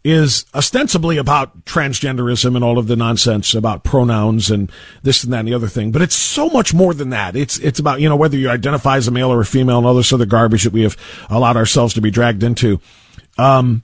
is 0.03 0.45
ostensibly 0.53 1.17
about 1.17 1.63
transgenderism 1.63 2.55
and 2.55 2.63
all 2.63 2.77
of 2.77 2.87
the 2.87 2.95
nonsense 2.95 3.53
about 3.53 3.85
pronouns 3.85 4.51
and 4.51 4.69
this 5.01 5.23
and 5.23 5.31
that 5.31 5.39
and 5.39 5.47
the 5.47 5.53
other 5.53 5.67
thing. 5.67 5.91
But 5.91 6.01
it's 6.01 6.15
so 6.15 6.49
much 6.49 6.73
more 6.73 6.93
than 6.93 7.11
that. 7.11 7.37
It's 7.37 7.57
it's 7.59 7.79
about 7.79 8.01
you 8.01 8.09
know 8.09 8.17
whether 8.17 8.37
you 8.37 8.49
identify 8.49 8.97
as 8.97 9.07
a 9.07 9.11
male 9.11 9.31
or 9.31 9.39
a 9.39 9.45
female 9.45 9.77
and 9.77 9.87
all 9.87 9.93
this 9.93 10.11
other 10.11 10.25
garbage 10.25 10.63
that 10.63 10.73
we 10.73 10.81
have 10.83 10.97
allowed 11.29 11.55
ourselves 11.55 11.93
to 11.93 12.01
be 12.01 12.11
dragged 12.11 12.43
into. 12.43 12.81
Um, 13.37 13.83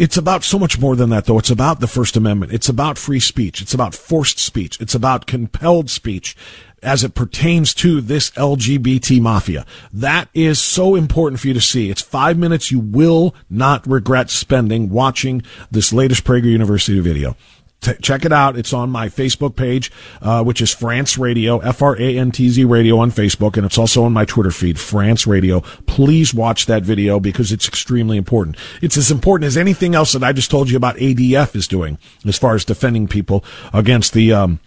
it's 0.00 0.16
about 0.16 0.42
so 0.44 0.58
much 0.58 0.80
more 0.80 0.96
than 0.96 1.10
that, 1.10 1.26
though. 1.26 1.38
It's 1.38 1.50
about 1.50 1.80
the 1.80 1.86
First 1.86 2.16
Amendment. 2.16 2.54
It's 2.54 2.70
about 2.70 2.96
free 2.96 3.20
speech. 3.20 3.60
It's 3.60 3.74
about 3.74 3.94
forced 3.94 4.38
speech. 4.38 4.80
It's 4.80 4.94
about 4.94 5.26
compelled 5.26 5.90
speech 5.90 6.34
as 6.82 7.04
it 7.04 7.14
pertains 7.14 7.74
to 7.74 8.00
this 8.00 8.30
LGBT 8.30 9.20
mafia. 9.20 9.66
That 9.92 10.30
is 10.32 10.58
so 10.58 10.94
important 10.94 11.38
for 11.38 11.48
you 11.48 11.52
to 11.54 11.60
see. 11.60 11.90
It's 11.90 12.00
five 12.00 12.38
minutes 12.38 12.70
you 12.70 12.80
will 12.80 13.34
not 13.50 13.86
regret 13.86 14.30
spending 14.30 14.88
watching 14.88 15.42
this 15.70 15.92
latest 15.92 16.24
Prager 16.24 16.44
University 16.44 16.98
video. 17.00 17.36
T- 17.80 17.94
check 18.02 18.24
it 18.24 18.32
out. 18.32 18.58
It's 18.58 18.72
on 18.72 18.90
my 18.90 19.08
Facebook 19.08 19.56
page, 19.56 19.90
uh, 20.20 20.44
which 20.44 20.60
is 20.60 20.72
Frantz 20.72 21.16
Radio, 21.16 21.58
F-R-A-N-T-Z 21.58 22.64
Radio 22.64 22.98
on 22.98 23.10
Facebook, 23.10 23.56
and 23.56 23.64
it's 23.64 23.78
also 23.78 24.04
on 24.04 24.12
my 24.12 24.24
Twitter 24.26 24.50
feed, 24.50 24.78
Frantz 24.78 25.26
Radio. 25.26 25.60
Please 25.86 26.34
watch 26.34 26.66
that 26.66 26.82
video 26.82 27.18
because 27.20 27.52
it's 27.52 27.66
extremely 27.66 28.18
important. 28.18 28.56
It's 28.82 28.96
as 28.98 29.10
important 29.10 29.46
as 29.46 29.56
anything 29.56 29.94
else 29.94 30.12
that 30.12 30.22
I 30.22 30.32
just 30.32 30.50
told 30.50 30.68
you 30.68 30.76
about 30.76 30.96
ADF 30.96 31.56
is 31.56 31.66
doing 31.66 31.98
as 32.26 32.36
far 32.36 32.54
as 32.54 32.64
defending 32.64 33.08
people 33.08 33.44
against 33.72 34.12
the, 34.12 34.32
um, 34.32 34.60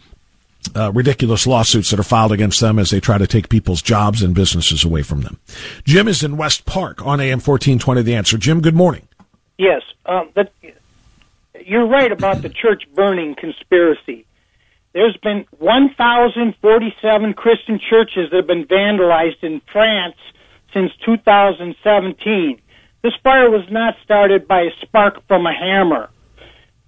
uh, 0.76 0.92
ridiculous 0.92 1.46
lawsuits 1.46 1.92
that 1.92 2.00
are 2.00 2.04
filed 2.04 2.32
against 2.32 2.62
them 2.62 2.80
as 2.80 2.90
they 2.90 3.00
try 3.00 3.18
to 3.18 3.28
take 3.28 3.50
people's 3.50 3.82
jobs 3.82 4.24
and 4.24 4.34
businesses 4.34 4.84
away 4.84 5.04
from 5.04 5.22
them. 5.22 5.40
Jim 5.84 6.08
is 6.08 6.24
in 6.24 6.38
West 6.38 6.66
Park 6.66 7.06
on 7.06 7.20
AM 7.20 7.40
1420 7.40 8.02
The 8.02 8.16
Answer. 8.16 8.38
Jim, 8.38 8.62
good 8.62 8.76
morning. 8.76 9.08
Yes. 9.58 9.82
Um, 10.06 10.30
that, 10.36 10.52
you're 11.66 11.88
right 11.88 12.12
about 12.12 12.42
the 12.42 12.50
church 12.50 12.84
burning 12.94 13.36
conspiracy. 13.36 14.26
There's 14.94 15.18
been 15.18 15.46
1,047 15.58 17.34
Christian 17.34 17.80
churches 17.90 18.30
that 18.30 18.38
have 18.38 18.48
been 18.48 18.66
vandalized 18.66 19.44
in 19.44 19.62
France 19.72 20.16
since 20.74 20.92
2017. 21.06 22.62
This 23.02 23.14
fire 23.24 23.50
was 23.50 23.66
not 23.72 23.96
started 24.04 24.48
by 24.48 24.62
a 24.62 24.72
spark 24.82 25.28
from 25.28 25.46
a 25.46 25.54
hammer. 25.54 26.10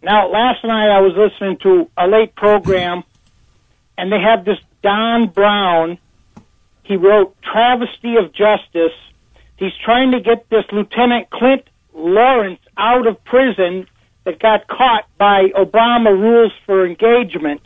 Now, 0.01 0.29
last 0.29 0.63
night 0.63 0.89
I 0.89 1.01
was 1.01 1.13
listening 1.17 1.57
to 1.63 1.89
a 1.97 2.07
late 2.07 2.35
program, 2.35 3.03
and 3.97 4.11
they 4.11 4.19
have 4.19 4.45
this 4.45 4.59
Don 4.83 5.29
Brown. 5.29 5.97
He 6.83 6.95
wrote 6.95 7.35
Travesty 7.41 8.17
of 8.17 8.31
Justice. 8.33 8.93
He's 9.57 9.73
trying 9.83 10.11
to 10.11 10.19
get 10.19 10.47
this 10.49 10.65
Lieutenant 10.71 11.31
Clint 11.31 11.63
Lorance 11.95 12.59
out 12.77 13.07
of 13.07 13.23
prison 13.23 13.87
that 14.25 14.39
got 14.39 14.67
caught 14.67 15.07
by 15.17 15.49
Obama 15.55 16.11
rules 16.11 16.51
for 16.65 16.85
engagement. 16.85 17.61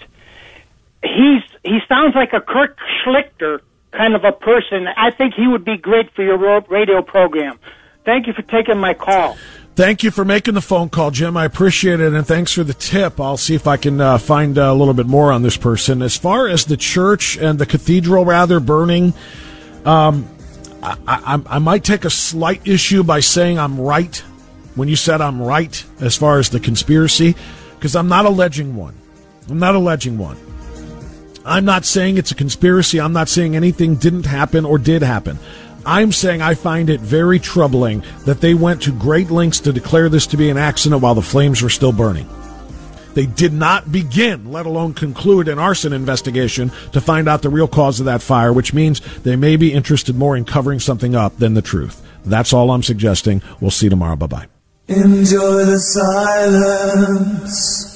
He's 1.01 1.41
he 1.63 1.79
sounds 1.87 2.13
like 2.15 2.33
a 2.33 2.41
Kurt 2.41 2.77
Schlichter 3.03 3.61
kind 3.91 4.15
of 4.15 4.23
a 4.23 4.31
person. 4.31 4.87
I 4.87 5.11
think 5.11 5.33
he 5.33 5.47
would 5.47 5.65
be 5.65 5.77
great 5.77 6.11
for 6.13 6.23
your 6.23 6.61
radio 6.69 7.01
program. 7.01 7.59
Thank 8.05 8.27
you 8.27 8.33
for 8.33 8.43
taking 8.43 8.77
my 8.77 8.93
call. 8.93 9.37
Thank 9.75 10.03
you 10.03 10.11
for 10.11 10.25
making 10.25 10.55
the 10.55 10.61
phone 10.61 10.89
call, 10.89 11.09
Jim. 11.09 11.37
I 11.37 11.45
appreciate 11.45 12.01
it, 12.01 12.13
and 12.13 12.27
thanks 12.27 12.51
for 12.51 12.65
the 12.65 12.73
tip. 12.73 13.19
I'll 13.19 13.37
see 13.37 13.55
if 13.55 13.65
I 13.65 13.77
can 13.77 14.01
uh, 14.01 14.17
find 14.17 14.57
a 14.57 14.73
little 14.73 14.93
bit 14.93 15.05
more 15.05 15.31
on 15.31 15.41
this 15.41 15.55
person. 15.55 16.01
As 16.01 16.17
far 16.17 16.49
as 16.49 16.65
the 16.65 16.75
church 16.75 17.37
and 17.37 17.57
the 17.57 17.65
cathedral, 17.65 18.25
rather 18.25 18.59
burning, 18.59 19.13
um, 19.85 20.27
I, 20.83 20.97
I, 21.07 21.41
I 21.55 21.59
might 21.59 21.85
take 21.85 22.03
a 22.03 22.09
slight 22.09 22.67
issue 22.67 23.03
by 23.03 23.21
saying 23.21 23.57
I'm 23.57 23.79
right 23.79 24.21
when 24.79 24.87
you 24.87 24.95
said 24.95 25.21
I'm 25.21 25.41
right 25.41 25.85
as 25.99 26.15
far 26.15 26.39
as 26.39 26.49
the 26.49 26.59
conspiracy, 26.59 27.35
because 27.75 27.95
I'm 27.95 28.07
not 28.07 28.25
alleging 28.25 28.75
one. 28.75 28.95
I'm 29.49 29.59
not 29.59 29.75
alleging 29.75 30.17
one. 30.17 30.37
I'm 31.45 31.65
not 31.65 31.85
saying 31.85 32.17
it's 32.17 32.31
a 32.31 32.35
conspiracy. 32.35 32.99
I'm 32.99 33.13
not 33.13 33.29
saying 33.29 33.55
anything 33.55 33.95
didn't 33.95 34.25
happen 34.25 34.65
or 34.65 34.77
did 34.77 35.01
happen. 35.01 35.37
I'm 35.85 36.11
saying 36.11 36.41
I 36.41 36.53
find 36.53 36.89
it 36.89 36.99
very 36.99 37.39
troubling 37.39 38.03
that 38.25 38.41
they 38.41 38.53
went 38.53 38.81
to 38.83 38.91
great 38.91 39.29
lengths 39.29 39.59
to 39.61 39.73
declare 39.73 40.09
this 40.09 40.27
to 40.27 40.37
be 40.37 40.49
an 40.49 40.57
accident 40.57 41.01
while 41.01 41.15
the 41.15 41.21
flames 41.21 41.61
were 41.61 41.69
still 41.69 41.91
burning. 41.91 42.29
They 43.15 43.25
did 43.25 43.53
not 43.53 43.91
begin, 43.91 44.51
let 44.51 44.65
alone 44.65 44.93
conclude, 44.93 45.47
an 45.47 45.59
arson 45.59 45.93
investigation 45.93 46.71
to 46.93 47.01
find 47.01 47.27
out 47.27 47.41
the 47.41 47.49
real 47.49 47.67
cause 47.67 47.99
of 47.99 48.05
that 48.05 48.21
fire, 48.21 48.53
which 48.53 48.73
means 48.73 49.01
they 49.23 49.35
may 49.35 49.55
be 49.55 49.73
interested 49.73 50.15
more 50.15 50.37
in 50.37 50.45
covering 50.45 50.79
something 50.79 51.15
up 51.15 51.37
than 51.37 51.53
the 51.53 51.61
truth. 51.61 52.05
That's 52.23 52.53
all 52.53 52.71
I'm 52.71 52.83
suggesting. 52.83 53.41
We'll 53.59 53.71
see 53.71 53.87
you 53.87 53.89
tomorrow. 53.89 54.15
Bye 54.15 54.27
bye. 54.27 54.58
Enjoy 54.89 55.65
the 55.65 55.77
silence. 55.77 57.88